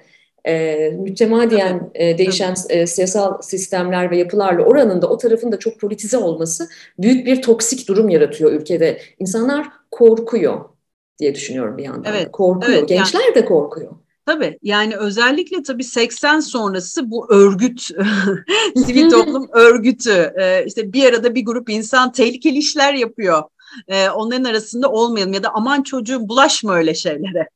e, 0.48 0.76
mütemadiyen 0.90 1.92
e, 1.96 2.18
değişen 2.18 2.56
e, 2.70 2.88
siyasal 2.88 3.42
sistemler 3.42 4.12
ve 4.12 4.18
yapılarla 4.18 4.64
oranında 4.64 5.10
o 5.10 5.18
tarafın 5.18 5.52
da 5.52 5.60
çok 5.60 5.80
politize 5.80 6.18
olması 6.18 6.70
büyük 7.00 7.26
bir 7.26 7.42
toksik 7.42 7.88
durum 7.88 8.10
yaratıyor 8.10 8.52
ülkede. 8.52 8.98
İnsanlar 9.20 9.68
korkuyor 9.92 10.66
diye 11.20 11.36
düşünüyorum 11.36 11.78
bir 11.78 11.84
yandan. 11.84 12.14
Evet, 12.14 12.32
korkuyor. 12.32 12.78
Evet, 12.78 12.90
Gençler 12.90 13.22
yani, 13.22 13.36
de 13.36 13.46
korkuyor. 13.46 13.92
Tabii 14.26 14.60
yani 14.62 14.98
özellikle 14.98 15.64
tabii 15.64 15.84
80 15.84 16.40
sonrası 16.40 17.12
bu 17.12 17.34
örgüt, 17.34 17.82
sivil 18.86 19.10
toplum 19.10 19.50
örgütü, 19.54 20.34
e, 20.40 20.66
işte 20.66 20.94
bir 20.94 21.06
arada 21.06 21.36
bir 21.36 21.46
grup 21.46 21.70
insan 21.70 22.12
tehlikeli 22.12 22.58
işler 22.58 22.94
yapıyor. 22.94 23.44
E, 23.88 24.10
onların 24.10 24.44
arasında 24.44 24.92
olmayalım 24.92 25.34
ya 25.34 25.44
da 25.44 25.50
aman 25.54 25.84
çocuğum 25.84 26.30
bulaşma 26.30 26.76
öyle 26.76 26.94
şeylere. 26.94 27.50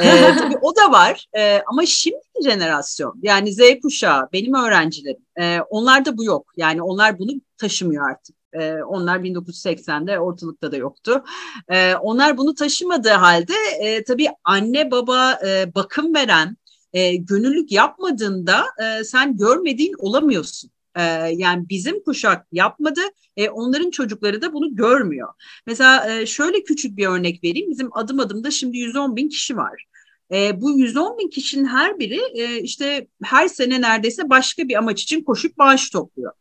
e, 0.00 0.34
tabii 0.38 0.56
o 0.62 0.76
da 0.76 0.92
var 0.92 1.26
e, 1.36 1.62
ama 1.66 1.86
şimdiki 1.86 2.42
jenerasyon 2.44 3.14
yani 3.22 3.52
Z 3.52 3.60
kuşağı 3.82 4.28
benim 4.32 4.54
öğrencilerim 4.54 5.26
e, 5.40 5.60
onlarda 5.60 6.16
bu 6.16 6.24
yok 6.24 6.52
yani 6.56 6.82
onlar 6.82 7.18
bunu 7.18 7.32
taşımıyor 7.58 8.10
artık. 8.10 8.36
E, 8.54 8.82
onlar 8.82 9.18
1980'de 9.18 10.20
ortalıkta 10.20 10.72
da 10.72 10.76
yoktu. 10.76 11.24
E, 11.68 11.94
onlar 11.94 12.36
bunu 12.36 12.54
taşımadığı 12.54 13.08
halde 13.08 13.54
e, 13.80 14.04
tabii 14.04 14.28
anne 14.44 14.90
baba 14.90 15.38
e, 15.46 15.74
bakım 15.74 16.14
veren 16.14 16.56
e, 16.92 17.16
gönüllülük 17.16 17.72
yapmadığında 17.72 18.64
e, 18.84 19.04
sen 19.04 19.36
görmediğin 19.36 19.94
olamıyorsun. 19.98 20.70
E, 20.96 21.02
yani 21.36 21.68
bizim 21.68 22.04
kuşak 22.04 22.46
yapmadı, 22.52 23.00
e, 23.36 23.48
onların 23.48 23.90
çocukları 23.90 24.42
da 24.42 24.52
bunu 24.52 24.76
görmüyor. 24.76 25.28
Mesela 25.66 26.10
e, 26.10 26.26
şöyle 26.26 26.62
küçük 26.62 26.96
bir 26.96 27.06
örnek 27.06 27.44
vereyim. 27.44 27.70
Bizim 27.70 27.96
adım 27.96 28.20
adımda 28.20 28.50
şimdi 28.50 28.78
110 28.78 29.16
bin 29.16 29.28
kişi 29.28 29.56
var. 29.56 29.84
E, 30.32 30.60
bu 30.60 30.78
110 30.78 31.18
bin 31.18 31.30
kişinin 31.30 31.64
her 31.64 31.98
biri 31.98 32.20
e, 32.34 32.60
işte 32.60 33.06
her 33.22 33.48
sene 33.48 33.80
neredeyse 33.80 34.30
başka 34.30 34.68
bir 34.68 34.74
amaç 34.74 35.02
için 35.02 35.24
koşup 35.24 35.58
bağış 35.58 35.90
topluyor 35.90 36.32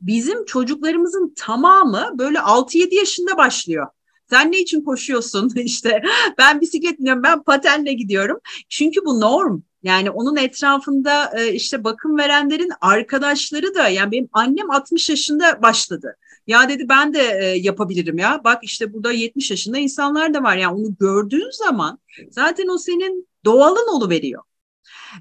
bizim 0.00 0.44
çocuklarımızın 0.44 1.34
tamamı 1.36 2.10
böyle 2.18 2.38
6-7 2.38 2.94
yaşında 2.94 3.36
başlıyor. 3.36 3.86
Sen 4.30 4.52
ne 4.52 4.58
için 4.58 4.84
koşuyorsun? 4.84 5.50
İşte 5.56 6.02
ben 6.38 6.60
bisiklet 6.60 6.98
biniyorum, 6.98 7.22
ben 7.22 7.42
patenle 7.42 7.92
gidiyorum. 7.92 8.38
Çünkü 8.68 9.04
bu 9.04 9.20
norm. 9.20 9.60
Yani 9.82 10.10
onun 10.10 10.36
etrafında 10.36 11.32
e, 11.38 11.52
işte 11.52 11.84
bakım 11.84 12.18
verenlerin 12.18 12.70
arkadaşları 12.80 13.74
da 13.74 13.88
yani 13.88 14.12
benim 14.12 14.28
annem 14.32 14.70
60 14.70 15.10
yaşında 15.10 15.62
başladı. 15.62 16.16
Ya 16.46 16.68
dedi 16.68 16.88
ben 16.88 17.14
de 17.14 17.38
e, 17.42 17.44
yapabilirim 17.44 18.18
ya. 18.18 18.40
Bak 18.44 18.58
işte 18.62 18.92
burada 18.92 19.12
70 19.12 19.50
yaşında 19.50 19.78
insanlar 19.78 20.34
da 20.34 20.42
var. 20.42 20.56
Yani 20.56 20.74
onu 20.74 20.96
gördüğün 21.00 21.50
zaman 21.50 21.98
zaten 22.30 22.68
o 22.68 22.78
senin 22.78 23.28
doğalın 23.44 24.10
veriyor. 24.10 24.42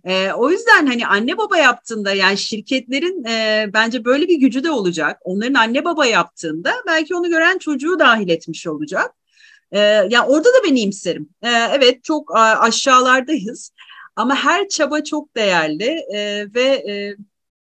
E, 0.03 0.31
o 0.31 0.49
yüzden 0.49 0.85
hani 0.85 1.07
anne 1.07 1.37
baba 1.37 1.57
yaptığında 1.57 2.13
yani 2.13 2.37
şirketlerin 2.37 3.23
e, 3.23 3.65
bence 3.73 4.05
böyle 4.05 4.27
bir 4.27 4.39
gücü 4.39 4.63
de 4.63 4.71
olacak. 4.71 5.19
Onların 5.23 5.53
anne 5.53 5.85
baba 5.85 6.05
yaptığında 6.05 6.73
belki 6.87 7.15
onu 7.15 7.29
gören 7.29 7.57
çocuğu 7.57 7.99
dahil 7.99 8.29
etmiş 8.29 8.67
olacak. 8.67 9.15
E, 9.71 9.79
yani 9.79 10.21
orada 10.27 10.49
da 10.49 10.57
ben 10.67 10.75
iyimserim. 10.75 11.29
E, 11.41 11.49
evet 11.49 12.03
çok 12.03 12.35
a, 12.35 12.59
aşağılardayız 12.59 13.71
ama 14.15 14.35
her 14.35 14.67
çaba 14.67 15.03
çok 15.03 15.35
değerli 15.35 16.05
e, 16.13 16.47
ve 16.53 16.63
e, 16.63 17.15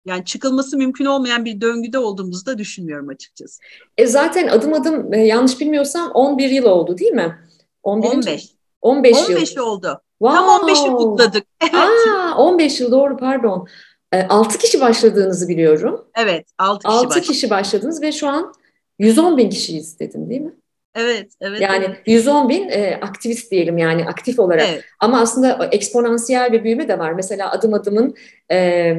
yani 0.05 0.25
çıkılması 0.25 0.77
mümkün 0.77 1.05
olmayan 1.05 1.45
bir 1.45 1.61
döngüde 1.61 1.99
olduğumuzu 1.99 2.45
da 2.45 2.57
düşünmüyorum 2.57 3.09
açıkçası. 3.09 3.61
E 3.97 4.07
zaten 4.07 4.47
adım 4.47 4.73
adım 4.73 5.13
e, 5.13 5.25
yanlış 5.25 5.59
bilmiyorsam 5.59 6.11
11 6.11 6.49
yıl 6.49 6.65
oldu 6.65 6.97
değil 6.97 7.11
mi? 7.11 7.39
11. 7.83 8.07
15. 8.07 8.49
15, 8.81 9.29
15 9.29 9.55
yıl. 9.55 9.63
oldu. 9.63 10.01
Wow. 10.23 10.35
Tam 10.35 10.69
15'i 10.69 10.91
kutladık. 10.91 11.43
Evet. 11.61 11.73
Aa, 11.73 12.37
15 12.37 12.79
yıl 12.79 12.91
doğru 12.91 13.17
pardon. 13.17 13.67
E, 14.13 14.27
6 14.27 14.57
kişi 14.57 14.81
başladığınızı 14.81 15.47
biliyorum. 15.47 16.05
Evet 16.17 16.45
6 16.57 16.79
kişi 16.79 16.97
6 16.97 17.07
başladık. 17.07 17.27
kişi 17.27 17.49
başladınız 17.49 18.01
ve 18.01 18.11
şu 18.11 18.27
an 18.27 18.53
110 18.99 19.37
bin 19.37 19.49
kişiyiz 19.49 19.99
dedim 19.99 20.29
değil 20.29 20.41
mi? 20.41 20.53
Evet, 20.95 21.31
evet. 21.41 21.61
Yani 21.61 21.85
evet. 21.85 21.97
110 22.05 22.49
bin 22.49 22.69
e, 22.69 22.99
aktivist 23.01 23.51
diyelim 23.51 23.77
yani 23.77 24.05
aktif 24.05 24.39
olarak. 24.39 24.67
Evet. 24.69 24.83
Ama 24.99 25.21
aslında 25.21 25.69
eksponansiyel 25.71 26.53
bir 26.53 26.63
büyüme 26.63 26.87
de 26.87 26.99
var. 26.99 27.11
Mesela 27.11 27.51
adım 27.51 27.73
adımın 27.73 28.15
e, 28.51 28.95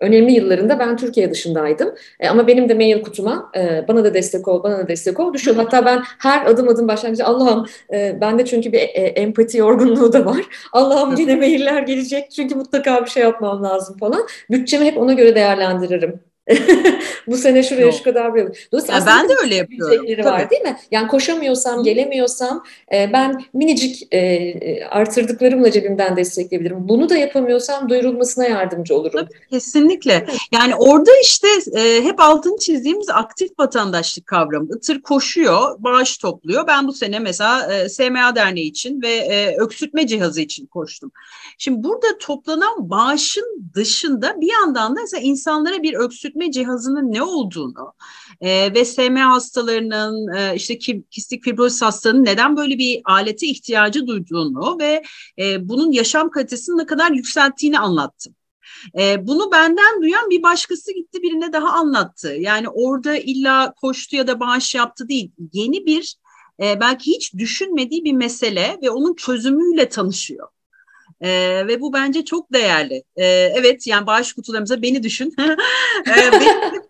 önemli 0.00 0.32
yıllarında 0.32 0.78
ben 0.78 0.96
Türkiye 0.96 1.30
dışındaydım. 1.30 1.94
E, 2.20 2.28
ama 2.28 2.46
benim 2.46 2.68
de 2.68 2.74
mail 2.74 3.02
kutuma 3.02 3.52
e, 3.56 3.84
bana 3.88 4.04
da 4.04 4.14
destek 4.14 4.48
ol, 4.48 4.62
bana 4.62 4.78
da 4.78 4.88
destek 4.88 5.20
ol 5.20 5.34
düşüyor. 5.34 5.56
Hatta 5.56 5.84
ben 5.86 6.02
her 6.18 6.46
adım 6.46 6.68
adım 6.68 6.88
başlangıcı 6.88 7.24
Allah'ım 7.24 7.66
e, 7.92 8.20
bende 8.20 8.44
çünkü 8.44 8.72
bir 8.72 8.78
e, 8.78 9.06
empati 9.16 9.58
yorgunluğu 9.58 10.12
da 10.12 10.26
var. 10.26 10.46
Allah'ım 10.72 11.14
yine 11.16 11.36
mailler 11.36 11.82
gelecek 11.82 12.30
çünkü 12.30 12.54
mutlaka 12.54 13.04
bir 13.04 13.10
şey 13.10 13.22
yapmam 13.22 13.62
lazım 13.62 13.98
falan. 13.98 14.26
Bütçemi 14.50 14.84
hep 14.84 14.98
ona 14.98 15.12
göre 15.12 15.34
değerlendiririm. 15.34 16.25
bu 17.26 17.36
sene 17.36 17.62
şuraya 17.62 17.86
Yok. 17.86 17.94
şu 17.94 18.04
kadar 18.04 18.34
bir 18.34 18.68
Dolayısıyla 18.72 19.00
ya 19.00 19.06
ben 19.06 19.28
de 19.28 19.32
öyle 19.42 19.54
yapıyorum. 19.54 20.06
Tabii. 20.06 20.24
var 20.24 20.50
değil 20.50 20.62
mi? 20.62 20.76
Yani 20.90 21.08
koşamıyorsam, 21.08 21.82
gelemiyorsam 21.82 22.64
e, 22.92 23.12
ben 23.12 23.44
minicik 23.54 24.08
e, 24.10 24.18
e, 24.18 24.84
artırdıklarımla 24.84 25.70
cebimden 25.70 26.16
destekleyebilirim. 26.16 26.88
Bunu 26.88 27.08
da 27.08 27.16
yapamıyorsam 27.16 27.88
duyurulmasına 27.88 28.44
yardımcı 28.44 28.96
olurum. 28.96 29.20
Tabii, 29.20 29.48
kesinlikle. 29.50 30.26
Yani 30.52 30.74
orada 30.74 31.10
işte 31.22 31.48
e, 31.80 32.04
hep 32.04 32.20
altını 32.20 32.58
çizdiğimiz 32.58 33.08
aktif 33.10 33.58
vatandaşlık 33.58 34.26
kavramı. 34.26 34.76
Itır 34.76 35.02
koşuyor, 35.02 35.76
bağış 35.78 36.18
topluyor. 36.18 36.66
Ben 36.66 36.88
bu 36.88 36.92
sene 36.92 37.18
mesela 37.18 37.74
e, 37.74 37.88
SMA 37.88 38.36
Derneği 38.36 38.70
için 38.70 39.02
ve 39.02 39.14
e, 39.14 39.56
öksürtme 39.56 40.06
cihazı 40.06 40.40
için 40.40 40.66
koştum. 40.66 41.12
Şimdi 41.58 41.84
burada 41.84 42.18
toplanan 42.20 42.90
bağışın 42.90 43.70
dışında 43.74 44.40
bir 44.40 44.52
yandan 44.52 44.96
da 44.96 45.00
mesela 45.00 45.20
insanlara 45.20 45.82
bir 45.82 45.94
öksürtme 45.94 46.35
yürütme 46.36 46.52
cihazının 46.52 47.12
ne 47.12 47.22
olduğunu 47.22 47.92
e, 48.40 48.74
ve 48.74 48.84
SMA 48.84 49.30
hastalarının 49.30 50.34
e, 50.36 50.54
işte 50.56 50.78
kistik 51.10 51.44
fibrozis 51.44 51.82
hastalarının 51.82 52.24
neden 52.24 52.56
böyle 52.56 52.78
bir 52.78 53.00
alete 53.04 53.46
ihtiyacı 53.46 54.06
duyduğunu 54.06 54.78
ve 54.80 55.02
e, 55.38 55.68
bunun 55.68 55.92
yaşam 55.92 56.30
kalitesini 56.30 56.78
ne 56.78 56.86
kadar 56.86 57.10
yükselttiğini 57.10 57.78
anlattım. 57.78 58.34
E, 58.98 59.26
bunu 59.26 59.50
benden 59.52 60.02
duyan 60.02 60.30
bir 60.30 60.42
başkası 60.42 60.92
gitti 60.92 61.22
birine 61.22 61.52
daha 61.52 61.68
anlattı. 61.68 62.28
Yani 62.28 62.68
orada 62.68 63.16
illa 63.16 63.74
koştu 63.76 64.16
ya 64.16 64.26
da 64.26 64.40
bağış 64.40 64.74
yaptı 64.74 65.08
değil. 65.08 65.30
Yeni 65.52 65.86
bir 65.86 66.16
e, 66.62 66.80
belki 66.80 67.10
hiç 67.10 67.34
düşünmediği 67.34 68.04
bir 68.04 68.12
mesele 68.12 68.78
ve 68.82 68.90
onun 68.90 69.14
çözümüyle 69.14 69.88
tanışıyor. 69.88 70.48
E, 71.20 71.30
ve 71.66 71.80
bu 71.80 71.92
bence 71.92 72.24
çok 72.24 72.52
değerli. 72.52 73.02
E, 73.16 73.26
evet 73.26 73.86
yani 73.86 74.06
bağış 74.06 74.32
kutularımıza 74.32 74.82
beni 74.82 75.02
düşün. 75.02 75.34
e, 76.06 76.32
beni, 76.32 76.80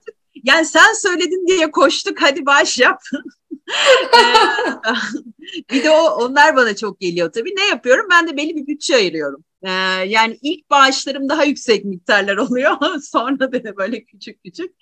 yani 0.44 0.66
sen 0.66 0.94
söyledin 0.94 1.46
diye 1.46 1.70
koştuk 1.70 2.22
hadi 2.22 2.46
bağış 2.46 2.78
yap. 2.78 3.00
bir 5.70 5.84
de 5.84 5.90
o, 5.90 6.24
onlar 6.24 6.56
bana 6.56 6.76
çok 6.76 7.00
geliyor 7.00 7.32
tabii. 7.32 7.56
Ne 7.56 7.66
yapıyorum? 7.66 8.06
Ben 8.10 8.28
de 8.28 8.36
belli 8.36 8.56
bir 8.56 8.66
bütçe 8.66 8.96
ayırıyorum. 8.96 9.44
Ee, 9.62 9.70
yani 10.06 10.38
ilk 10.42 10.70
bağışlarım 10.70 11.28
daha 11.28 11.44
yüksek 11.44 11.84
miktarlar 11.84 12.36
oluyor. 12.36 12.76
Sonra 13.02 13.52
da 13.52 13.76
böyle 13.76 14.04
küçük 14.04 14.44
küçük. 14.44 14.74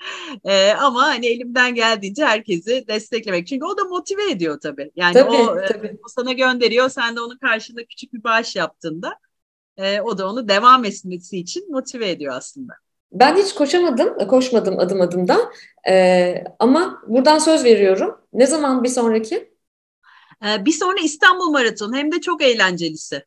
Ee, 0.45 0.73
ama 0.73 1.03
hani 1.03 1.27
elimden 1.27 1.75
geldiğince 1.75 2.25
herkesi 2.25 2.85
desteklemek. 2.89 3.47
Çünkü 3.47 3.67
o 3.67 3.79
da 3.79 3.85
motive 3.85 4.31
ediyor 4.31 4.61
tabii. 4.61 4.91
Yani 4.97 5.15
tabii, 5.15 5.31
o, 5.31 5.61
e, 5.61 5.67
tabii. 5.67 5.99
o 6.05 6.09
sana 6.09 6.33
gönderiyor. 6.33 6.89
Sen 6.89 7.17
de 7.17 7.21
onun 7.21 7.39
karşında 7.39 7.85
küçük 7.85 8.13
bir 8.13 8.25
bağış 8.25 8.57
yaptığında 8.57 9.19
e, 9.77 10.01
o 10.01 10.19
da 10.19 10.29
onu 10.31 10.49
devam 10.49 10.85
etmesi 10.85 11.39
için 11.39 11.73
motive 11.73 12.11
ediyor 12.11 12.35
aslında. 12.37 12.73
Ben 13.13 13.37
hiç 13.37 13.55
koşamadım, 13.55 14.27
koşmadım 14.29 14.79
adım 14.79 15.01
adımda. 15.01 15.53
Ee, 15.89 16.45
ama 16.59 17.03
buradan 17.07 17.39
söz 17.39 17.65
veriyorum. 17.65 18.19
Ne 18.33 18.47
zaman 18.47 18.85
bir 18.85 18.89
sonraki? 18.89 19.55
Ee, 20.47 20.65
bir 20.65 20.73
sonra 20.73 21.01
İstanbul 21.03 21.51
Maratonu 21.51 21.97
hem 21.97 22.13
de 22.13 22.21
çok 22.21 22.43
eğlencelisi. 22.43 23.25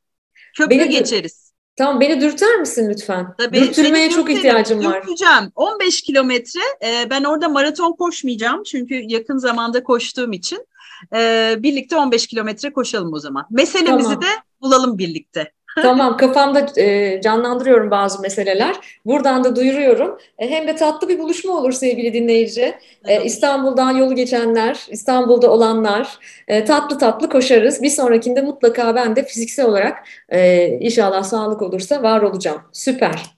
Köprü 0.57 0.79
beni 0.79 0.89
geçeriz. 0.89 1.53
Tamam 1.75 1.99
beni 1.99 2.21
dürter 2.21 2.59
misin 2.59 2.89
lütfen? 2.89 3.35
Tabii, 3.37 3.61
Dürtülmeye 3.61 4.09
çok 4.09 4.31
ihtiyacım 4.31 4.85
var. 4.85 5.01
Dürteceğim. 5.01 5.51
15 5.55 6.01
kilometre. 6.01 6.59
E, 6.83 7.09
ben 7.09 7.23
orada 7.23 7.49
maraton 7.49 7.93
koşmayacağım. 7.93 8.63
Çünkü 8.63 8.95
yakın 9.07 9.37
zamanda 9.37 9.83
koştuğum 9.83 10.31
için. 10.31 10.67
E, 11.15 11.55
birlikte 11.59 11.97
15 11.97 12.27
kilometre 12.27 12.73
koşalım 12.73 13.13
o 13.13 13.19
zaman. 13.19 13.45
Meselemizi 13.49 14.03
tamam. 14.03 14.21
de 14.21 14.27
bulalım 14.61 14.97
birlikte. 14.97 15.51
Tamam 15.81 16.17
kafamda 16.17 16.81
e, 16.81 17.21
canlandırıyorum 17.21 17.91
bazı 17.91 18.21
meseleler. 18.21 18.75
Buradan 19.05 19.43
da 19.43 19.55
duyuruyorum. 19.55 20.17
E, 20.39 20.49
hem 20.49 20.67
de 20.67 20.75
tatlı 20.75 21.09
bir 21.09 21.19
buluşma 21.19 21.53
olur 21.53 21.71
sevgili 21.71 22.13
dinleyici. 22.13 22.75
E, 23.05 23.23
İstanbul'dan 23.23 23.91
yolu 23.91 24.15
geçenler, 24.15 24.85
İstanbul'da 24.89 25.51
olanlar 25.51 26.19
e, 26.47 26.65
tatlı 26.65 26.97
tatlı 26.97 27.29
koşarız. 27.29 27.81
Bir 27.81 27.89
sonrakinde 27.89 28.41
mutlaka 28.41 28.95
ben 28.95 29.15
de 29.15 29.25
fiziksel 29.25 29.65
olarak 29.65 30.07
e, 30.29 30.67
inşallah 30.67 31.23
sağlık 31.23 31.61
olursa 31.61 32.03
var 32.03 32.21
olacağım. 32.21 32.61
Süper. 32.73 33.37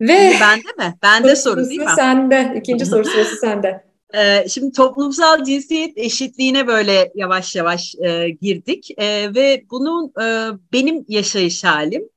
Ve 0.00 0.32
ben 0.40 0.58
de 0.58 0.84
mi? 0.84 0.94
Ben 1.02 1.24
de 1.24 1.36
soru 1.36 1.68
değil 1.68 1.80
mi? 1.80 1.86
Sende. 1.96 2.54
İkinci 2.56 2.86
soru 2.90 3.04
sırası 3.04 3.36
sende. 3.36 3.83
Ee, 4.16 4.46
şimdi 4.48 4.72
toplumsal 4.72 5.44
cinsiyet 5.44 5.98
eşitliğine 5.98 6.66
böyle 6.66 7.12
yavaş 7.14 7.56
yavaş 7.56 7.94
e, 7.94 8.30
girdik. 8.30 8.90
E, 8.98 9.34
ve 9.34 9.64
bunun 9.70 10.12
e, 10.22 10.50
benim 10.72 11.04
yaşayış 11.08 11.64
halim. 11.64 12.08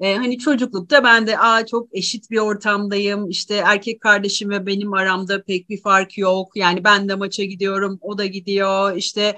E, 0.00 0.14
hani 0.16 0.38
çocuklukta 0.38 1.04
ben 1.04 1.26
de 1.26 1.38
Aa, 1.38 1.66
çok 1.66 1.88
eşit 1.96 2.30
bir 2.30 2.38
ortamdayım. 2.38 3.30
İşte 3.30 3.54
erkek 3.56 4.00
kardeşim 4.00 4.50
ve 4.50 4.66
benim 4.66 4.94
aramda 4.94 5.44
pek 5.44 5.68
bir 5.68 5.82
fark 5.82 6.18
yok. 6.18 6.56
Yani 6.56 6.84
ben 6.84 7.08
de 7.08 7.14
maça 7.14 7.44
gidiyorum 7.44 7.98
o 8.00 8.18
da 8.18 8.26
gidiyor. 8.26 8.96
İşte 8.96 9.36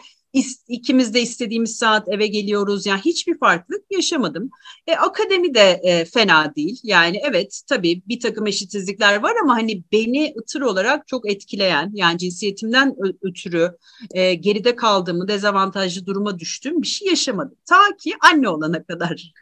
ikimiz 0.69 1.15
de 1.15 1.23
istediğimiz 1.23 1.77
saat 1.77 2.09
eve 2.09 2.27
geliyoruz. 2.27 2.87
Yani 2.87 3.01
hiçbir 3.01 3.39
farklılık 3.39 3.85
yaşamadım. 3.91 4.51
E, 4.87 4.97
akademi 4.97 5.55
de 5.55 5.81
e, 5.83 6.05
fena 6.05 6.55
değil. 6.55 6.81
Yani 6.83 7.21
evet 7.25 7.61
tabii 7.69 8.03
bir 8.09 8.21
takım 8.21 8.47
eşitsizlikler 8.47 9.23
var 9.23 9.33
ama 9.43 9.55
hani 9.55 9.83
beni 9.93 10.35
ıtır 10.39 10.61
olarak 10.61 11.09
çok 11.09 11.31
etkileyen 11.31 11.91
yani 11.95 12.19
cinsiyetimden 12.19 12.97
ötürü 13.23 13.77
e, 14.15 14.35
geride 14.35 14.77
kaldığımı, 14.77 15.29
dezavantajlı 15.29 16.07
duruma 16.07 16.39
düştüğüm 16.39 16.83
bir 16.83 16.87
şey 16.87 17.09
yaşamadım. 17.09 17.57
Ta 17.67 17.97
ki 17.99 18.13
anne 18.33 18.49
olana 18.49 18.83
kadar. 18.85 19.33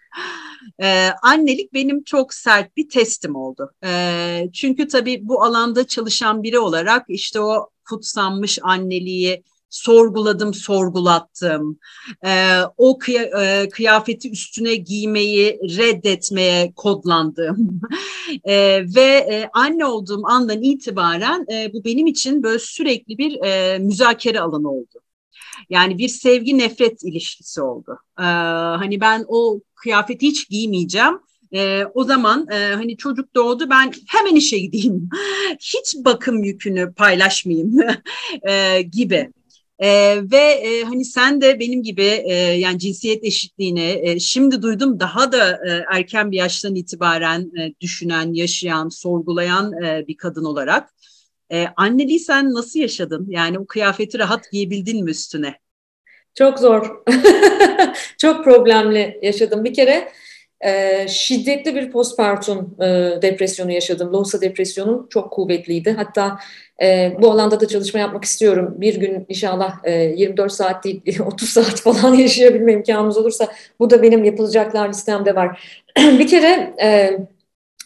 Ee, 0.83 1.11
annelik 1.23 1.75
benim 1.75 2.05
çok 2.05 2.35
sert 2.35 2.77
bir 2.77 2.89
testim 2.89 3.37
oldu. 3.37 3.73
Ee, 3.85 4.51
çünkü 4.53 4.89
tabii 4.89 5.21
bu 5.23 5.45
alanda 5.45 5.87
çalışan 5.87 6.43
biri 6.43 6.59
olarak 6.59 7.05
işte 7.09 7.41
o 7.41 7.71
kutsanmış 7.89 8.59
anneliği, 8.63 9.43
sorguladım, 9.71 10.55
sorgulattım. 10.55 11.79
E, 12.27 12.61
o 12.77 12.99
kıya, 12.99 13.23
e, 13.23 13.69
kıyafeti 13.69 14.31
üstüne 14.31 14.75
giymeyi 14.75 15.61
reddetmeye 15.79 16.73
kodlandım. 16.77 17.81
e, 18.45 18.85
ve 18.97 19.27
e, 19.31 19.51
anne 19.53 19.85
olduğum 19.85 20.27
andan 20.27 20.63
itibaren 20.63 21.47
e, 21.53 21.73
bu 21.73 21.85
benim 21.85 22.07
için 22.07 22.43
böyle 22.43 22.59
sürekli 22.59 23.19
bir 23.19 23.43
e, 23.45 23.79
müzakere 23.79 24.41
alanı 24.41 24.71
oldu. 24.71 25.01
Yani 25.71 25.99
bir 25.99 26.09
sevgi 26.09 26.59
nefret 26.59 27.03
ilişkisi 27.03 27.63
oldu. 27.63 27.99
Ee, 28.19 28.23
hani 28.23 29.01
ben 29.01 29.25
o 29.29 29.61
kıyafeti 29.75 30.27
hiç 30.27 30.49
giymeyeceğim. 30.49 31.19
E, 31.55 31.85
o 31.95 32.05
zaman 32.05 32.47
e, 32.53 32.75
hani 32.75 32.97
çocuk 32.97 33.35
doğdu 33.35 33.71
ben 33.71 33.93
hemen 34.09 34.35
işe 34.35 34.59
gideyim. 34.59 35.09
Hiç 35.61 35.97
bakım 36.05 36.45
yükünü 36.45 36.95
paylaşmayayım 36.95 37.81
e, 38.49 38.83
gibi. 38.83 39.31
E, 39.79 40.17
ve 40.31 40.37
e, 40.37 40.85
hani 40.85 41.05
sen 41.05 41.41
de 41.41 41.61
benim 41.61 41.83
gibi 41.83 42.03
e, 42.03 42.35
yani 42.35 42.79
cinsiyet 42.79 43.25
eşitliğini 43.25 44.01
e, 44.03 44.21
şimdi 44.21 44.63
duydum 44.63 45.01
daha 45.01 45.33
da 45.33 45.51
e, 45.51 45.85
erken 45.95 46.31
bir 46.31 46.37
yaştan 46.37 46.75
itibaren 46.75 47.41
e, 47.41 47.75
düşünen, 47.81 48.33
yaşayan, 48.33 48.89
sorgulayan 48.89 49.83
e, 49.83 50.05
bir 50.09 50.17
kadın 50.17 50.45
olarak. 50.45 50.95
E, 51.53 51.67
anneliği 51.77 52.21
sen 52.21 52.55
nasıl 52.55 52.81
yaşadın? 52.81 53.27
Yani 53.29 53.59
o 53.59 53.67
kıyafeti 53.67 54.19
rahat 54.19 54.51
giyebildin 54.53 55.05
mi 55.05 55.11
üstüne? 55.11 55.55
Çok 56.35 56.59
zor. 56.59 57.05
Çok 58.19 58.45
problemli 58.45 59.19
yaşadım. 59.23 59.65
Bir 59.65 59.75
kere 59.75 60.13
e, 60.61 61.09
şiddetli 61.09 61.75
bir 61.75 61.91
postpartum 61.91 62.77
e, 62.81 62.85
depresyonu 63.23 63.73
yaşadım. 63.73 64.13
Lohusa 64.13 64.41
depresyonum 64.41 65.09
çok 65.09 65.33
kuvvetliydi. 65.33 65.91
Hatta 65.91 66.39
e, 66.83 67.17
bu 67.23 67.31
alanda 67.31 67.61
da 67.61 67.69
çalışma 67.69 68.01
yapmak 68.01 68.25
istiyorum. 68.25 68.75
Bir 68.77 69.01
gün 69.01 69.27
inşallah 69.29 69.75
e, 69.85 69.93
24 69.93 70.53
saat 70.53 70.85
değil 70.85 71.21
30 71.27 71.49
saat 71.49 71.81
falan 71.81 72.15
yaşayabilme 72.15 72.73
imkanımız 72.73 73.17
olursa 73.19 73.49
bu 73.79 73.91
da 73.91 74.03
benim 74.03 74.25
yapılacaklar 74.25 74.89
listemde 74.89 75.35
var. 75.35 75.79
bir 75.99 76.29
kere 76.29 76.75
e, 76.83 77.19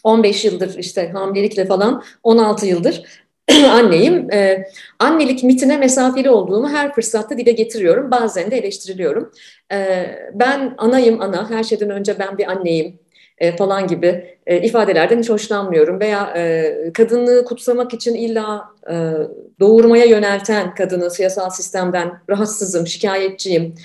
15 0.03 0.45
yıldır 0.45 0.77
işte 0.77 1.09
hamilelikle 1.09 1.65
falan 1.65 2.03
16 2.23 2.65
yıldır 2.65 3.03
anneyim. 3.69 4.31
Ee, 4.33 4.67
annelik 4.99 5.43
mitine 5.43 5.77
mesafeli 5.77 6.29
olduğumu 6.29 6.69
her 6.69 6.93
fırsatta 6.93 7.37
dile 7.37 7.51
getiriyorum. 7.51 8.11
Bazen 8.11 8.51
de 8.51 8.57
eleştiriliyorum. 8.57 9.31
Ee, 9.71 10.19
ben 10.33 10.75
anayım 10.77 11.21
ana, 11.21 11.49
her 11.49 11.63
şeyden 11.63 11.89
önce 11.89 12.19
ben 12.19 12.37
bir 12.37 12.51
anneyim 12.51 12.99
e, 13.37 13.55
falan 13.55 13.87
gibi 13.87 14.37
e, 14.47 14.61
ifadelerden 14.61 15.19
hiç 15.19 15.29
hoşlanmıyorum. 15.29 15.99
Veya 15.99 16.33
e, 16.35 16.73
kadınlığı 16.93 17.45
kutsamak 17.45 17.93
için 17.93 18.15
illa 18.15 18.63
e, 18.89 18.93
doğurmaya 19.59 20.05
yönelten 20.05 20.75
kadını 20.75 21.11
siyasal 21.11 21.49
sistemden 21.49 22.11
rahatsızım, 22.29 22.87
şikayetçiyim. 22.87 23.75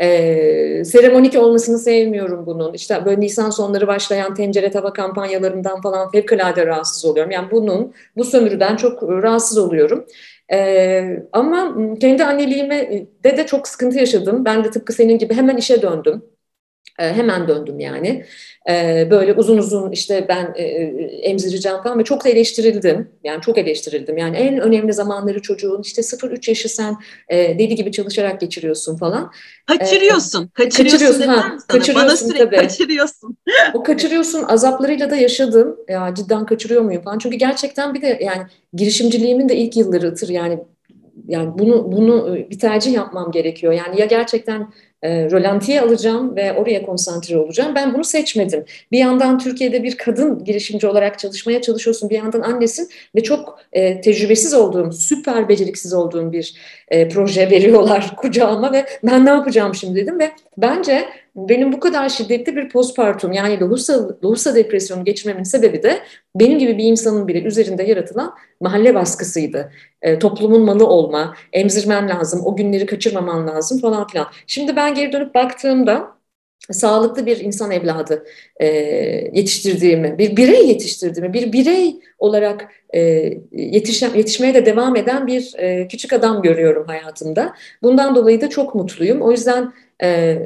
E, 0.00 0.84
seremonik 0.84 1.36
olmasını 1.36 1.78
sevmiyorum 1.78 2.46
bunun. 2.46 2.74
İşte 2.74 3.04
böyle 3.04 3.20
Nisan 3.20 3.50
sonları 3.50 3.86
başlayan 3.86 4.34
tencere 4.34 4.70
tava 4.70 4.92
kampanyalarından 4.92 5.80
falan 5.80 6.10
fevkalade 6.10 6.66
rahatsız 6.66 7.04
oluyorum. 7.04 7.30
Yani 7.30 7.50
bunun, 7.50 7.92
bu 8.16 8.24
sömürüden 8.24 8.76
çok 8.76 9.02
rahatsız 9.02 9.58
oluyorum. 9.58 10.06
Ee, 10.52 11.22
ama 11.32 11.76
kendi 12.00 12.24
anneliğime 12.24 13.06
de 13.24 13.36
de 13.36 13.46
çok 13.46 13.68
sıkıntı 13.68 13.98
yaşadım. 13.98 14.44
Ben 14.44 14.64
de 14.64 14.70
tıpkı 14.70 14.92
senin 14.92 15.18
gibi 15.18 15.34
hemen 15.34 15.56
işe 15.56 15.82
döndüm. 15.82 16.22
Ee, 17.02 17.12
hemen 17.12 17.48
döndüm 17.48 17.80
yani. 17.80 18.24
Ee, 18.70 19.08
böyle 19.10 19.32
uzun 19.32 19.58
uzun 19.58 19.90
işte 19.90 20.26
ben 20.28 20.52
e, 20.56 20.62
e, 20.62 20.84
emzireceğim 21.22 21.82
falan 21.82 21.98
ve 21.98 22.04
çok 22.04 22.24
da 22.24 22.28
eleştirildim. 22.28 23.08
Yani 23.24 23.40
çok 23.40 23.58
eleştirildim. 23.58 24.18
Yani 24.18 24.36
en 24.36 24.58
önemli 24.60 24.92
zamanları 24.92 25.42
çocuğun 25.42 25.82
işte 25.82 26.02
0-3 26.02 26.50
yaşı 26.50 26.68
sen 26.68 26.96
e, 27.28 27.58
deli 27.58 27.74
gibi 27.74 27.92
çalışarak 27.92 28.40
geçiriyorsun 28.40 28.96
falan. 28.96 29.32
Kaçırıyorsun. 29.66 30.44
Ee, 30.44 30.48
kaçırıyorsun. 30.64 30.98
Kaçırıyorsun, 30.98 31.28
ha, 31.28 31.56
kaçırıyorsun 31.68 32.08
Bana 32.08 32.16
sürekli 32.16 32.44
tabii. 32.44 32.56
kaçırıyorsun. 32.56 33.36
o 33.74 33.82
kaçırıyorsun 33.82 34.42
azaplarıyla 34.42 35.10
da 35.10 35.16
yaşadım. 35.16 35.76
Ya 35.88 36.14
cidden 36.14 36.46
kaçırıyor 36.46 36.82
muyum 36.82 37.02
falan. 37.02 37.18
Çünkü 37.18 37.36
gerçekten 37.36 37.94
bir 37.94 38.02
de 38.02 38.18
yani 38.22 38.42
girişimciliğimin 38.72 39.48
de 39.48 39.56
ilk 39.56 39.76
yılları 39.76 40.08
ıtır 40.08 40.28
yani 40.28 40.58
yani 41.28 41.58
bunu 41.58 41.92
bunu 41.92 42.36
bir 42.50 42.58
tercih 42.58 42.92
yapmam 42.92 43.30
gerekiyor. 43.30 43.72
Yani 43.72 44.00
ya 44.00 44.06
gerçekten 44.06 44.72
e, 45.02 45.30
rölantiye 45.30 45.80
alacağım 45.80 46.36
ve 46.36 46.52
oraya 46.52 46.82
konsantre 46.82 47.38
olacağım. 47.38 47.74
Ben 47.74 47.94
bunu 47.94 48.04
seçmedim. 48.04 48.64
Bir 48.92 48.98
yandan 48.98 49.38
Türkiye'de 49.38 49.82
bir 49.82 49.96
kadın 49.96 50.44
girişimci 50.44 50.86
olarak 50.86 51.18
çalışmaya 51.18 51.62
çalışıyorsun. 51.62 52.10
Bir 52.10 52.16
yandan 52.16 52.40
annesin 52.40 52.88
ve 53.16 53.22
çok 53.22 53.51
e, 53.72 54.00
tecrübesiz 54.00 54.54
olduğum, 54.54 54.92
süper 54.92 55.48
beceriksiz 55.48 55.92
olduğum 55.92 56.32
bir 56.32 56.54
e, 56.88 57.08
proje 57.08 57.50
veriyorlar 57.50 58.16
kucağıma 58.16 58.72
ve 58.72 58.86
ben 59.04 59.26
ne 59.26 59.30
yapacağım 59.30 59.74
şimdi 59.74 60.00
dedim 60.00 60.18
ve 60.18 60.30
bence 60.56 61.04
benim 61.36 61.72
bu 61.72 61.80
kadar 61.80 62.08
şiddetli 62.08 62.56
bir 62.56 62.68
postpartum 62.68 63.32
yani 63.32 63.60
lohusa, 63.60 64.08
lohusa 64.24 64.54
depresyonu 64.54 65.04
geçirmemin 65.04 65.42
sebebi 65.42 65.82
de 65.82 65.98
benim 66.34 66.58
gibi 66.58 66.78
bir 66.78 66.84
insanın 66.84 67.28
bile 67.28 67.42
üzerinde 67.42 67.82
yaratılan 67.82 68.34
mahalle 68.60 68.94
baskısıydı. 68.94 69.72
E, 70.02 70.18
toplumun 70.18 70.62
malı 70.62 70.86
olma, 70.86 71.36
emzirmen 71.52 72.08
lazım, 72.08 72.40
o 72.44 72.56
günleri 72.56 72.86
kaçırmaman 72.86 73.46
lazım 73.46 73.80
falan 73.80 74.06
filan. 74.06 74.26
Şimdi 74.46 74.76
ben 74.76 74.94
geri 74.94 75.12
dönüp 75.12 75.34
baktığımda 75.34 76.21
sağlıklı 76.70 77.26
bir 77.26 77.40
insan 77.40 77.70
evladı 77.70 78.24
e, 78.56 78.66
yetiştirdiğimi, 79.32 80.18
bir 80.18 80.36
birey 80.36 80.68
yetiştirdiğimi, 80.68 81.32
bir 81.32 81.52
birey 81.52 81.96
olarak 82.18 82.68
e, 82.94 83.00
yetişen, 83.52 84.14
yetişmeye 84.14 84.54
de 84.54 84.66
devam 84.66 84.96
eden 84.96 85.26
bir 85.26 85.54
e, 85.58 85.88
küçük 85.88 86.12
adam 86.12 86.42
görüyorum 86.42 86.86
hayatımda. 86.86 87.54
Bundan 87.82 88.14
dolayı 88.14 88.40
da 88.40 88.48
çok 88.50 88.74
mutluyum. 88.74 89.22
O 89.22 89.30
yüzden 89.30 89.72
e, 90.02 90.38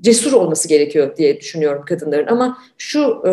cesur 0.00 0.32
olması 0.32 0.68
gerekiyor 0.68 1.16
diye 1.16 1.40
düşünüyorum 1.40 1.84
kadınların. 1.84 2.26
Ama 2.26 2.58
şu 2.78 3.22
e, 3.26 3.32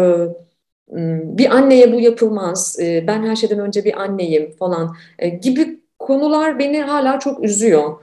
bir 1.37 1.55
anneye 1.55 1.93
bu 1.93 1.99
yapılmaz, 1.99 2.77
e, 2.79 3.07
ben 3.07 3.23
her 3.23 3.35
şeyden 3.35 3.59
önce 3.59 3.85
bir 3.85 4.01
anneyim 4.01 4.51
falan 4.59 4.95
e, 5.19 5.29
gibi 5.29 5.79
konular 5.99 6.59
beni 6.59 6.81
hala 6.81 7.19
çok 7.19 7.43
üzüyor. 7.43 7.93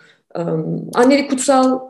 Annelik 0.95 1.31
kutsal 1.31 1.81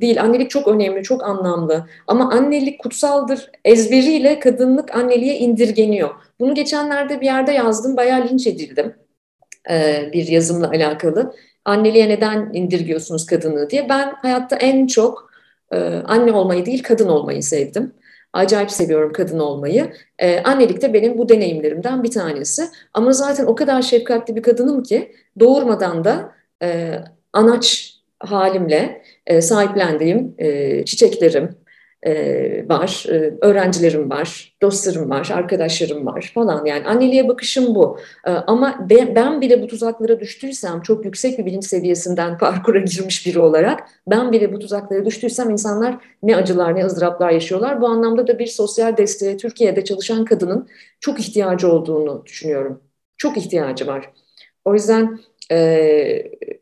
değil, 0.00 0.22
annelik 0.22 0.50
çok 0.50 0.68
önemli, 0.68 1.02
çok 1.02 1.24
anlamlı. 1.24 1.86
Ama 2.06 2.30
annelik 2.30 2.80
kutsaldır 2.80 3.50
ezberiyle 3.64 4.38
kadınlık 4.38 4.96
anneliğe 4.96 5.38
indirgeniyor. 5.38 6.10
Bunu 6.40 6.54
geçenlerde 6.54 7.20
bir 7.20 7.26
yerde 7.26 7.52
yazdım, 7.52 7.96
bayağı 7.96 8.28
linç 8.28 8.46
edildim 8.46 8.94
bir 10.12 10.28
yazımla 10.28 10.68
alakalı. 10.68 11.34
Anneliğe 11.64 12.08
neden 12.08 12.50
indirgiyorsunuz 12.52 13.26
kadını 13.26 13.70
diye. 13.70 13.88
Ben 13.88 14.14
hayatta 14.22 14.56
en 14.56 14.86
çok 14.86 15.30
anne 16.04 16.32
olmayı 16.32 16.66
değil, 16.66 16.82
kadın 16.82 17.08
olmayı 17.08 17.42
sevdim. 17.42 17.94
Acayip 18.32 18.70
seviyorum 18.70 19.12
kadın 19.12 19.38
olmayı. 19.38 19.92
Ee, 20.18 20.40
annelik 20.42 20.82
de 20.82 20.92
benim 20.94 21.18
bu 21.18 21.28
deneyimlerimden 21.28 22.02
bir 22.02 22.10
tanesi. 22.10 22.68
Ama 22.94 23.12
zaten 23.12 23.46
o 23.46 23.54
kadar 23.54 23.82
şefkatli 23.82 24.36
bir 24.36 24.42
kadınım 24.42 24.82
ki 24.82 25.12
doğurmadan 25.40 26.04
da 26.04 26.32
e, 26.62 26.98
anaç 27.34 27.94
halimle 28.20 29.02
e, 29.26 29.40
sahiplendiğim 29.40 30.34
e, 30.38 30.84
çiçeklerim 30.84 31.56
e, 32.06 32.68
var, 32.68 33.06
e, 33.08 33.34
öğrencilerim 33.40 34.10
var, 34.10 34.56
dostlarım 34.62 35.10
var, 35.10 35.30
arkadaşlarım 35.34 36.06
var 36.06 36.32
falan. 36.34 36.64
Yani 36.64 36.86
anneliğe 36.86 37.28
bakışım 37.28 37.74
bu. 37.74 37.98
E, 38.26 38.30
ama 38.30 38.86
ben, 38.90 39.14
ben 39.14 39.40
bile 39.40 39.62
bu 39.62 39.66
tuzaklara 39.66 40.20
düştüysem, 40.20 40.82
çok 40.82 41.04
yüksek 41.04 41.38
bir 41.38 41.46
bilinç 41.46 41.64
seviyesinden 41.64 42.38
parkura 42.38 42.78
girmiş 42.78 43.26
biri 43.26 43.38
olarak, 43.40 43.88
ben 44.06 44.32
bile 44.32 44.52
bu 44.52 44.58
tuzaklara 44.58 45.04
düştüysem 45.04 45.50
insanlar 45.50 45.96
ne 46.22 46.36
acılar, 46.36 46.76
ne 46.76 46.86
ızdıraplar 46.86 47.30
yaşıyorlar. 47.30 47.80
Bu 47.80 47.86
anlamda 47.86 48.26
da 48.26 48.38
bir 48.38 48.46
sosyal 48.46 48.96
desteğe 48.96 49.36
Türkiye'de 49.36 49.84
çalışan 49.84 50.24
kadının 50.24 50.68
çok 51.00 51.20
ihtiyacı 51.20 51.72
olduğunu 51.72 52.22
düşünüyorum. 52.26 52.82
Çok 53.16 53.36
ihtiyacı 53.36 53.86
var. 53.86 54.10
O 54.64 54.74
yüzden 54.74 55.18
e, 55.50 55.56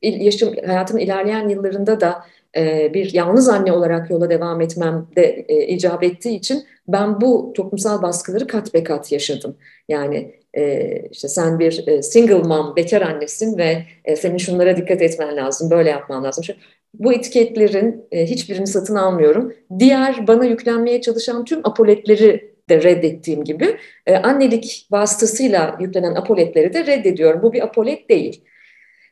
yaşım 0.03 0.55
hayatımın 0.67 1.01
ilerleyen 1.01 1.49
yıllarında 1.49 2.01
da 2.01 2.25
e, 2.57 2.95
bir 2.95 3.15
yalnız 3.15 3.49
anne 3.49 3.73
olarak 3.73 4.11
yola 4.11 4.31
devam 4.31 4.61
etmem 4.61 5.07
de 5.17 5.45
e, 5.49 5.67
icap 5.67 6.03
ettiği 6.03 6.37
için 6.37 6.65
ben 6.89 7.21
bu 7.21 7.53
toplumsal 7.57 8.03
baskıları 8.03 8.47
kat 8.47 8.75
be 8.75 8.85
kat 8.85 9.13
yaşadım. 9.13 9.57
Yani 9.89 10.35
e, 10.57 10.93
işte 11.11 11.29
sen 11.29 11.59
bir 11.59 11.87
e, 11.87 12.03
single 12.03 12.35
mom, 12.35 12.77
bekar 12.77 13.03
annesin 13.03 13.59
ve 13.59 13.83
e, 14.05 14.17
senin 14.17 14.37
şunlara 14.37 14.77
dikkat 14.77 15.03
etmen 15.03 15.37
lazım, 15.37 15.71
böyle 15.71 15.91
yapman 15.91 16.25
lazım. 16.25 16.45
Şu, 16.45 16.53
bu 16.95 17.13
etiketlerin 17.13 18.05
e, 18.13 18.27
hiçbirini 18.27 18.67
satın 18.67 18.95
almıyorum. 18.95 19.53
Diğer 19.79 20.27
bana 20.27 20.45
yüklenmeye 20.45 21.01
çalışan 21.01 21.45
tüm 21.45 21.67
apoletleri 21.67 22.53
de 22.71 22.83
reddettiğim 22.83 23.45
gibi 23.45 23.77
e, 24.07 24.17
annelik 24.17 24.87
vasıtasıyla 24.91 25.77
yüklenen 25.81 26.15
apoletleri 26.15 26.73
de 26.75 26.87
reddediyorum. 26.87 27.43
Bu 27.43 27.53
bir 27.53 27.63
apolet 27.63 28.09
değil. 28.09 28.45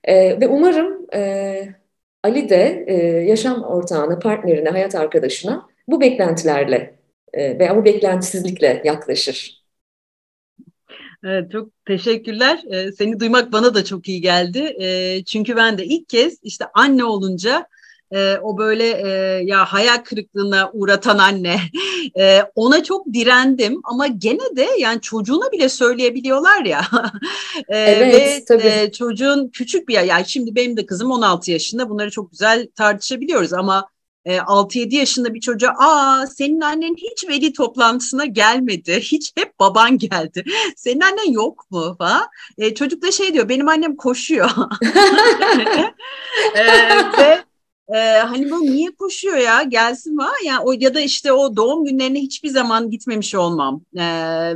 E, 0.04 0.40
ve 0.40 0.48
umarım 0.48 1.06
e, 1.14 1.74
Ali 2.22 2.48
de 2.48 2.84
e, 2.86 2.94
yaşam 3.06 3.62
ortağına, 3.62 4.18
partnerine, 4.18 4.68
hayat 4.68 4.94
arkadaşına 4.94 5.68
bu 5.88 6.00
beklentilerle 6.00 6.98
e, 7.32 7.58
veya 7.58 7.76
bu 7.76 7.84
beklentisizlikle 7.84 8.82
yaklaşır. 8.84 9.60
Evet, 11.24 11.52
çok 11.52 11.84
teşekkürler. 11.86 12.60
Ee, 12.72 12.92
seni 12.92 13.20
duymak 13.20 13.52
bana 13.52 13.74
da 13.74 13.84
çok 13.84 14.08
iyi 14.08 14.20
geldi. 14.20 14.76
Ee, 14.80 15.24
çünkü 15.24 15.56
ben 15.56 15.78
de 15.78 15.84
ilk 15.84 16.08
kez 16.08 16.38
işte 16.42 16.64
anne 16.74 17.04
olunca 17.04 17.66
e, 18.12 18.38
o 18.42 18.58
böyle 18.58 18.88
e, 18.88 19.08
ya 19.44 19.64
hayal 19.64 19.98
kırıklığına 19.98 20.70
uğratan 20.72 21.18
anne 21.18 21.60
e, 22.18 22.42
ona 22.54 22.82
çok 22.84 23.06
direndim 23.12 23.80
ama 23.84 24.06
gene 24.06 24.56
de 24.56 24.68
yani 24.78 25.00
çocuğuna 25.00 25.52
bile 25.52 25.68
söyleyebiliyorlar 25.68 26.64
ya 26.64 26.80
e, 27.68 27.78
evet, 27.78 28.14
ve 28.14 28.44
tabii. 28.48 28.66
E, 28.66 28.92
çocuğun 28.92 29.48
küçük 29.48 29.88
bir 29.88 30.00
yani 30.00 30.28
şimdi 30.28 30.54
benim 30.54 30.76
de 30.76 30.86
kızım 30.86 31.10
16 31.10 31.50
yaşında 31.50 31.90
bunları 31.90 32.10
çok 32.10 32.30
güzel 32.30 32.68
tartışabiliyoruz 32.76 33.52
ama 33.52 33.88
e, 34.24 34.36
6-7 34.36 34.94
yaşında 34.94 35.34
bir 35.34 35.40
çocuğa 35.40 35.74
aa 35.78 36.26
senin 36.26 36.60
annen 36.60 36.94
hiç 36.96 37.28
veli 37.28 37.52
toplantısına 37.52 38.24
gelmedi. 38.24 39.00
Hiç 39.00 39.32
hep 39.36 39.60
baban 39.60 39.98
geldi. 39.98 40.44
Senin 40.76 41.00
annen 41.00 41.32
yok 41.32 41.70
mu 41.70 41.94
falan. 41.98 42.26
E, 42.58 42.74
çocuk 42.74 43.02
da 43.02 43.10
şey 43.10 43.34
diyor 43.34 43.48
benim 43.48 43.68
annem 43.68 43.96
koşuyor. 43.96 44.50
e, 46.54 46.66
ve 47.18 47.44
ee, 47.94 47.98
hani 48.18 48.50
bu 48.50 48.60
niye 48.60 48.90
koşuyor 48.90 49.36
ya? 49.36 49.62
Gelsin 49.62 50.18
var. 50.18 50.34
Ya 50.44 50.60
o 50.62 50.72
ya 50.72 50.94
da 50.94 51.00
işte 51.00 51.32
o 51.32 51.56
doğum 51.56 51.84
günlerine 51.84 52.20
hiçbir 52.20 52.48
zaman 52.48 52.90
gitmemiş 52.90 53.34
olmam. 53.34 53.84
Ee, 53.96 54.00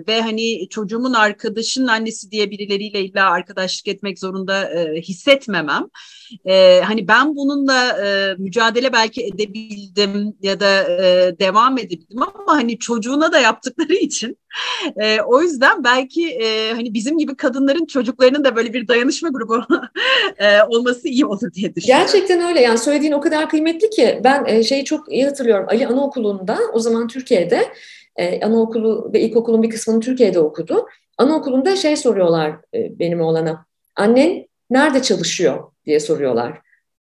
ve 0.08 0.20
hani 0.22 0.68
çocuğumun 0.68 1.12
arkadaşının 1.12 1.86
annesi 1.86 2.30
diye 2.30 2.50
birileriyle 2.50 3.00
illa 3.00 3.30
arkadaşlık 3.30 3.88
etmek 3.88 4.18
zorunda 4.18 4.70
e, 4.70 5.00
hissetmemem 5.00 5.86
e, 6.44 6.80
hani 6.80 7.08
ben 7.08 7.36
bununla 7.36 7.88
e, 8.06 8.34
mücadele 8.38 8.92
belki 8.92 9.26
edebildim 9.26 10.36
ya 10.42 10.60
da 10.60 10.82
e, 10.82 11.38
devam 11.38 11.78
edebildim 11.78 12.22
ama 12.22 12.52
hani 12.56 12.78
çocuğuna 12.78 13.32
da 13.32 13.38
yaptıkları 13.38 13.94
için 14.00 14.38
e, 14.96 15.20
o 15.20 15.42
yüzden 15.42 15.84
belki 15.84 16.30
e, 16.30 16.72
hani 16.72 16.94
bizim 16.94 17.18
gibi 17.18 17.36
kadınların 17.36 17.86
çocuklarının 17.86 18.44
da 18.44 18.56
böyle 18.56 18.72
bir 18.72 18.88
dayanışma 18.88 19.28
grubu 19.28 19.62
e, 20.38 20.62
olması 20.62 21.08
iyi 21.08 21.26
olur 21.26 21.52
diye 21.52 21.74
düşünüyorum. 21.74 22.06
Gerçekten 22.06 22.40
öyle 22.48 22.60
yani 22.60 22.78
söylediğin 22.78 23.12
o 23.12 23.20
kadar 23.20 23.48
kıymetli 23.48 23.90
ki 23.90 24.20
ben 24.24 24.44
e, 24.44 24.62
şeyi 24.62 24.84
çok 24.84 25.12
iyi 25.12 25.24
hatırlıyorum 25.24 25.66
Ali 25.68 25.86
Anaokulu'nda 25.86 26.58
o 26.72 26.78
zaman 26.78 27.08
Türkiye'de 27.08 27.64
e, 28.16 28.40
anaokulu 28.40 29.10
ve 29.12 29.20
ilkokulun 29.20 29.62
bir 29.62 29.70
kısmını 29.70 30.00
Türkiye'de 30.00 30.40
okudu. 30.40 30.86
Anaokulunda 31.18 31.76
şey 31.76 31.96
soruyorlar 31.96 32.50
e, 32.74 32.98
benim 32.98 33.20
oğlana 33.20 33.66
annen 33.96 34.46
nerede 34.70 35.02
çalışıyor 35.02 35.73
diye 35.86 36.00
soruyorlar. 36.00 36.60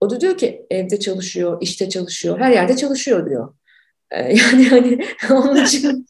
O 0.01 0.09
da 0.09 0.21
diyor 0.21 0.37
ki 0.37 0.65
evde 0.69 0.99
çalışıyor, 0.99 1.57
işte 1.61 1.89
çalışıyor, 1.89 2.39
her 2.39 2.51
yerde 2.51 2.75
çalışıyor 2.75 3.29
diyor. 3.29 3.53
Ee, 4.11 4.17
yani 4.37 4.69
hani 4.69 4.99
onun 5.31 5.63
için 5.63 6.05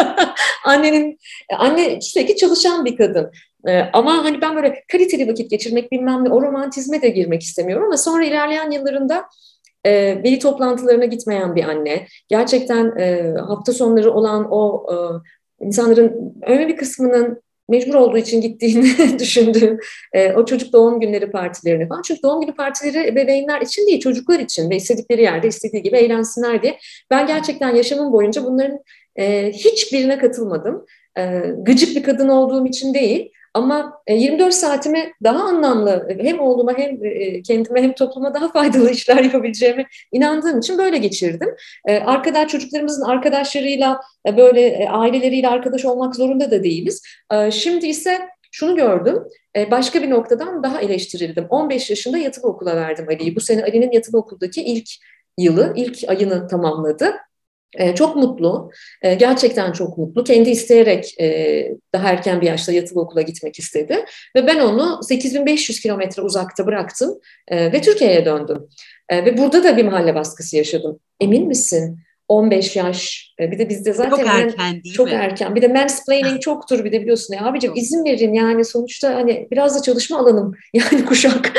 annenin 0.64 1.18
anne 1.58 2.00
sürekli 2.00 2.36
çalışan 2.36 2.84
bir 2.84 2.96
kadın. 2.96 3.30
Ee, 3.68 3.80
ama 3.92 4.24
hani 4.24 4.40
ben 4.40 4.56
böyle 4.56 4.84
kaliteli 4.92 5.28
vakit 5.28 5.50
geçirmek 5.50 5.92
bilmem 5.92 6.24
ne 6.24 6.30
o 6.30 6.42
romantizme 6.42 7.02
de 7.02 7.08
girmek 7.08 7.42
istemiyorum 7.42 7.84
ama 7.84 7.96
sonra 7.96 8.24
ilerleyen 8.24 8.70
yıllarında 8.70 9.24
e, 9.86 10.38
toplantılarına 10.40 11.04
gitmeyen 11.04 11.56
bir 11.56 11.64
anne, 11.64 12.06
gerçekten 12.28 12.98
e, 12.98 13.34
hafta 13.48 13.72
sonları 13.72 14.12
olan 14.12 14.48
o 14.50 14.86
e, 14.92 14.96
insanların 15.64 16.34
önemli 16.42 16.68
bir 16.68 16.76
kısmının 16.76 17.42
mecbur 17.68 17.94
olduğu 17.94 18.18
için 18.18 18.40
gittiğini 18.40 19.18
düşündüğüm 19.18 19.78
e, 20.12 20.32
o 20.32 20.44
çocuk 20.44 20.72
doğum 20.72 21.00
günleri 21.00 21.30
partilerine 21.30 21.88
falan. 21.88 22.02
Çünkü 22.02 22.22
doğum 22.22 22.40
günü 22.40 22.54
partileri 22.54 23.16
bebeğinler 23.16 23.60
için 23.60 23.86
değil 23.86 24.00
çocuklar 24.00 24.38
için 24.38 24.70
ve 24.70 24.76
istedikleri 24.76 25.22
yerde 25.22 25.48
istediği 25.48 25.82
gibi 25.82 25.96
eğlensinler 25.96 26.62
diye. 26.62 26.78
Ben 27.10 27.26
gerçekten 27.26 27.74
yaşamım 27.74 28.12
boyunca 28.12 28.44
bunların 28.44 28.78
e, 29.16 29.52
hiçbirine 29.52 30.18
katılmadım. 30.18 30.84
E, 31.18 31.42
gıcık 31.58 31.96
bir 31.96 32.02
kadın 32.02 32.28
olduğum 32.28 32.66
için 32.66 32.94
değil 32.94 33.30
ama 33.54 34.02
24 34.08 34.48
e, 34.48 34.52
saatimi 34.52 35.12
daha 35.22 35.44
anlamlı 35.44 36.08
hem 36.20 36.40
oğluma 36.40 36.78
hem 36.78 37.04
e, 37.04 37.42
kendime 37.42 37.82
hem 37.82 37.94
topluma 37.94 38.34
daha 38.34 38.48
faydalı 38.52 38.90
işler 38.90 39.24
yapabileceğime 39.24 39.86
inandığım 40.12 40.58
için 40.58 40.78
böyle 40.78 40.98
geçirdim. 40.98 41.48
E, 41.86 41.98
arkadaş 41.98 42.50
çocuklarımızın 42.50 43.04
arkadaşlarıyla 43.04 44.00
böyle 44.36 44.88
aileleriyle 44.90 45.48
arkadaş 45.48 45.84
olmak 45.84 46.16
zorunda 46.16 46.50
da 46.50 46.62
değiliz. 46.64 47.02
Şimdi 47.50 47.86
ise 47.86 48.18
şunu 48.52 48.76
gördüm, 48.76 49.18
başka 49.70 50.02
bir 50.02 50.10
noktadan 50.10 50.62
daha 50.62 50.80
eleştirildim. 50.80 51.46
15 51.48 51.90
yaşında 51.90 52.18
yatılı 52.18 52.48
okula 52.48 52.76
verdim 52.76 53.06
Ali'yi. 53.08 53.36
Bu 53.36 53.40
sene 53.40 53.62
Ali'nin 53.62 53.92
yatılı 53.92 54.18
okuldaki 54.18 54.62
ilk 54.62 54.88
yılı, 55.38 55.72
ilk 55.76 56.08
ayını 56.08 56.48
tamamladı. 56.48 57.14
E, 57.74 57.94
çok 57.94 58.16
mutlu, 58.16 58.70
e, 59.02 59.14
gerçekten 59.14 59.72
çok 59.72 59.98
mutlu. 59.98 60.24
Kendi 60.24 60.50
isteyerek 60.50 61.20
e, 61.20 61.68
daha 61.94 62.08
erken 62.08 62.40
bir 62.40 62.46
yaşta 62.46 62.72
yatılı 62.72 63.00
okula 63.00 63.22
gitmek 63.22 63.58
istedi. 63.58 64.04
Ve 64.36 64.46
ben 64.46 64.60
onu 64.60 65.00
8500 65.02 65.80
kilometre 65.80 66.22
uzakta 66.22 66.66
bıraktım 66.66 67.18
e, 67.48 67.72
ve 67.72 67.80
Türkiye'ye 67.80 68.24
döndüm. 68.24 68.68
E, 69.08 69.24
ve 69.24 69.38
burada 69.38 69.64
da 69.64 69.76
bir 69.76 69.84
mahalle 69.84 70.14
baskısı 70.14 70.56
yaşadım. 70.56 70.98
Emin 71.20 71.46
misin? 71.46 71.98
15 72.28 72.76
yaş. 72.76 73.34
Bir 73.38 73.58
de 73.58 73.68
bizde 73.68 73.92
zaten 73.92 74.10
çok 74.10 74.26
erken 74.26 74.82
değil 74.84 74.94
çok 74.94 75.06
mi? 75.06 75.12
erken. 75.12 75.54
Bir 75.54 75.62
de 75.62 75.68
mansplaining 75.68 76.40
çoktur 76.40 76.84
bir 76.84 76.92
de 76.92 77.00
biliyorsun 77.00 77.34
ya 77.34 77.46
abicim 77.46 77.72
izin 77.76 78.04
verin 78.04 78.34
yani 78.34 78.64
sonuçta 78.64 79.14
hani 79.14 79.48
biraz 79.50 79.78
da 79.78 79.82
çalışma 79.82 80.18
alanım 80.18 80.54
yani 80.72 81.04
kuşak. 81.04 81.52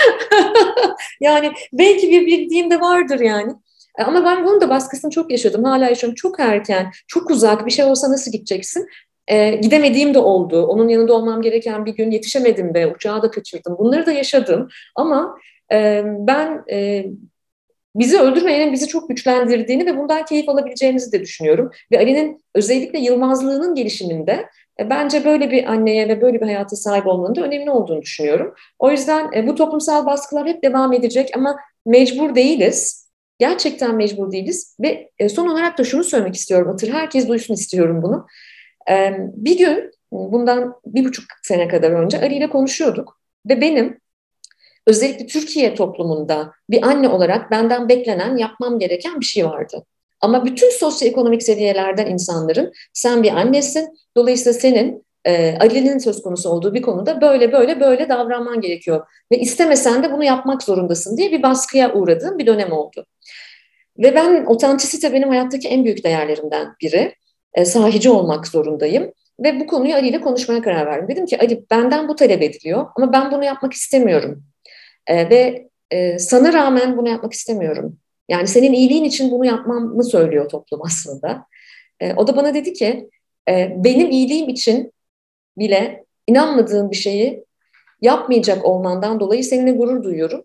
yani 1.22 1.52
belki 1.74 2.12
bir 2.12 2.26
bildiğim 2.26 2.72
de 2.72 2.82
vardır 2.82 3.20
yani. 3.20 3.52
E, 3.98 4.04
ama 4.04 4.26
ben 4.26 4.46
bunun 4.46 4.62
da 4.62 4.70
baskısını 4.70 5.12
çok 5.12 5.32
yaşadım. 5.32 5.64
Hala 5.64 5.86
yaşıyorum. 5.86 6.16
Çok 6.16 6.40
erken, 6.40 6.92
çok 7.08 7.30
uzak 7.32 7.66
bir 7.66 7.72
şey 7.72 7.86
olsa 7.86 8.12
nasıl 8.12 8.32
gideceksin? 8.32 8.88
E, 9.28 9.56
gidemediğim 9.56 10.14
de 10.14 10.20
oldu. 10.20 10.66
Onun 10.66 10.88
yanında 10.88 11.14
olmam 11.14 11.42
gereken 11.42 11.86
bir 11.86 11.96
gün 11.96 12.12
yetişemedim 12.12 12.74
ve 12.74 12.88
uçağı 12.88 13.22
da 13.22 13.32
kaçırdım. 13.32 13.78
Bunları 13.78 14.06
da 14.06 14.12
yaşadım. 14.12 14.68
Ama 14.96 15.38
e, 15.72 16.04
ben 16.06 16.64
e, 16.72 17.06
bizi 17.96 18.20
öldürmeyenin 18.20 18.74
bizi 18.74 18.88
çok 18.88 19.10
güçlendirdiğini 19.10 19.86
ve 19.86 19.98
bundan 19.98 20.26
keyif 20.26 20.50
alabileceğimizi 20.50 21.12
de 21.12 21.22
düşünüyorum. 21.22 21.72
Ve 21.92 21.98
Ali'nin 21.98 22.44
özellikle 22.56 23.00
Yılmazlığının 23.00 23.76
gelişiminde 23.76 24.46
e, 24.80 24.90
bence 24.90 25.26
böyle 25.26 25.52
bir 25.52 25.66
anneye 25.72 26.08
ve 26.08 26.22
böyle 26.22 26.42
bir 26.42 26.46
hayata 26.46 26.76
sahip 26.76 27.08
olmanın 27.08 27.36
da 27.36 27.42
önemli 27.42 27.72
olduğunu 27.72 28.02
düşünüyorum. 28.02 28.54
O 28.80 28.92
yüzden 28.92 29.32
e, 29.36 29.48
bu 29.48 29.56
toplumsal 29.56 30.06
baskılar 30.06 30.48
hep 30.48 30.64
devam 30.64 30.94
edecek 30.94 31.30
ama 31.36 31.56
mecbur 31.86 32.36
değiliz. 32.36 33.05
Gerçekten 33.40 33.96
mecbur 33.96 34.32
değiliz. 34.32 34.78
Ve 34.80 35.12
e, 35.20 35.30
son 35.30 35.48
olarak 35.48 35.78
da 35.78 35.84
şunu 35.84 36.04
söylemek 36.04 36.36
istiyorum 36.36 36.72
Atır. 36.72 36.90
Herkes 36.90 37.28
duysun 37.28 37.54
istiyorum 37.54 38.02
bunu. 38.02 38.28
Bir 39.36 39.58
gün 39.58 39.92
bundan 40.12 40.76
bir 40.86 41.06
buçuk 41.06 41.26
sene 41.44 41.68
kadar 41.68 41.92
önce 41.92 42.22
Ali 42.22 42.36
ile 42.36 42.50
konuşuyorduk. 42.50 43.20
Ve 43.50 43.62
benim 43.62 44.00
özellikle 44.88 45.26
Türkiye 45.26 45.76
toplumunda 45.76 46.52
bir 46.70 46.88
anne 46.88 47.10
olarak 47.10 47.52
benden 47.52 47.90
beklenen, 47.90 48.38
yapmam 48.38 48.80
gereken 48.80 49.20
bir 49.20 49.26
şey 49.26 49.46
vardı. 49.46 49.86
Ama 50.22 50.46
bütün 50.46 50.70
sosyoekonomik 50.70 51.44
seviyelerden 51.44 52.06
insanların 52.06 52.72
sen 52.94 53.24
bir 53.24 53.32
annesin, 53.32 53.98
dolayısıyla 54.18 54.60
senin 54.60 55.05
e, 55.26 55.58
Ali'nin 55.60 55.98
söz 55.98 56.22
konusu 56.22 56.50
olduğu 56.50 56.74
bir 56.74 56.82
konuda 56.82 57.22
böyle 57.22 57.52
böyle 57.52 57.80
böyle 57.80 58.10
davranman 58.10 58.62
gerekiyor. 58.62 59.08
Ve 59.32 59.40
istemesen 59.40 60.04
de 60.04 60.12
bunu 60.12 60.24
yapmak 60.24 60.64
zorundasın 60.64 61.18
diye 61.18 61.32
bir 61.32 61.44
baskıya 61.44 61.94
uğradığım 61.94 62.38
bir 62.38 62.46
dönem 62.46 62.72
oldu. 62.72 63.06
Ve 63.98 64.16
ben 64.16 64.46
otantisite 64.46 65.14
benim 65.14 65.30
hayattaki 65.30 65.68
en 65.68 65.84
büyük 65.86 66.04
değerlerimden 66.04 66.68
biri. 66.82 67.16
E, 67.54 67.66
sahici 67.66 68.10
olmak 68.10 68.48
zorundayım. 68.48 69.12
Ve 69.44 69.60
bu 69.60 69.68
konuyu 69.68 69.96
Ali 69.96 70.08
ile 70.08 70.22
konuşmaya 70.22 70.62
karar 70.62 70.86
verdim. 70.86 71.08
Dedim 71.08 71.26
ki 71.26 71.40
Ali 71.40 71.66
benden 71.72 72.08
bu 72.08 72.16
talep 72.16 72.42
ediliyor 72.42 72.88
ama 72.96 73.14
ben 73.14 73.32
bunu 73.32 73.44
yapmak 73.44 73.74
istemiyorum. 73.74 74.44
E, 75.08 75.30
ve 75.30 75.70
e, 75.92 76.20
sana 76.20 76.54
rağmen 76.54 76.98
bunu 76.98 77.10
yapmak 77.10 77.34
istemiyorum. 77.34 77.98
Yani 78.30 78.48
senin 78.48 78.74
iyiliğin 78.74 79.04
için 79.04 79.32
bunu 79.32 79.46
yapmamı 79.46 80.04
söylüyor 80.04 80.50
toplum 80.50 80.82
aslında. 80.84 81.46
E, 82.00 82.14
o 82.14 82.28
da 82.28 82.36
bana 82.36 82.54
dedi 82.54 82.74
ki 82.74 83.10
e, 83.50 83.74
benim 83.78 84.12
iyiliğim 84.12 84.50
için 84.50 84.92
bile 85.58 86.06
inanmadığım 86.28 86.92
bir 86.92 86.96
şeyi 86.96 87.46
yapmayacak 88.02 88.66
olmandan 88.66 89.20
dolayı 89.20 89.44
seninle 89.44 89.72
gurur 89.72 90.04
duyuyorum. 90.04 90.44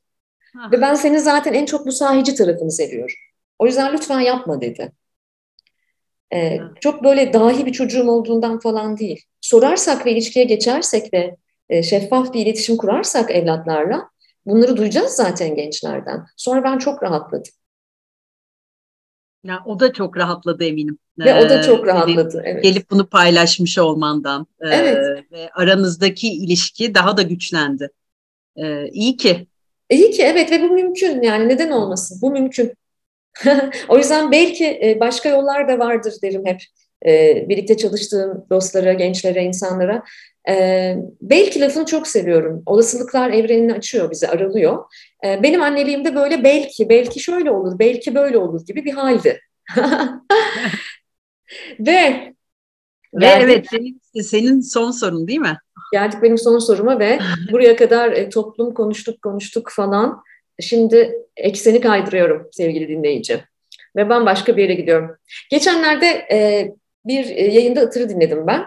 Ha. 0.57 0.69
Ve 0.73 0.81
ben 0.81 0.95
senin 0.95 1.19
zaten 1.19 1.55
en 1.55 1.67
çok 1.67 1.87
bu 1.87 1.93
sahici 1.93 2.35
tarafını 2.35 2.71
seviyorum. 2.71 3.17
O 3.59 3.67
yüzden 3.67 3.93
lütfen 3.93 4.21
yapma 4.21 4.61
dedi. 4.61 4.93
Ee, 6.33 6.59
çok 6.81 7.05
böyle 7.05 7.33
dahi 7.33 7.67
bir 7.67 7.73
çocuğum 7.73 8.09
olduğundan 8.09 8.59
falan 8.59 8.97
değil. 8.97 9.25
Sorarsak 9.41 10.07
ve 10.07 10.13
ilişkiye 10.13 10.45
geçersek 10.45 11.15
ve 11.15 11.37
e, 11.69 11.83
şeffaf 11.83 12.35
bir 12.35 12.41
iletişim 12.41 12.77
kurarsak 12.77 13.31
evlatlarla 13.31 14.11
bunları 14.47 14.77
duyacağız 14.77 15.13
zaten 15.13 15.55
gençlerden. 15.55 16.27
Sonra 16.37 16.65
ben 16.65 16.79
çok 16.79 17.03
rahatladım. 17.03 17.53
Ya 19.45 19.63
o 19.67 19.81
da 19.81 19.93
çok 19.93 20.17
rahatladı 20.17 20.65
eminim. 20.65 20.99
Ve 21.25 21.35
o 21.35 21.49
da 21.49 21.63
çok 21.63 21.87
rahatladı. 21.87 22.43
Evet. 22.47 22.63
Gelip 22.63 22.91
bunu 22.91 23.07
paylaşmış 23.07 23.79
olmandan. 23.79 24.47
Evet. 24.61 24.97
Ee, 24.97 25.37
ve 25.37 25.51
aranızdaki 25.53 26.33
ilişki 26.33 26.95
daha 26.95 27.17
da 27.17 27.23
güçlendi. 27.23 27.91
Ee, 28.57 28.89
iyi 28.89 29.17
ki. 29.17 29.47
İyi 29.91 30.11
ki 30.11 30.23
evet 30.23 30.53
ve 30.53 30.63
bu 30.63 30.69
mümkün 30.69 31.23
yani 31.23 31.49
neden 31.49 31.71
olmasın? 31.71 32.19
Bu 32.23 32.31
mümkün. 32.31 32.73
o 33.89 33.99
yüzden 33.99 34.33
belki 34.33 34.67
e, 34.67 35.01
başka 35.01 35.29
yollar 35.29 35.69
da 35.69 35.79
vardır 35.79 36.15
derim 36.23 36.47
hep. 36.47 36.63
E, 37.07 37.45
birlikte 37.49 37.77
çalıştığım 37.77 38.47
dostlara, 38.51 38.93
gençlere, 38.93 39.43
insanlara. 39.45 40.03
E, 40.49 40.97
belki 41.21 41.61
lafını 41.61 41.87
çok 41.87 42.07
seviyorum. 42.07 42.63
Olasılıklar 42.67 43.31
evrenini 43.31 43.73
açıyor 43.73 44.11
bize, 44.11 44.29
aralıyor. 44.29 44.85
Benim 45.25 45.63
anneliğimde 45.63 46.15
böyle 46.15 46.45
belki, 46.45 46.89
belki 46.89 47.21
şöyle 47.21 47.51
olur, 47.51 47.79
belki 47.79 48.15
böyle 48.15 48.39
olur 48.39 48.67
gibi 48.67 48.85
bir 48.85 48.93
haldi. 48.93 49.41
ve 51.81 52.33
ve 53.15 53.27
evet 53.27 53.67
senin, 53.71 54.01
senin 54.23 54.61
son 54.61 54.91
sorun 54.91 55.29
değil 55.29 55.41
mi? 55.41 55.59
Geldik 55.93 56.23
benim 56.23 56.39
son 56.39 56.59
soruma 56.59 56.99
ve 56.99 57.19
buraya 57.53 57.77
kadar 57.77 58.13
e, 58.13 58.29
toplum 58.29 58.75
konuştuk 58.75 59.23
konuştuk 59.23 59.71
falan. 59.73 60.23
Şimdi 60.61 61.13
ekseni 61.37 61.81
kaydırıyorum 61.81 62.49
sevgili 62.53 62.89
dinleyici. 62.89 63.45
Ve 63.97 64.09
bambaşka 64.09 64.57
bir 64.57 64.63
yere 64.63 64.75
gidiyorum. 64.75 65.17
Geçenlerde 65.51 66.07
e, 66.33 66.71
bir 67.05 67.25
e, 67.25 67.55
yayında 67.55 67.83
Itır'ı 67.83 68.09
dinledim 68.09 68.47
ben. 68.47 68.65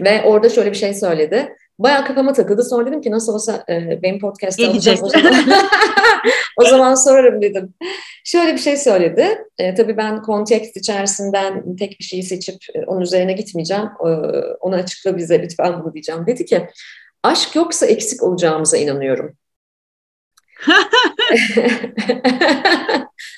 Ve 0.00 0.22
orada 0.22 0.48
şöyle 0.48 0.70
bir 0.70 0.76
şey 0.76 0.94
söyledi. 0.94 1.56
Bayağı 1.78 2.04
kafama 2.04 2.32
takıldı. 2.32 2.64
Sonra 2.64 2.86
dedim 2.86 3.00
ki 3.00 3.10
nasıl 3.10 3.34
olsa 3.34 3.64
e, 3.68 4.02
benim 4.02 4.18
podcast'ta 4.18 4.68
alacağım 4.68 4.98
o 5.02 5.08
zaman. 5.08 5.34
o 6.56 6.64
zaman 6.64 6.94
sorarım 6.94 7.42
dedim. 7.42 7.74
Şöyle 8.24 8.52
bir 8.52 8.58
şey 8.58 8.76
söyledi. 8.76 9.38
E, 9.58 9.74
tabii 9.74 9.96
ben 9.96 10.22
kontekst 10.22 10.76
içerisinden 10.76 11.76
tek 11.76 11.98
bir 12.00 12.04
şeyi 12.04 12.22
seçip 12.22 12.56
e, 12.74 12.84
onun 12.86 13.00
üzerine 13.00 13.32
gitmeyeceğim. 13.32 13.84
E, 13.84 14.08
onu 14.60 14.74
açıkla 14.74 15.16
bize 15.16 15.42
lütfen 15.42 15.80
bunu 15.84 15.94
diyeceğim. 15.94 16.26
Dedi 16.26 16.44
ki 16.44 16.68
aşk 17.22 17.56
yoksa 17.56 17.86
eksik 17.86 18.22
olacağımıza 18.22 18.76
inanıyorum. 18.76 19.36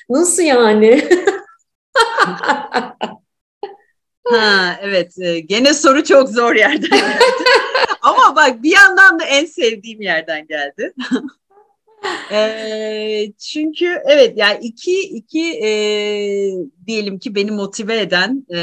Nasıl 0.09 0.43
yani? 0.43 1.09
ha 4.25 4.79
evet 4.81 5.13
gene 5.45 5.73
soru 5.73 6.03
çok 6.03 6.29
zor 6.29 6.55
yerden 6.55 6.99
bak 8.39 8.63
bir 8.63 8.71
yandan 8.71 9.19
da 9.19 9.23
en 9.23 9.45
sevdiğim 9.45 10.01
yerden 10.01 10.47
geldi. 10.47 10.93
e, 12.31 13.31
çünkü 13.39 14.01
evet 14.05 14.33
yani 14.37 14.59
iki 14.61 15.01
iki 15.01 15.59
e, 15.63 15.69
diyelim 16.87 17.19
ki 17.19 17.35
beni 17.35 17.51
motive 17.51 17.99
eden 17.99 18.45
e, 18.53 18.59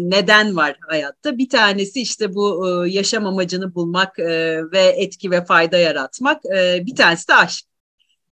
neden 0.00 0.56
var 0.56 0.76
hayatta. 0.88 1.38
Bir 1.38 1.48
tanesi 1.48 2.00
işte 2.00 2.34
bu 2.34 2.68
e, 2.68 2.90
yaşam 2.90 3.26
amacını 3.26 3.74
bulmak 3.74 4.18
e, 4.18 4.60
ve 4.72 4.80
etki 4.80 5.30
ve 5.30 5.44
fayda 5.44 5.78
yaratmak. 5.78 6.46
E, 6.56 6.86
bir 6.86 6.96
tanesi 6.96 7.28
de 7.28 7.34
aşk 7.34 7.64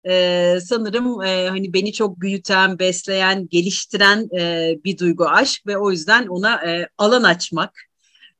e, 0.09 0.57
sanırım 0.65 1.21
e, 1.21 1.47
hani 1.49 1.73
beni 1.73 1.93
çok 1.93 2.21
büyüten, 2.21 2.79
besleyen, 2.79 3.47
geliştiren 3.47 4.29
e, 4.39 4.73
bir 4.83 4.97
duygu 4.97 5.25
aşk 5.25 5.67
ve 5.67 5.77
o 5.77 5.91
yüzden 5.91 6.27
ona 6.27 6.71
e, 6.71 6.87
alan 6.97 7.23
açmak 7.23 7.86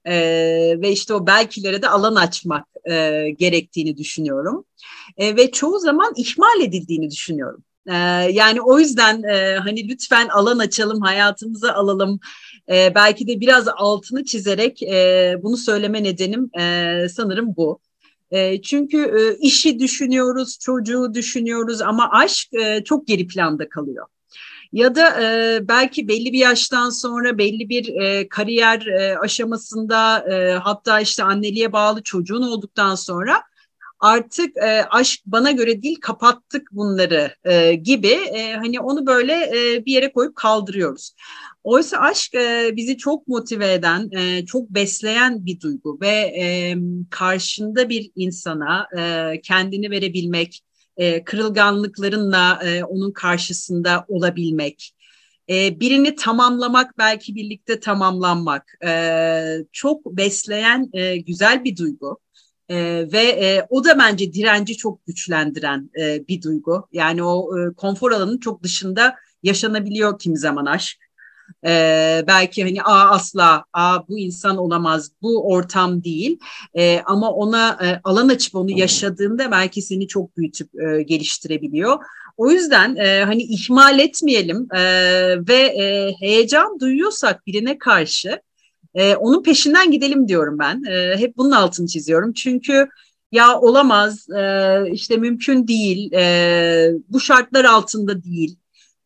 e, 0.05 0.15
ve 0.81 0.91
işte 0.91 1.13
o 1.13 1.27
belkilere 1.27 1.81
de 1.81 1.89
alan 1.89 2.15
açmak 2.15 2.67
e, 2.89 3.29
gerektiğini 3.37 3.97
düşünüyorum 3.97 4.65
e, 5.17 5.35
ve 5.35 5.51
çoğu 5.51 5.79
zaman 5.79 6.13
ihmal 6.17 6.61
edildiğini 6.61 7.11
düşünüyorum. 7.11 7.63
E, 7.87 7.93
yani 8.31 8.61
o 8.61 8.79
yüzden 8.79 9.23
e, 9.23 9.57
hani 9.57 9.87
lütfen 9.89 10.27
alan 10.27 10.59
açalım, 10.59 11.01
hayatımıza 11.01 11.73
alalım. 11.73 12.19
E, 12.69 12.95
belki 12.95 13.27
de 13.27 13.39
biraz 13.39 13.67
altını 13.67 14.25
çizerek 14.25 14.83
e, 14.83 15.35
bunu 15.43 15.57
söyleme 15.57 16.03
nedenim 16.03 16.49
e, 16.59 17.07
sanırım 17.09 17.55
bu. 17.55 17.79
E, 18.31 18.61
çünkü 18.61 18.97
e, 18.97 19.37
işi 19.47 19.79
düşünüyoruz, 19.79 20.59
çocuğu 20.59 21.13
düşünüyoruz 21.13 21.81
ama 21.81 22.09
aşk 22.11 22.53
e, 22.53 22.83
çok 22.83 23.07
geri 23.07 23.27
planda 23.27 23.69
kalıyor. 23.69 24.05
Ya 24.73 24.95
da 24.95 25.21
e, 25.23 25.67
belki 25.67 26.07
belli 26.07 26.33
bir 26.33 26.39
yaştan 26.39 26.89
sonra 26.89 27.37
belli 27.37 27.69
bir 27.69 28.01
e, 28.01 28.29
kariyer 28.29 28.85
e, 28.85 29.17
aşamasında 29.19 30.19
e, 30.33 30.53
hatta 30.53 30.99
işte 30.99 31.23
anneliğe 31.23 31.73
bağlı 31.73 32.03
çocuğun 32.03 32.41
olduktan 32.41 32.95
sonra 32.95 33.43
artık 33.99 34.57
e, 34.57 34.85
aşk 34.89 35.21
bana 35.25 35.51
göre 35.51 35.81
değil 35.83 35.97
kapattık 36.01 36.67
bunları 36.71 37.35
e, 37.43 37.73
gibi 37.73 38.07
e, 38.07 38.53
hani 38.53 38.79
onu 38.79 39.05
böyle 39.07 39.33
e, 39.33 39.85
bir 39.85 39.91
yere 39.91 40.11
koyup 40.11 40.35
kaldırıyoruz. 40.35 41.13
Oysa 41.63 41.97
aşk 41.97 42.35
e, 42.35 42.71
bizi 42.75 42.97
çok 42.97 43.27
motive 43.27 43.73
eden, 43.73 44.09
e, 44.11 44.45
çok 44.45 44.69
besleyen 44.69 45.45
bir 45.45 45.59
duygu 45.59 45.97
ve 46.01 46.07
e, 46.09 46.75
karşında 47.09 47.89
bir 47.89 48.11
insana 48.15 48.87
e, 48.97 49.41
kendini 49.41 49.91
verebilmek, 49.91 50.61
e, 50.97 51.23
kırılganlıklarınla 51.23 52.59
e, 52.63 52.83
onun 52.83 53.11
karşısında 53.11 54.05
olabilmek, 54.07 54.93
e, 55.49 55.79
birini 55.79 56.15
tamamlamak 56.15 56.97
belki 56.97 57.35
birlikte 57.35 57.79
tamamlanmak 57.79 58.77
e, 58.85 59.57
çok 59.71 60.05
besleyen 60.05 60.89
e, 60.93 61.17
güzel 61.17 61.63
bir 61.63 61.77
duygu. 61.77 62.19
E, 62.69 62.75
ve 63.11 63.21
e, 63.21 63.67
o 63.69 63.83
da 63.83 63.99
bence 63.99 64.33
direnci 64.33 64.77
çok 64.77 65.05
güçlendiren 65.05 65.89
e, 66.01 66.27
bir 66.27 66.41
duygu. 66.41 66.87
Yani 66.91 67.23
o 67.23 67.59
e, 67.59 67.73
konfor 67.73 68.11
alanının 68.11 68.37
çok 68.37 68.63
dışında 68.63 69.15
yaşanabiliyor 69.43 70.19
kimi 70.19 70.37
zaman 70.37 70.65
aşk. 70.65 71.06
E, 71.65 72.23
belki 72.27 72.63
hani 72.63 72.83
a 72.83 73.09
asla 73.09 73.63
a 73.73 74.07
bu 74.07 74.19
insan 74.19 74.57
olamaz 74.57 75.11
bu 75.21 75.51
ortam 75.51 76.03
değil 76.03 76.39
e, 76.73 76.99
ama 77.05 77.31
ona 77.31 77.77
e, 77.83 78.01
alan 78.03 78.29
açıp 78.29 78.55
onu 78.55 78.71
yaşadığında 78.71 79.51
belki 79.51 79.81
seni 79.81 80.07
çok 80.07 80.37
büyütüp 80.37 80.69
e, 80.81 81.03
geliştirebiliyor. 81.03 81.97
O 82.37 82.51
yüzden 82.51 82.95
e, 82.95 83.23
hani 83.23 83.43
ihmal 83.43 83.99
etmeyelim 83.99 84.67
e, 84.75 84.81
ve 85.47 85.57
e, 85.57 86.13
heyecan 86.19 86.79
duyuyorsak 86.79 87.47
birine 87.47 87.77
karşı 87.77 88.41
e, 88.95 89.15
onun 89.15 89.43
peşinden 89.43 89.91
gidelim 89.91 90.27
diyorum 90.27 90.59
ben. 90.59 90.83
E, 90.83 91.17
hep 91.17 91.37
bunun 91.37 91.51
altını 91.51 91.87
çiziyorum. 91.87 92.33
Çünkü 92.33 92.87
ya 93.31 93.59
olamaz, 93.59 94.29
e, 94.29 94.79
işte 94.91 95.17
mümkün 95.17 95.67
değil, 95.67 96.11
e, 96.13 96.91
bu 97.09 97.19
şartlar 97.19 97.65
altında 97.65 98.23
değil. 98.23 98.57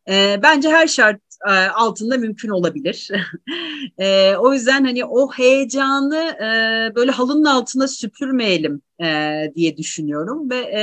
E, 0.08 0.40
bence 0.42 0.68
her 0.68 0.86
şart 0.86 1.20
e, 1.48 1.50
altında 1.50 2.16
mümkün 2.16 2.48
olabilir. 2.48 3.10
e, 3.98 4.36
o 4.36 4.52
yüzden 4.52 4.84
hani 4.84 5.04
o 5.04 5.32
heyecanı 5.32 6.16
e, 6.16 6.94
böyle 6.94 7.10
halının 7.10 7.44
altına 7.44 7.88
süpürmeyelim 7.88 8.82
e, 9.02 9.52
diye 9.56 9.76
düşünüyorum 9.76 10.50
ve 10.50 10.56
e, 10.56 10.82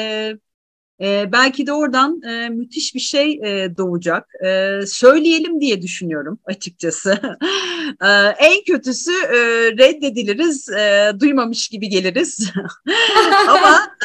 e, 1.02 1.32
belki 1.32 1.68
de 1.68 1.74
oradan 1.74 2.22
e, 2.22 2.50
müthiş 2.50 2.96
bir 2.96 3.00
şey 3.00 3.32
e, 3.32 3.78
doğacak. 3.78 4.28
E, 4.46 4.80
söyleyelim 4.88 5.62
diye 5.62 5.82
düşünüyorum 5.82 6.40
açıkçası. 6.46 7.22
e, 8.02 8.08
en 8.40 8.64
kötüsü 8.68 9.12
e, 9.12 9.38
reddediliriz, 9.78 10.70
e, 10.70 11.12
duymamış 11.20 11.68
gibi 11.68 11.90
geliriz. 11.90 12.52
Ama 13.48 13.96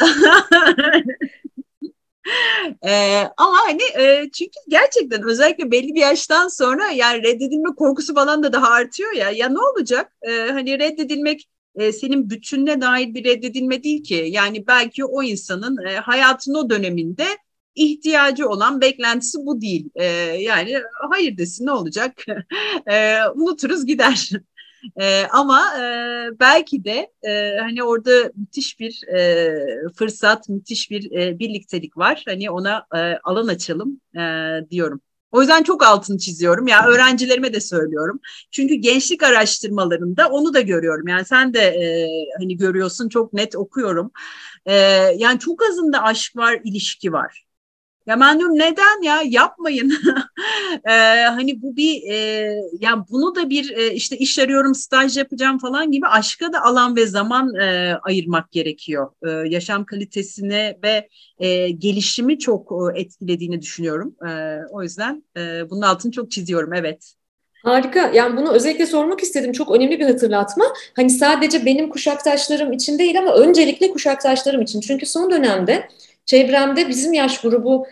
ee, 2.85 3.23
ama 3.37 3.57
hani 3.65 3.81
e, 3.99 4.29
çünkü 4.33 4.59
gerçekten 4.67 5.23
özellikle 5.23 5.71
belli 5.71 5.95
bir 5.95 6.01
yaştan 6.01 6.47
sonra 6.47 6.91
yani 6.91 7.23
reddedilme 7.23 7.75
korkusu 7.77 8.13
falan 8.13 8.43
da 8.43 8.53
daha 8.53 8.69
artıyor 8.69 9.11
ya. 9.11 9.31
Ya 9.31 9.49
ne 9.49 9.59
olacak? 9.59 10.11
Ee, 10.21 10.49
hani 10.51 10.79
reddedilmek 10.79 11.49
e, 11.75 11.91
senin 11.91 12.29
bütününe 12.29 12.81
dair 12.81 13.13
bir 13.13 13.23
reddedilme 13.23 13.83
değil 13.83 14.03
ki. 14.03 14.27
Yani 14.29 14.67
belki 14.67 15.05
o 15.05 15.23
insanın 15.23 15.85
e, 15.87 15.95
hayatın 15.95 16.53
o 16.53 16.69
döneminde 16.69 17.25
ihtiyacı 17.75 18.49
olan 18.49 18.81
beklentisi 18.81 19.37
bu 19.45 19.61
değil. 19.61 19.89
E, 19.95 20.05
yani 20.39 20.81
hayır 21.09 21.37
desin 21.37 21.65
ne 21.65 21.71
olacak? 21.71 22.25
e, 22.87 23.17
unuturuz 23.35 23.85
gider. 23.85 24.29
E, 25.01 25.23
ama 25.31 25.79
e, 25.79 25.83
belki 26.39 26.83
de 26.83 27.11
e, 27.23 27.57
hani 27.59 27.83
orada 27.83 28.31
müthiş 28.35 28.79
bir 28.79 29.07
e, 29.07 29.55
fırsat, 29.95 30.49
müthiş 30.49 30.91
bir 30.91 31.11
e, 31.11 31.39
birliktelik 31.39 31.97
var. 31.97 32.23
Hani 32.27 32.51
ona 32.51 32.85
e, 32.95 32.97
alan 33.23 33.47
açalım 33.47 34.01
e, 34.17 34.21
diyorum. 34.71 35.01
O 35.31 35.41
yüzden 35.41 35.63
çok 35.63 35.83
altını 35.83 36.17
çiziyorum. 36.17 36.67
Ya 36.67 36.87
öğrencilerime 36.87 37.53
de 37.53 37.61
söylüyorum. 37.61 38.19
Çünkü 38.51 38.75
gençlik 38.75 39.23
araştırmalarında 39.23 40.27
onu 40.29 40.53
da 40.53 40.61
görüyorum. 40.61 41.07
Yani 41.07 41.25
sen 41.25 41.53
de 41.53 41.59
e, 41.59 42.07
hani 42.39 42.57
görüyorsun 42.57 43.09
çok 43.09 43.33
net 43.33 43.55
okuyorum. 43.55 44.11
E, 44.65 44.73
yani 45.17 45.39
çok 45.39 45.63
azında 45.63 46.03
aşk 46.03 46.35
var, 46.35 46.59
ilişki 46.63 47.13
var. 47.13 47.44
Ya 48.05 48.19
ben 48.19 48.39
diyorum 48.39 48.55
neden 48.55 49.03
ya 49.03 49.21
yapmayın. 49.25 49.93
ee, 50.85 50.91
hani 51.23 51.61
bu 51.61 51.75
bir 51.75 52.03
e, 52.11 52.51
yani 52.79 53.03
bunu 53.11 53.35
da 53.35 53.49
bir 53.49 53.71
e, 53.77 53.93
işte 53.93 54.17
iş 54.17 54.39
arıyorum 54.39 54.75
staj 54.75 55.17
yapacağım 55.17 55.57
falan 55.57 55.91
gibi 55.91 56.07
aşka 56.07 56.53
da 56.53 56.61
alan 56.63 56.95
ve 56.95 57.05
zaman 57.05 57.55
e, 57.55 57.95
ayırmak 58.03 58.51
gerekiyor. 58.51 59.11
E, 59.27 59.29
yaşam 59.49 59.85
kalitesine 59.85 60.77
ve 60.83 61.09
e, 61.39 61.69
gelişimi 61.69 62.39
çok 62.39 62.71
e, 62.71 62.99
etkilediğini 62.99 63.61
düşünüyorum. 63.61 64.15
E, 64.27 64.59
o 64.71 64.83
yüzden 64.83 65.23
e, 65.37 65.69
bunun 65.69 65.81
altını 65.81 66.11
çok 66.11 66.31
çiziyorum 66.31 66.73
evet. 66.73 67.13
Harika. 67.63 68.11
Yani 68.13 68.37
bunu 68.37 68.51
özellikle 68.51 68.85
sormak 68.85 69.23
istedim. 69.23 69.51
Çok 69.51 69.71
önemli 69.71 69.99
bir 69.99 70.05
hatırlatma. 70.05 70.65
Hani 70.95 71.09
sadece 71.09 71.65
benim 71.65 71.89
kuşaktaşlarım 71.89 72.73
için 72.73 72.99
değil 72.99 73.19
ama 73.19 73.35
öncelikle 73.35 73.91
kuşaktaşlarım 73.91 74.61
için. 74.61 74.81
Çünkü 74.81 75.05
son 75.05 75.31
dönemde 75.31 75.87
çevremde 76.25 76.89
bizim 76.89 77.13
yaş 77.13 77.41
grubu 77.41 77.87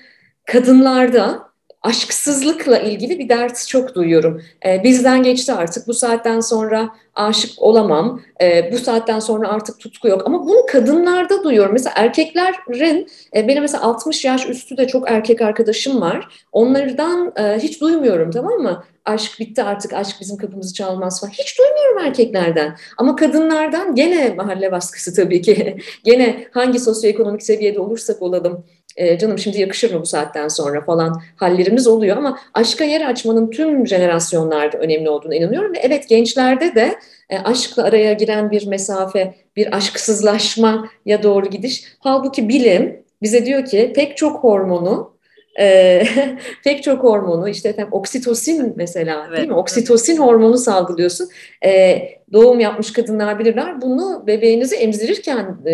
kadınlarda 0.46 1.53
aşksızlıkla 1.84 2.80
ilgili 2.80 3.20
bir 3.20 3.30
dert 3.30 3.68
çok 3.68 3.96
duyuyorum. 3.96 4.42
Ee, 4.66 4.84
bizden 4.84 5.24
geçti 5.24 5.54
artık 5.54 5.88
bu 5.88 5.94
saatten 5.94 6.40
sonra 6.40 6.90
aşık 7.16 7.62
olamam, 7.62 8.22
ee, 8.42 8.70
bu 8.72 8.78
saatten 8.78 9.20
sonra 9.20 9.48
artık 9.48 9.80
tutku 9.80 10.08
yok. 10.08 10.22
Ama 10.26 10.48
bunu 10.48 10.66
kadınlarda 10.72 11.44
duyuyorum. 11.44 11.74
Mesela 11.74 11.94
erkeklerin, 11.98 13.08
e, 13.36 13.48
benim 13.48 13.62
mesela 13.62 13.84
60 13.84 14.26
yaş 14.26 14.50
üstü 14.50 14.78
de 14.78 14.88
çok 14.88 15.12
erkek 15.12 15.42
arkadaşım 15.42 16.02
var. 16.02 16.46
Onlardan 16.52 17.34
e, 17.40 17.60
hiç 17.60 17.82
duymuyorum 17.82 18.32
tamam 18.32 18.60
mı? 18.60 18.84
Aşk 19.06 19.40
bitti 19.40 19.64
artık, 19.64 19.94
aşk 19.94 20.18
bizim 20.22 20.38
kapımızı 20.38 20.74
çalmaz 20.74 21.22
falan. 21.22 21.32
Hiç 21.32 21.60
duymuyorum 21.60 21.98
erkeklerden. 22.08 22.78
Ama 22.98 23.16
kadınlardan 23.16 23.96
gene 23.96 24.34
mahalle 24.38 24.72
baskısı 24.72 25.14
tabii 25.16 25.42
ki. 25.42 25.78
gene 26.04 26.48
hangi 26.52 26.80
sosyoekonomik 26.80 27.44
seviyede 27.44 27.80
olursak 27.80 28.22
olalım 28.22 28.66
e, 28.96 29.18
canım 29.18 29.40
şimdi 29.40 29.62
yakışır 29.62 29.94
mı 29.94 30.02
bu 30.02 30.06
saatten 30.06 30.48
sonra 30.48 30.82
falan 30.82 31.22
hallerimiz 31.36 31.88
oluyor 31.88 32.18
ama 32.18 32.40
aşka 32.54 32.84
yer 32.84 33.02
açmanın 33.10 33.50
tüm 33.50 33.88
jenerasyonlarda 33.88 34.78
önemli 34.78 35.10
olduğunu 35.10 35.36
inanıyorum 35.36 35.74
ve 35.74 35.80
evet 35.80 36.10
gençlerde 36.10 36.76
de 36.76 36.96
e, 37.30 37.38
aşkla 37.38 37.84
araya 37.84 38.14
giren 38.14 38.52
bir 38.52 38.68
mesafe, 38.68 39.36
bir 39.56 39.76
aşksızlaşmaya 39.76 41.24
doğru 41.24 41.50
gidiş. 41.50 41.84
Halbuki 42.00 42.50
bilim 42.50 43.04
bize 43.22 43.46
diyor 43.46 43.66
ki 43.66 43.94
pek 43.96 44.18
çok 44.18 44.44
hormonu 44.44 45.13
e, 45.60 46.04
pek 46.64 46.84
çok 46.84 47.04
hormonu 47.04 47.50
işte 47.50 47.70
efendim 47.70 47.94
oksitosin 47.94 48.74
mesela 48.76 49.26
evet. 49.28 49.38
değil 49.38 49.48
mi? 49.48 49.56
Oksitosin 49.56 50.18
hormonu 50.18 50.58
salgılıyorsun. 50.58 51.30
E, 51.66 52.00
doğum 52.34 52.60
yapmış 52.60 52.94
kadınlar 52.94 53.40
bilirler. 53.40 53.82
Bunu 53.82 54.24
bebeğinizi 54.28 54.76
emzirirken 54.76 55.58
e, 55.66 55.74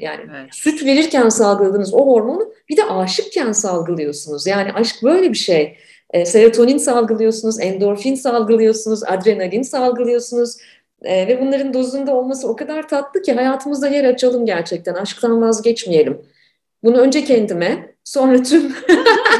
yani 0.00 0.20
evet. 0.30 0.54
süt 0.54 0.84
verirken 0.84 1.28
salgıladığınız 1.28 1.94
o 1.94 2.06
hormonu 2.06 2.52
bir 2.68 2.76
de 2.76 2.84
aşıkken 2.84 3.52
salgılıyorsunuz. 3.52 4.46
Yani 4.46 4.72
aşk 4.72 5.02
böyle 5.02 5.30
bir 5.30 5.38
şey. 5.38 5.76
E, 6.10 6.24
serotonin 6.24 6.78
salgılıyorsunuz, 6.78 7.60
endorfin 7.60 8.14
salgılıyorsunuz, 8.14 9.04
adrenalin 9.04 9.62
salgılıyorsunuz. 9.62 10.56
E, 11.02 11.26
ve 11.26 11.40
bunların 11.40 11.74
dozunda 11.74 12.16
olması 12.16 12.48
o 12.48 12.56
kadar 12.56 12.88
tatlı 12.88 13.22
ki 13.22 13.32
hayatımızda 13.32 13.88
yer 13.88 14.04
açalım 14.04 14.46
gerçekten. 14.46 14.94
Aşktan 14.94 15.42
vazgeçmeyelim. 15.42 16.22
Bunu 16.84 16.98
önce 16.98 17.24
kendime, 17.24 17.87
sonra 18.08 18.42
tüm 18.42 18.74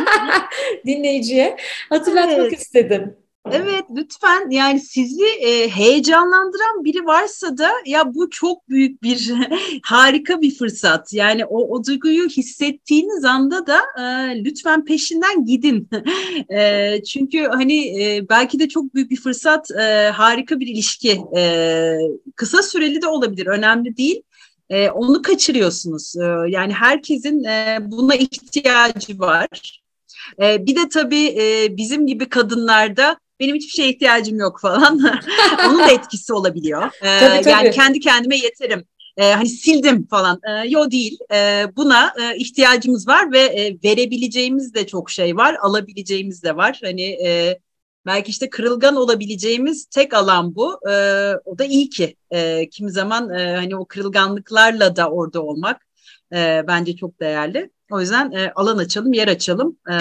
dinleyiciye 0.87 1.57
hatırlatmak 1.89 2.39
evet. 2.39 2.61
istedim. 2.61 3.17
Evet 3.53 3.85
lütfen 3.97 4.51
yani 4.51 4.81
sizi 4.81 5.25
e, 5.25 5.69
heyecanlandıran 5.69 6.85
biri 6.85 7.07
varsa 7.07 7.59
da 7.59 7.71
ya 7.87 8.15
bu 8.15 8.31
çok 8.31 8.69
büyük 8.69 9.03
bir 9.03 9.33
harika 9.85 10.41
bir 10.41 10.55
fırsat. 10.55 11.13
Yani 11.13 11.45
o, 11.45 11.75
o 11.75 11.85
duyguyu 11.85 12.29
hissettiğiniz 12.29 13.25
anda 13.25 13.67
da 13.67 13.79
e, 13.99 14.05
lütfen 14.45 14.85
peşinden 14.85 15.45
gidin. 15.45 15.89
e, 16.53 17.03
çünkü 17.03 17.45
hani 17.45 18.03
e, 18.03 18.29
belki 18.29 18.59
de 18.59 18.69
çok 18.69 18.95
büyük 18.95 19.11
bir 19.11 19.21
fırsat 19.21 19.71
e, 19.71 20.11
harika 20.15 20.61
bir 20.61 20.67
ilişki. 20.67 21.21
E, 21.37 21.95
kısa 22.37 22.63
süreli 22.63 23.03
de 23.03 23.07
olabilir 23.07 23.47
önemli 23.47 23.97
değil 23.97 24.23
e, 24.71 24.91
onu 24.91 25.23
kaçırıyorsunuz. 25.23 26.17
E, 26.17 26.25
yani 26.49 26.73
herkesin 26.73 27.45
e, 27.45 27.79
buna 27.81 28.15
ihtiyacı 28.15 29.19
var. 29.19 29.81
E, 30.43 30.67
bir 30.67 30.77
de 30.77 30.89
tabii 30.89 31.27
e, 31.27 31.77
bizim 31.77 32.07
gibi 32.07 32.29
kadınlarda 32.29 33.19
benim 33.41 33.57
hiçbir 33.57 33.83
şeye 33.83 33.91
ihtiyacım 33.91 34.39
yok 34.39 34.61
falan. 34.61 35.01
Onun 35.69 35.79
da 35.79 35.91
etkisi 35.91 36.33
olabiliyor. 36.33 36.83
E, 36.85 37.21
tabii, 37.21 37.43
tabii. 37.43 37.51
Yani 37.51 37.71
kendi 37.71 38.01
kendime 38.01 38.37
yeterim. 38.37 38.85
E, 39.17 39.33
hani 39.33 39.49
sildim 39.49 40.07
falan. 40.07 40.41
E, 40.49 40.69
yo 40.69 40.91
değil. 40.91 41.19
E, 41.33 41.67
buna 41.77 42.13
e, 42.21 42.37
ihtiyacımız 42.37 43.09
var 43.09 43.33
ve 43.33 43.41
e, 43.41 43.79
verebileceğimiz 43.85 44.75
de 44.75 44.87
çok 44.87 45.11
şey 45.11 45.37
var, 45.37 45.57
alabileceğimiz 45.63 46.43
de 46.43 46.57
var. 46.57 46.81
Hani 46.83 47.03
e, 47.03 47.59
belki 48.09 48.31
işte 48.31 48.51
kırılgan 48.51 48.97
olabileceğimiz 48.97 49.87
tek 49.87 50.15
alan 50.15 50.55
bu. 50.55 50.81
E, 50.91 50.93
o 51.45 51.59
da 51.59 51.65
iyi 51.65 51.91
ki. 51.91 52.17
E, 52.31 52.69
kimi 52.69 52.91
zaman 52.91 53.31
e, 53.35 53.57
hani 53.57 53.77
o 53.77 53.85
kırılganlıklarla 53.85 54.97
da 54.97 55.11
orada 55.11 55.43
olmak 55.43 55.87
e, 56.33 56.65
bence 56.69 56.97
çok 56.97 57.21
değerli. 57.21 57.71
O 57.91 58.01
yüzden 58.01 58.33
e, 58.33 58.53
alan 58.55 58.79
açalım, 58.79 59.13
yer 59.13 59.29
açalım. 59.29 59.77
E, 59.91 59.97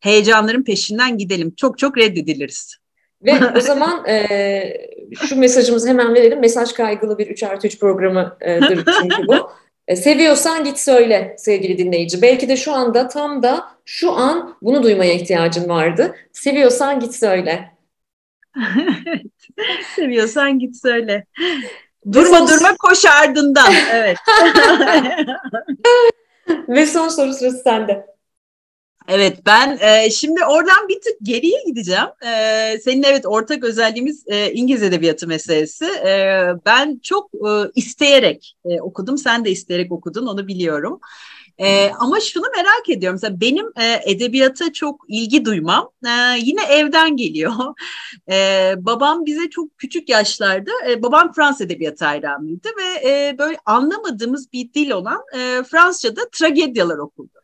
heyecanların 0.00 0.64
peşinden 0.64 1.18
gidelim. 1.18 1.54
Çok 1.56 1.78
çok 1.78 1.98
reddediliriz. 1.98 2.76
Ve 3.22 3.32
o 3.56 3.60
zaman 3.60 4.06
e, 4.08 4.62
şu 5.26 5.36
mesajımızı 5.36 5.88
hemen 5.88 6.14
verelim. 6.14 6.40
Mesaj 6.40 6.72
kaygılı 6.72 7.18
bir 7.18 7.26
3 7.26 7.42
artı 7.42 7.66
3 7.66 7.80
programıdır 7.80 8.84
çünkü 9.00 9.26
bu. 9.26 9.50
E, 9.88 9.96
seviyorsan 9.96 10.64
git 10.64 10.78
söyle 10.78 11.34
sevgili 11.38 11.78
dinleyici. 11.78 12.22
Belki 12.22 12.48
de 12.48 12.56
şu 12.56 12.72
anda 12.72 13.08
tam 13.08 13.42
da 13.42 13.68
şu 13.84 14.12
an 14.12 14.56
bunu 14.62 14.82
duymaya 14.82 15.12
ihtiyacın 15.12 15.68
vardı. 15.68 16.16
Seviyorsan 16.32 17.00
git 17.00 17.14
söyle. 17.14 17.72
Seviyorsan 19.96 20.58
git 20.58 20.76
söyle. 20.76 21.24
Durma 22.12 22.38
son... 22.38 22.48
durma 22.48 22.76
koş 22.76 23.04
ardından. 23.04 23.72
Evet. 23.92 24.16
Ve 26.68 26.86
son 26.86 27.08
soru 27.08 27.34
sırası 27.34 27.58
sende. 27.58 28.17
Evet 29.08 29.38
ben 29.46 29.78
e, 29.80 30.10
şimdi 30.10 30.44
oradan 30.44 30.88
bir 30.88 31.00
tık 31.00 31.16
geriye 31.22 31.64
gideceğim. 31.66 32.08
E, 32.26 32.78
senin 32.84 33.02
evet 33.02 33.26
ortak 33.26 33.64
özelliğimiz 33.64 34.24
e, 34.26 34.52
İngiliz 34.52 34.82
Edebiyatı 34.82 35.26
meselesi. 35.26 35.84
E, 35.84 36.44
ben 36.66 37.00
çok 37.02 37.30
e, 37.34 37.50
isteyerek 37.74 38.56
e, 38.64 38.80
okudum. 38.80 39.18
Sen 39.18 39.44
de 39.44 39.50
isteyerek 39.50 39.92
okudun 39.92 40.26
onu 40.26 40.48
biliyorum. 40.48 41.00
E, 41.58 41.90
ama 41.90 42.20
şunu 42.20 42.44
merak 42.56 42.88
ediyorum. 42.88 43.18
Mesela 43.22 43.40
benim 43.40 43.66
e, 43.76 44.00
edebiyata 44.04 44.72
çok 44.72 45.04
ilgi 45.08 45.44
duymam 45.44 45.90
e, 46.06 46.10
yine 46.38 46.62
evden 46.64 47.16
geliyor. 47.16 47.52
E, 48.30 48.74
babam 48.78 49.26
bize 49.26 49.50
çok 49.50 49.78
küçük 49.78 50.08
yaşlarda, 50.08 50.70
e, 50.88 51.02
babam 51.02 51.32
Fransız 51.32 51.60
edebiyatı 51.60 52.04
hayranıydı 52.04 52.68
ve 52.68 53.10
e, 53.10 53.38
böyle 53.38 53.58
anlamadığımız 53.66 54.52
bir 54.52 54.72
dil 54.72 54.90
olan 54.90 55.20
e, 55.34 55.62
Fransızca'da 55.62 56.20
tragedyalar 56.32 56.98
okurdu. 56.98 57.37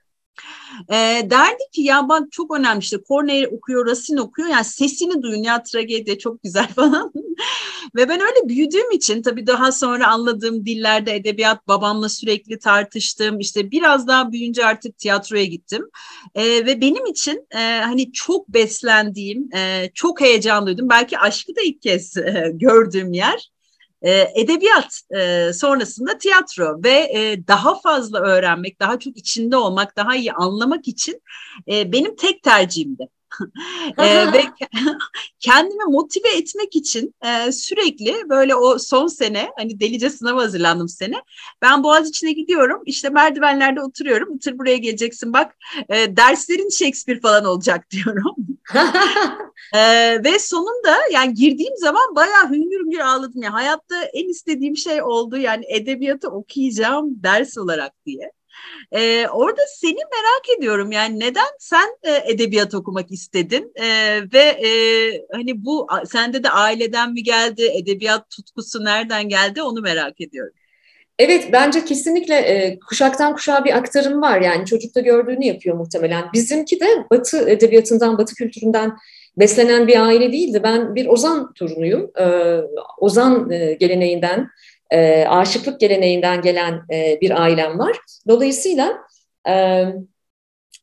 E, 0.88 1.30
derdi 1.30 1.62
ki 1.72 1.82
ya 1.82 2.08
bak 2.08 2.32
çok 2.32 2.58
önemli 2.58 2.78
işte 2.78 2.96
Corneille 3.08 3.48
okuyor, 3.48 3.86
Racine 3.86 4.20
okuyor. 4.20 4.48
Yani 4.48 4.64
sesini 4.64 5.22
duyun 5.22 5.42
ya 5.42 5.62
tragedi 5.62 6.18
çok 6.18 6.42
güzel 6.42 6.68
falan. 6.76 7.12
Ve 7.96 8.08
ben 8.08 8.20
öyle 8.20 8.48
büyüdüğüm 8.48 8.90
için 8.90 9.22
tabii 9.22 9.46
daha 9.46 9.72
sonra 9.72 10.08
anladığım 10.08 10.66
dillerde 10.66 11.14
edebiyat 11.14 11.68
babamla 11.68 12.08
sürekli 12.08 12.58
tartıştım. 12.58 13.40
İşte 13.40 13.70
biraz 13.70 14.08
daha 14.08 14.32
büyüyünce 14.32 14.66
artık 14.66 14.98
tiyatroya 14.98 15.44
gittim. 15.44 15.90
E, 16.34 16.66
ve 16.66 16.80
benim 16.80 17.06
için 17.06 17.46
e, 17.50 17.80
hani 17.80 18.12
çok 18.12 18.48
beslendiğim, 18.48 19.48
e, 19.54 19.90
çok 19.94 20.20
heyecanlıydım. 20.20 20.88
Belki 20.88 21.18
aşkı 21.18 21.56
da 21.56 21.60
ilk 21.64 21.82
kez 21.82 22.16
e, 22.16 22.50
gördüğüm 22.54 23.12
yer 23.12 23.53
e, 24.04 24.28
edebiyat 24.34 25.00
e, 25.16 25.52
sonrasında 25.52 26.18
tiyatro 26.18 26.82
ve 26.84 26.90
e, 26.90 27.46
daha 27.48 27.80
fazla 27.80 28.20
öğrenmek, 28.20 28.80
daha 28.80 28.98
çok 28.98 29.16
içinde 29.16 29.56
olmak, 29.56 29.96
daha 29.96 30.16
iyi 30.16 30.32
anlamak 30.32 30.88
için 30.88 31.22
benim 31.68 32.16
tek 32.16 32.42
tercihimdi 32.42 33.08
e, 33.98 34.04
ve 34.32 34.44
kendimi 35.40 35.84
motive 35.84 36.28
etmek 36.28 36.76
için 36.76 37.14
e, 37.24 37.52
sürekli 37.52 38.28
böyle 38.28 38.54
o 38.54 38.78
son 38.78 39.06
sene 39.06 39.50
hani 39.58 39.80
delice 39.80 40.10
sınava 40.10 40.42
hazırlandım 40.42 40.88
sene. 40.88 41.16
Ben 41.62 41.82
boğaz 41.82 42.08
içine 42.08 42.32
gidiyorum 42.32 42.82
işte 42.86 43.08
merdivenlerde 43.08 43.80
oturuyorum. 43.80 44.36
Itır 44.36 44.58
buraya 44.58 44.76
geleceksin 44.76 45.32
bak 45.32 45.56
e, 45.88 46.16
derslerin 46.16 46.68
Shakespeare 46.68 47.20
falan 47.20 47.44
olacak 47.44 47.86
diyorum. 47.90 48.34
e, 49.74 49.80
ve 50.24 50.38
sonunda 50.38 50.96
yani 51.12 51.34
girdiğim 51.34 51.76
zaman 51.76 52.14
bayağı 52.14 52.50
hüngür 52.50 52.80
hüngür 52.84 52.98
ağladım. 52.98 53.42
ya 53.42 53.52
hayatta 53.52 54.04
en 54.04 54.28
istediğim 54.28 54.76
şey 54.76 55.02
oldu 55.02 55.36
yani 55.36 55.64
edebiyatı 55.68 56.28
okuyacağım 56.28 57.22
ders 57.22 57.58
olarak 57.58 57.92
diye. 58.06 58.32
Ee, 58.92 59.26
orada 59.28 59.60
seni 59.76 59.98
merak 59.98 60.58
ediyorum 60.58 60.92
yani 60.92 61.20
neden 61.20 61.46
sen 61.58 61.88
e, 62.02 62.32
edebiyat 62.32 62.74
okumak 62.74 63.12
istedin 63.12 63.72
e, 63.74 63.86
ve 64.32 64.38
e, 64.38 64.68
hani 65.32 65.64
bu 65.64 65.86
sende 66.06 66.44
de 66.44 66.50
aileden 66.50 67.12
mi 67.12 67.22
geldi 67.22 67.62
edebiyat 67.74 68.30
tutkusu 68.30 68.84
nereden 68.84 69.28
geldi 69.28 69.62
onu 69.62 69.80
merak 69.80 70.20
ediyorum. 70.20 70.52
Evet 71.18 71.48
bence 71.52 71.84
kesinlikle 71.84 72.34
e, 72.34 72.78
kuşaktan 72.78 73.34
kuşağa 73.34 73.64
bir 73.64 73.76
aktarım 73.76 74.22
var 74.22 74.40
yani 74.40 74.66
çocukta 74.66 75.00
gördüğünü 75.00 75.44
yapıyor 75.44 75.76
muhtemelen. 75.76 76.24
Bizimki 76.32 76.80
de 76.80 76.86
Batı 77.10 77.50
edebiyatından, 77.50 78.18
Batı 78.18 78.34
kültüründen 78.34 78.92
beslenen 79.36 79.88
bir 79.88 80.06
aile 80.06 80.32
değildi. 80.32 80.60
Ben 80.62 80.94
bir 80.94 81.06
Ozan 81.06 81.52
torunuyum. 81.52 82.10
E, 82.18 82.24
Ozan 82.98 83.50
e, 83.50 83.72
geleneğinden 83.72 84.48
e, 84.90 85.24
aşıklık 85.28 85.80
geleneğinden 85.80 86.42
gelen 86.42 86.82
e, 86.92 87.18
bir 87.20 87.42
ailem 87.42 87.78
var. 87.78 87.98
Dolayısıyla 88.28 88.98
e, 89.48 89.84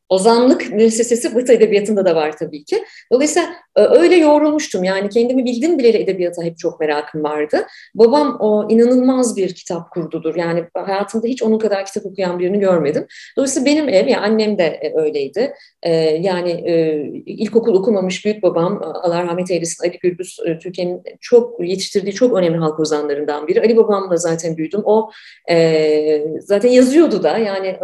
ozanlık 0.09 0.71
müessesesi 0.71 1.35
Batı 1.35 1.53
Edebiyatı'nda 1.53 2.05
da 2.05 2.15
var 2.15 2.37
tabii 2.37 2.63
ki. 2.65 2.83
Dolayısıyla 3.11 3.49
öyle 3.75 4.15
yoğrulmuştum 4.15 4.83
yani 4.83 5.09
kendimi 5.09 5.45
bildim 5.45 5.79
bileli 5.79 5.97
edebiyata 5.97 6.43
hep 6.43 6.57
çok 6.57 6.79
merakım 6.79 7.23
vardı. 7.23 7.57
Babam 7.95 8.37
o 8.39 8.67
inanılmaz 8.69 9.37
bir 9.37 9.55
kitap 9.55 9.91
kurdudur. 9.91 10.35
Yani 10.35 10.63
hayatımda 10.73 11.27
hiç 11.27 11.43
onun 11.43 11.59
kadar 11.59 11.85
kitap 11.85 12.05
okuyan 12.05 12.39
birini 12.39 12.59
görmedim. 12.59 13.07
Dolayısıyla 13.37 13.65
benim 13.65 13.89
ev, 13.89 14.07
yani 14.07 14.17
annem 14.17 14.57
de 14.57 14.63
e, 14.63 14.99
öyleydi. 14.99 15.53
Ee, 15.83 15.93
yani 16.21 16.51
e, 16.51 17.03
ilkokul 17.25 17.75
okumamış 17.75 18.25
büyük 18.25 18.43
babam, 18.43 18.81
Allah 19.03 19.23
rahmet 19.23 19.51
eylesin 19.51 19.87
Ali 19.87 19.99
Gürbüz, 19.99 20.37
e, 20.45 20.59
Türkiye'nin 20.59 21.03
çok 21.21 21.67
yetiştirdiği 21.67 22.13
çok 22.13 22.37
önemli 22.37 22.57
halk 22.57 22.79
ozanlarından 22.79 23.47
biri. 23.47 23.61
Ali 23.61 23.77
babamla 23.77 24.17
zaten 24.17 24.57
büyüdüm. 24.57 24.81
O 24.85 25.09
zaten 26.39 26.69
yazıyordu 26.69 27.23
da 27.23 27.37
yani 27.37 27.77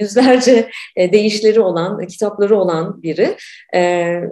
yüzlerce 0.00 0.68
değişleri 0.98 1.60
olan, 1.60 2.06
kitapları 2.06 2.58
olan 2.58 3.02
biri. 3.02 3.28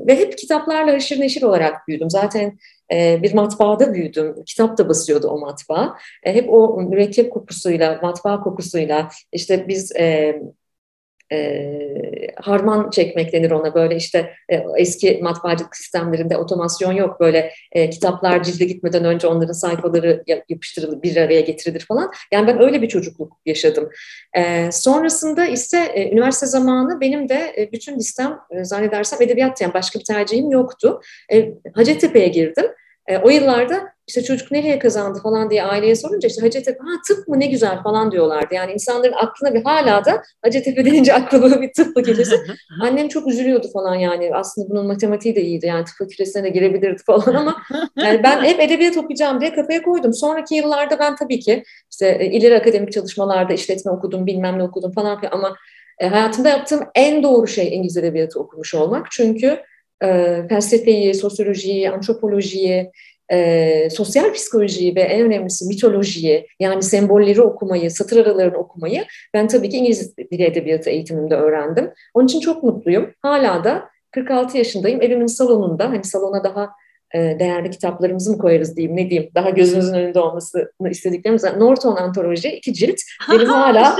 Ve 0.06 0.18
hep 0.18 0.38
kitaplarla 0.38 0.99
haşır 1.00 1.20
neşir 1.20 1.42
olarak 1.42 1.88
büyüdüm. 1.88 2.10
Zaten 2.10 2.58
e, 2.92 3.22
bir 3.22 3.34
matbaada 3.34 3.94
büyüdüm. 3.94 4.34
Kitap 4.46 4.78
da 4.78 4.88
basıyordu 4.88 5.28
o 5.28 5.40
matbaa. 5.40 5.96
E, 6.24 6.34
hep 6.34 6.52
o 6.52 6.82
mürekkep 6.82 7.32
kokusuyla, 7.32 7.98
matbaa 8.02 8.40
kokusuyla 8.40 9.08
işte 9.32 9.68
biz 9.68 9.92
e, 9.96 10.36
e, 11.32 11.70
harman 12.36 12.90
çekmek 12.90 13.32
denir 13.32 13.50
ona 13.50 13.74
böyle 13.74 13.96
işte 13.96 14.34
e, 14.48 14.62
eski 14.76 15.18
matbaacılık 15.22 15.76
sistemlerinde 15.76 16.36
otomasyon 16.36 16.92
yok 16.92 17.20
böyle 17.20 17.52
e, 17.72 17.90
kitaplar 17.90 18.42
cilde 18.42 18.64
gitmeden 18.64 19.04
önce 19.04 19.26
onların 19.26 19.52
sayfaları 19.52 20.24
yapıştırılır 20.48 21.02
bir 21.02 21.16
araya 21.16 21.40
getirilir 21.40 21.80
falan. 21.88 22.12
Yani 22.32 22.46
ben 22.46 22.62
öyle 22.62 22.82
bir 22.82 22.88
çocukluk 22.88 23.32
yaşadım. 23.46 23.88
E, 24.36 24.72
sonrasında 24.72 25.46
ise 25.46 25.78
e, 25.94 26.12
üniversite 26.12 26.46
zamanı 26.46 27.00
benim 27.00 27.28
de 27.28 27.54
e, 27.58 27.72
bütün 27.72 27.98
listem 27.98 28.38
e, 28.50 28.64
zannedersem 28.64 29.22
edebiyat 29.22 29.60
yani 29.60 29.74
başka 29.74 29.98
bir 29.98 30.04
tercihim 30.04 30.50
yoktu. 30.50 31.00
E, 31.32 31.54
Hacettepe'ye 31.74 32.28
girdim. 32.28 32.66
E, 33.10 33.18
o 33.18 33.30
yıllarda 33.30 33.92
işte 34.08 34.22
çocuk 34.22 34.50
nereye 34.50 34.78
kazandı 34.78 35.18
falan 35.22 35.50
diye 35.50 35.62
aileye 35.62 35.96
sorunca 35.96 36.28
işte 36.28 36.42
Hacettepe 36.42 36.78
ha 36.78 36.90
tıp 37.08 37.28
mı 37.28 37.40
ne 37.40 37.46
güzel 37.46 37.82
falan 37.82 38.12
diyorlardı. 38.12 38.54
Yani 38.54 38.72
insanların 38.72 39.12
aklına 39.12 39.54
bir 39.54 39.64
hala 39.64 40.04
da 40.04 40.22
Hacettepe 40.42 40.84
denince 40.84 41.14
aklına 41.14 41.62
bir 41.62 41.72
tıp 41.72 41.94
fakültesi. 41.94 42.36
Annem 42.82 43.08
çok 43.08 43.28
üzülüyordu 43.28 43.66
falan 43.72 43.94
yani 43.94 44.30
aslında 44.34 44.70
bunun 44.70 44.86
matematiği 44.86 45.36
de 45.36 45.42
iyiydi 45.42 45.66
yani 45.66 45.84
tıp 45.84 45.94
fakültesine 45.98 46.44
de 46.44 46.48
girebilirdi 46.48 47.02
falan 47.06 47.34
ama 47.34 47.56
yani 47.96 48.22
ben 48.22 48.44
hep 48.44 48.60
edebiyat 48.60 48.96
okuyacağım 48.96 49.40
diye 49.40 49.54
kafaya 49.54 49.82
koydum. 49.82 50.14
Sonraki 50.14 50.54
yıllarda 50.54 50.98
ben 50.98 51.16
tabii 51.16 51.40
ki 51.40 51.64
işte 51.92 52.16
e, 52.20 52.26
ileri 52.26 52.56
akademik 52.56 52.92
çalışmalarda 52.92 53.52
işletme 53.52 53.92
okudum 53.92 54.26
bilmem 54.26 54.58
ne 54.58 54.62
okudum 54.62 54.92
falan 54.92 55.20
ama 55.30 55.56
e, 55.98 56.06
hayatımda 56.06 56.48
yaptığım 56.48 56.80
en 56.94 57.22
doğru 57.22 57.46
şey 57.46 57.76
İngiliz 57.76 57.96
edebiyatı 57.96 58.40
okumuş 58.40 58.74
olmak. 58.74 59.06
Çünkü 59.10 59.58
e, 60.04 60.42
felsefeyi, 60.48 61.14
sosyolojiyi, 61.14 61.90
antropolojiyi, 61.90 62.90
e, 63.32 63.90
sosyal 63.90 64.32
psikolojiyi 64.32 64.96
ve 64.96 65.00
en 65.00 65.20
önemlisi 65.26 65.66
mitolojiyi 65.66 66.46
yani 66.60 66.82
sembolleri 66.82 67.42
okumayı, 67.42 67.90
satır 67.90 68.26
aralarını 68.26 68.56
okumayı 68.56 69.04
ben 69.34 69.48
tabii 69.48 69.68
ki 69.68 69.76
İngiliz 69.76 70.16
Dili 70.16 70.44
Edebiyatı 70.44 70.90
eğitimimde 70.90 71.34
öğrendim. 71.34 71.90
Onun 72.14 72.26
için 72.26 72.40
çok 72.40 72.62
mutluyum. 72.62 73.10
Hala 73.22 73.64
da 73.64 73.90
46 74.10 74.58
yaşındayım. 74.58 75.02
Evimin 75.02 75.26
salonunda 75.26 75.90
hani 75.90 76.04
salona 76.04 76.44
daha 76.44 76.70
e, 77.14 77.18
değerli 77.18 77.70
kitaplarımızı 77.70 78.30
mı 78.30 78.38
koyarız 78.38 78.76
diyeyim 78.76 78.96
ne 78.96 79.10
diyeyim 79.10 79.30
daha 79.34 79.50
gözünüzün 79.50 79.94
önünde 79.94 80.20
olmasını 80.20 80.90
istediklerimiz 80.90 81.44
Norton 81.44 81.96
Antoloji 81.96 82.48
iki 82.48 82.74
cilt 82.74 83.00
benim 83.30 83.48
hala 83.48 83.96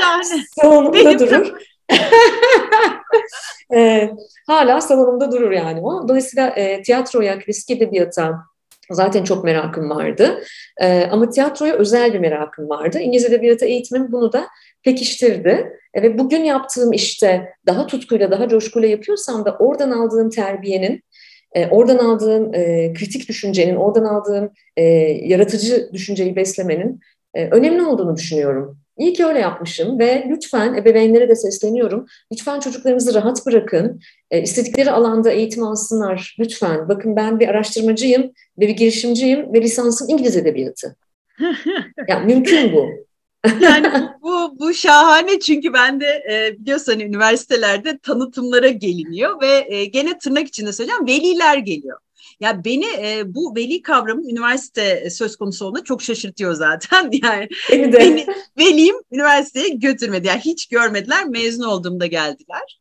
salonumda 0.61 1.19
durur. 1.19 1.53
e, 3.75 4.11
hala 4.47 4.81
salonumda 4.81 5.33
durur 5.33 5.51
yani 5.51 5.81
o. 5.81 6.09
Dolayısıyla 6.09 6.49
e, 6.49 6.83
tiyatroya, 6.83 7.39
klasik 7.39 7.71
edebiyata, 7.71 8.51
Zaten 8.91 9.25
çok 9.25 9.45
merakım 9.45 9.91
vardı. 9.91 10.43
Ee, 10.81 11.07
ama 11.11 11.31
tiyatroya 11.31 11.75
özel 11.75 12.13
bir 12.13 12.19
merakım 12.19 12.69
vardı. 12.69 12.99
İngiliz 12.99 13.25
Edebiyatı 13.25 13.65
eğitimim 13.65 14.13
bunu 14.13 14.33
da 14.33 14.47
pekiştirdi. 14.83 15.73
E, 15.95 16.03
ve 16.03 16.19
bugün 16.19 16.45
yaptığım 16.45 16.93
işte 16.93 17.55
daha 17.67 17.87
tutkuyla, 17.87 18.31
daha 18.31 18.49
coşkuyla 18.49 18.89
yapıyorsam 18.89 19.45
da 19.45 19.57
oradan 19.59 19.91
aldığım 19.91 20.31
terbiyenin, 20.31 21.03
e, 21.53 21.67
oradan 21.67 21.99
aldığım 21.99 22.55
e, 22.55 22.93
kritik 22.93 23.29
düşüncenin, 23.29 23.77
oradan 23.77 24.05
aldığım 24.05 24.51
e, 24.77 24.83
yaratıcı 25.25 25.91
düşünceyi 25.93 26.37
beslemenin 26.37 27.01
e, 27.35 27.49
önemli 27.49 27.83
olduğunu 27.83 28.17
düşünüyorum. 28.17 28.79
İyi 29.01 29.13
ki 29.13 29.25
öyle 29.25 29.39
yapmışım 29.39 29.99
ve 29.99 30.27
lütfen 30.29 30.75
ebeveynlere 30.75 31.29
de 31.29 31.37
sesleniyorum. 31.37 32.07
Lütfen 32.33 32.61
çocuklarımızı 32.61 33.15
rahat 33.15 33.47
bırakın. 33.47 34.01
E, 34.31 34.43
istedikleri 34.43 34.91
alanda 34.91 35.31
eğitim 35.31 35.63
alsınlar. 35.63 36.37
Lütfen. 36.39 36.89
Bakın 36.89 37.17
ben 37.17 37.41
bir 37.41 37.49
araştırmacıyım 37.49 38.23
ve 38.59 38.69
bir 38.69 38.69
girişimciyim 38.69 39.53
ve 39.53 39.63
lisansım 39.63 40.09
İngiliz 40.09 40.37
Edebiyatı. 40.37 40.97
yani 42.09 42.35
mümkün 42.35 42.73
bu. 42.73 42.87
yani 43.61 43.87
bu, 44.23 44.59
bu 44.59 44.75
şahane 44.75 45.41
çünkü 45.41 45.73
ben 45.73 46.01
de 46.01 46.23
e, 46.33 46.59
biliyorsun 46.59 46.93
hani 46.93 47.05
üniversitelerde 47.05 47.99
tanıtımlara 47.99 48.69
geliniyor 48.69 49.43
ve 49.43 49.67
e, 49.69 49.85
gene 49.85 50.19
tırnak 50.19 50.49
içinde 50.49 50.73
söyleyeceğim 50.73 51.07
veliler 51.07 51.59
geliyor. 51.59 51.99
Ya 52.41 52.65
beni 52.65 52.87
e, 52.99 53.35
bu 53.35 53.57
veli 53.57 53.83
kavramı 53.83 54.31
üniversite 54.31 55.11
söz 55.11 55.37
konusu 55.37 55.65
olduğunda 55.65 55.85
çok 55.85 56.03
şaşırtıyor 56.03 56.55
zaten. 56.55 57.11
Yani 57.23 57.49
beni, 57.71 57.93
de. 57.93 57.99
beni 57.99 58.27
velim 58.59 58.97
üniversiteye 59.13 59.69
götürmedi. 59.69 60.27
Yani 60.27 60.41
hiç 60.41 60.67
görmediler. 60.67 61.25
Mezun 61.25 61.65
olduğumda 61.65 62.07
geldiler. 62.07 62.81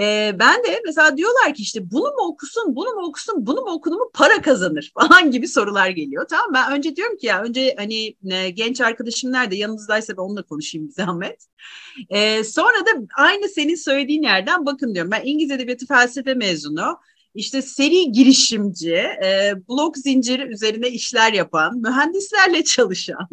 E, 0.00 0.36
ben 0.38 0.64
de 0.64 0.80
mesela 0.86 1.16
diyorlar 1.16 1.54
ki 1.54 1.62
işte 1.62 1.90
bunu 1.90 2.04
mu 2.04 2.26
okusun, 2.28 2.76
bunu 2.76 2.94
mu 2.94 3.06
okusun, 3.06 3.46
bunu 3.46 3.60
mu 3.60 3.70
okudu 3.70 3.94
mu 3.94 4.10
para 4.14 4.42
kazanır 4.42 4.92
falan 5.00 5.30
gibi 5.30 5.48
sorular 5.48 5.88
geliyor. 5.88 6.26
Tamam 6.30 6.50
ben 6.54 6.72
önce 6.72 6.96
diyorum 6.96 7.16
ki 7.16 7.26
ya 7.26 7.42
önce 7.42 7.74
hani 7.78 8.16
e, 8.30 8.50
genç 8.50 8.80
arkadaşım 8.80 9.32
nerede 9.32 9.56
yanınızdaysa 9.56 10.16
ben 10.16 10.22
onunla 10.22 10.42
konuşayım 10.42 10.88
bir 10.88 10.92
zahmet. 10.92 11.46
E, 12.10 12.44
sonra 12.44 12.86
da 12.86 12.90
aynı 13.16 13.48
senin 13.48 13.74
söylediğin 13.74 14.22
yerden 14.22 14.66
bakın 14.66 14.94
diyorum. 14.94 15.10
Ben 15.10 15.22
İngiliz 15.24 15.50
Edebiyatı 15.50 15.86
Felsefe 15.86 16.34
mezunu 16.34 16.98
işte 17.34 17.62
seri 17.62 18.12
girişimci, 18.12 18.94
e, 18.94 19.52
blok 19.68 19.96
zinciri 19.96 20.42
üzerine 20.42 20.88
işler 20.88 21.32
yapan, 21.32 21.78
mühendislerle 21.78 22.64
çalışan, 22.64 23.28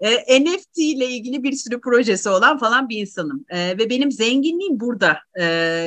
e, 0.00 0.44
NFT 0.44 0.78
ile 0.78 1.06
ilgili 1.06 1.42
bir 1.42 1.52
sürü 1.52 1.80
projesi 1.80 2.28
olan 2.28 2.58
falan 2.58 2.88
bir 2.88 2.96
insanım. 2.96 3.44
E, 3.48 3.78
ve 3.78 3.90
benim 3.90 4.12
zenginliğim 4.12 4.80
burada. 4.80 5.18
E, 5.34 5.44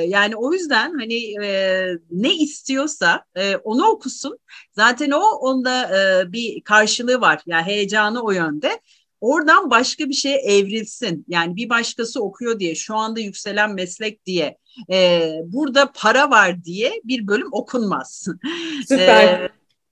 yani 0.08 0.36
o 0.36 0.54
yüzden 0.54 0.94
hani 1.00 1.46
e, 1.46 1.88
ne 2.12 2.36
istiyorsa 2.36 3.24
e, 3.36 3.56
onu 3.56 3.86
okusun. 3.86 4.38
Zaten 4.72 5.12
o 5.12 5.22
onda 5.22 6.00
e, 6.00 6.32
bir 6.32 6.62
karşılığı 6.62 7.22
var. 7.22 7.42
Yani 7.46 7.66
heyecanı 7.66 8.22
o 8.22 8.32
yönde 8.32 8.80
oradan 9.22 9.70
başka 9.70 10.10
bir 10.10 10.14
şeye 10.14 10.38
evrilsin. 10.38 11.26
Yani 11.28 11.56
bir 11.56 11.70
başkası 11.70 12.24
okuyor 12.24 12.60
diye, 12.60 12.76
şu 12.76 12.96
anda 12.96 13.20
yükselen 13.20 13.74
meslek 13.74 14.26
diye, 14.26 14.58
e, 14.92 15.30
burada 15.46 15.92
para 15.92 16.30
var 16.30 16.64
diye 16.64 17.02
bir 17.04 17.28
bölüm 17.28 17.50
okunmaz. 17.52 18.28
Süper. 18.88 19.24
E, 19.24 19.50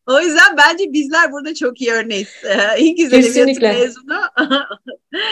o 0.08 0.20
yüzden 0.20 0.58
bence 0.58 0.94
bizler 0.94 1.32
burada 1.32 1.54
çok 1.54 1.82
iyi 1.82 1.92
örneğiz. 1.92 2.28
E, 2.44 2.80
İngiliz 2.80 3.12
Kesinlikle. 3.12 3.74
mezunu. 3.74 4.20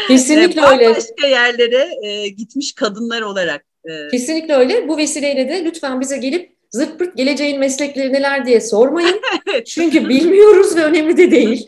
Kesinlikle 0.07 0.61
öyle. 0.61 0.89
Başka 0.89 1.27
yerlere 1.27 1.89
e, 2.03 2.27
gitmiş 2.27 2.73
kadınlar 2.73 3.21
olarak. 3.21 3.65
E, 3.85 4.07
Kesinlikle 4.07 4.53
öyle. 4.55 4.87
Bu 4.87 4.97
vesileyle 4.97 5.49
de 5.49 5.65
lütfen 5.65 6.01
bize 6.01 6.17
gelip 6.17 6.60
zırt 6.71 6.99
pırt 6.99 7.17
geleceğin 7.17 7.59
meslekleri 7.59 8.13
neler 8.13 8.45
diye 8.45 8.61
sormayın. 8.61 9.21
Çünkü 9.65 10.09
bilmiyoruz 10.09 10.75
ve 10.75 10.83
önemli 10.83 11.17
de 11.17 11.31
değil. 11.31 11.67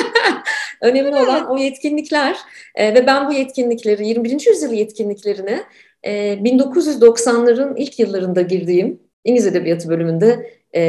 önemli 0.80 1.16
olan 1.16 1.50
o 1.50 1.58
yetkinlikler 1.58 2.36
e, 2.74 2.94
ve 2.94 3.06
ben 3.06 3.28
bu 3.28 3.32
yetkinlikleri 3.32 4.08
21. 4.08 4.46
yüzyıl 4.46 4.72
yetkinliklerini 4.72 5.62
e, 6.02 6.12
1990'ların 6.34 7.74
ilk 7.76 7.98
yıllarında 7.98 8.42
girdiğim 8.42 9.00
İngiliz 9.24 9.46
Edebiyatı 9.46 9.88
bölümünde 9.88 10.50
e, 10.74 10.82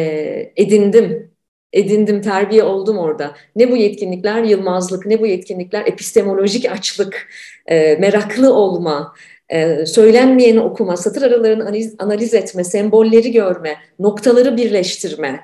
edindim. 0.56 1.36
Edindim, 1.74 2.22
terbiye 2.22 2.64
oldum 2.64 2.98
orada. 2.98 3.36
Ne 3.56 3.72
bu 3.72 3.78
yetkinlikler? 3.78 4.44
Yılmazlık, 4.44 5.06
ne 5.06 5.22
bu 5.22 5.28
yetkinlikler? 5.28 5.86
Epistemolojik 5.86 6.72
açlık, 6.72 7.28
e, 7.68 7.96
meraklı 7.96 8.54
olma, 8.54 9.14
e, 9.50 9.86
söylenmeyeni 9.86 10.60
okuma, 10.60 10.98
satır 10.98 11.22
aralarını 11.22 11.64
analiz, 11.64 11.96
analiz 12.00 12.34
etme, 12.34 12.64
sembolleri 12.64 13.32
görme, 13.32 13.76
noktaları 14.00 14.58
birleştirme, 14.58 15.40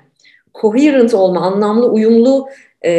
coherent 0.62 1.14
olma, 1.14 1.42
anlamlı, 1.42 1.88
uyumlu 1.90 2.50
e, 2.86 2.92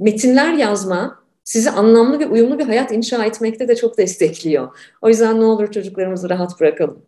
metinler 0.00 0.52
yazma 0.52 1.18
sizi 1.44 1.70
anlamlı 1.70 2.20
ve 2.20 2.26
uyumlu 2.26 2.58
bir 2.58 2.64
hayat 2.64 2.92
inşa 2.92 3.24
etmekte 3.24 3.68
de 3.68 3.76
çok 3.76 3.98
destekliyor. 3.98 4.68
O 5.02 5.08
yüzden 5.08 5.40
ne 5.40 5.44
olur 5.44 5.70
çocuklarımızı 5.72 6.30
rahat 6.30 6.60
bırakalım 6.60 7.02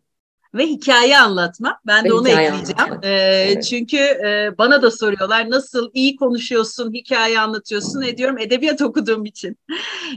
ve 0.54 0.66
hikaye 0.66 1.18
anlatma. 1.18 1.80
Ben 1.86 2.04
de 2.04 2.12
onu 2.12 2.28
ekleyeceğim. 2.28 3.00
Ee, 3.02 3.08
evet. 3.08 3.64
Çünkü 3.64 3.96
e, 3.96 4.54
bana 4.58 4.82
da 4.82 4.90
soruyorlar 4.90 5.50
nasıl 5.50 5.90
iyi 5.94 6.16
konuşuyorsun, 6.16 6.92
hikaye 6.92 7.40
anlatıyorsun. 7.40 8.00
Ne 8.00 8.16
diyorum 8.18 8.38
edebiyat 8.38 8.82
okuduğum 8.82 9.24
için. 9.24 9.56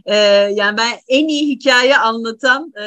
Ee, 0.05 0.15
yani 0.55 0.77
ben 0.77 0.91
en 1.07 1.27
iyi 1.27 1.55
hikaye 1.55 1.97
anlatan 1.97 2.73
e, 2.81 2.85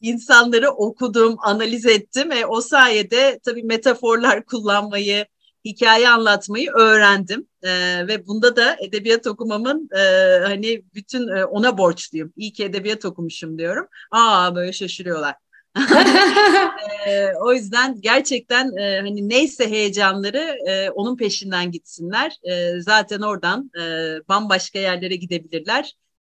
insanları 0.00 0.70
okudum, 0.70 1.36
analiz 1.42 1.86
ettim. 1.86 2.30
ve 2.30 2.46
o 2.46 2.60
sayede 2.60 3.40
tabii 3.44 3.62
metaforlar 3.62 4.44
kullanmayı, 4.44 5.26
hikaye 5.64 6.08
anlatmayı 6.08 6.70
öğrendim. 6.70 7.46
Ee, 7.62 8.06
ve 8.08 8.26
bunda 8.26 8.56
da 8.56 8.76
edebiyat 8.80 9.26
okumamın 9.26 9.88
e, 9.96 10.38
hani 10.38 10.82
bütün 10.94 11.28
e, 11.28 11.44
ona 11.44 11.78
borçluyum. 11.78 12.32
İyi 12.36 12.52
ki 12.52 12.64
edebiyat 12.64 13.04
okumuşum 13.04 13.58
diyorum. 13.58 13.86
Aa 14.10 14.54
böyle 14.54 14.72
şaşırıyorlar 14.72 15.34
e, 17.06 17.26
o 17.40 17.52
yüzden 17.52 18.00
gerçekten 18.00 18.76
e, 18.76 19.00
hani 19.00 19.28
neyse 19.28 19.70
heyecanları 19.70 20.56
e, 20.68 20.90
onun 20.90 21.16
peşinden 21.16 21.70
gitsinler. 21.70 22.36
E, 22.44 22.80
zaten 22.80 23.20
oradan 23.20 23.70
e, 23.80 23.82
bambaşka 24.28 24.78
yerlere 24.78 25.16
gidebilirler. 25.16 25.92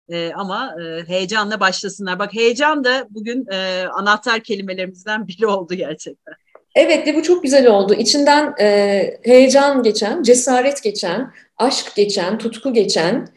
E, 0.09 0.31
ama 0.33 0.75
e, 0.81 1.03
heyecanla 1.07 1.59
başlasınlar. 1.59 2.19
Bak 2.19 2.33
heyecan 2.33 2.83
da 2.83 3.07
bugün 3.09 3.45
e, 3.51 3.85
anahtar 3.93 4.43
kelimelerimizden 4.43 5.27
biri 5.27 5.47
oldu 5.47 5.73
gerçekten. 5.73 6.33
Evet 6.75 7.07
ve 7.07 7.15
bu 7.15 7.23
çok 7.23 7.43
güzel 7.43 7.67
oldu. 7.67 7.93
İçinden 7.93 8.53
e, 8.59 9.19
heyecan 9.23 9.83
geçen, 9.83 10.23
cesaret 10.23 10.83
geçen, 10.83 11.33
aşk 11.57 11.95
geçen, 11.95 12.37
tutku 12.37 12.73
geçen 12.73 13.27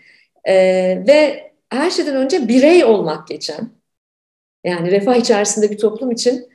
e, 0.45 0.55
ve 1.07 1.51
her 1.71 1.91
şeyden 1.91 2.17
önce 2.17 2.49
birey 2.49 2.85
olmak 2.85 3.29
geçen. 3.29 3.80
Yani 4.65 4.91
refah 4.91 5.17
içerisinde 5.17 5.71
bir 5.71 5.79
toplum 5.79 6.11
için 6.11 6.51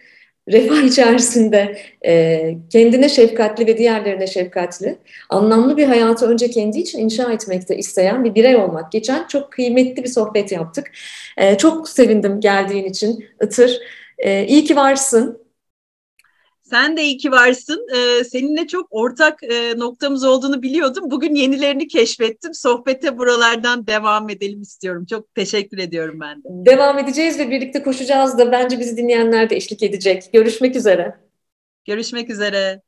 refah 0.48 0.84
içerisinde 0.84 1.78
e, 2.06 2.56
kendine 2.70 3.10
şefkatli 3.10 3.68
ve 3.68 3.78
diğerlerine 3.78 4.28
şefkatli, 4.28 4.98
anlamlı 5.30 5.78
bir 5.78 5.86
hayatı 5.88 6.28
önce 6.28 6.50
kendi 6.50 6.80
için 6.80 7.00
inşa 7.00 7.32
etmekte 7.32 7.78
isteyen 7.78 8.24
bir 8.24 8.36
birey 8.36 8.56
olmak. 8.56 8.92
Geçen 8.92 9.28
çok 9.28 9.52
kıymetli 9.52 10.04
bir 10.04 10.10
sohbet 10.10 10.52
yaptık. 10.52 10.92
E, 11.38 11.58
çok 11.58 11.90
sevindim 11.90 12.40
geldiğin 12.40 12.86
için 12.86 13.26
Itır. 13.44 13.80
E, 14.18 14.46
iyi 14.46 14.64
ki 14.64 14.76
varsın. 14.76 15.45
Sen 16.70 16.98
de 16.98 17.04
iyi 17.04 17.18
ki 17.18 17.32
varsın. 17.32 17.88
Ee, 17.96 18.24
seninle 18.24 18.68
çok 18.68 18.88
ortak 18.90 19.44
e, 19.44 19.74
noktamız 19.78 20.24
olduğunu 20.24 20.62
biliyordum. 20.62 21.12
Bugün 21.12 21.36
yenilerini 21.36 21.88
keşfettim. 21.88 22.54
Sohbete 22.54 23.18
buralardan 23.18 23.88
devam 23.88 24.30
edelim 24.30 24.62
istiyorum. 24.62 25.06
Çok 25.06 25.36
teşekkür 25.36 25.78
ediyorum 25.78 26.20
ben 26.20 26.38
de. 26.38 26.72
Devam 26.72 27.00
edeceğiz 27.00 27.40
ve 27.40 27.50
birlikte 27.50 27.84
koşacağız 27.84 28.38
da 28.38 28.52
bence 28.52 28.80
bizi 28.80 28.98
dinleyenler 28.98 29.50
de 29.50 29.56
eşlik 29.56 29.84
edecek. 29.84 30.30
Görüşmek 30.34 30.76
üzere. 30.76 31.16
Görüşmek 31.86 32.30
üzere. 32.30 32.82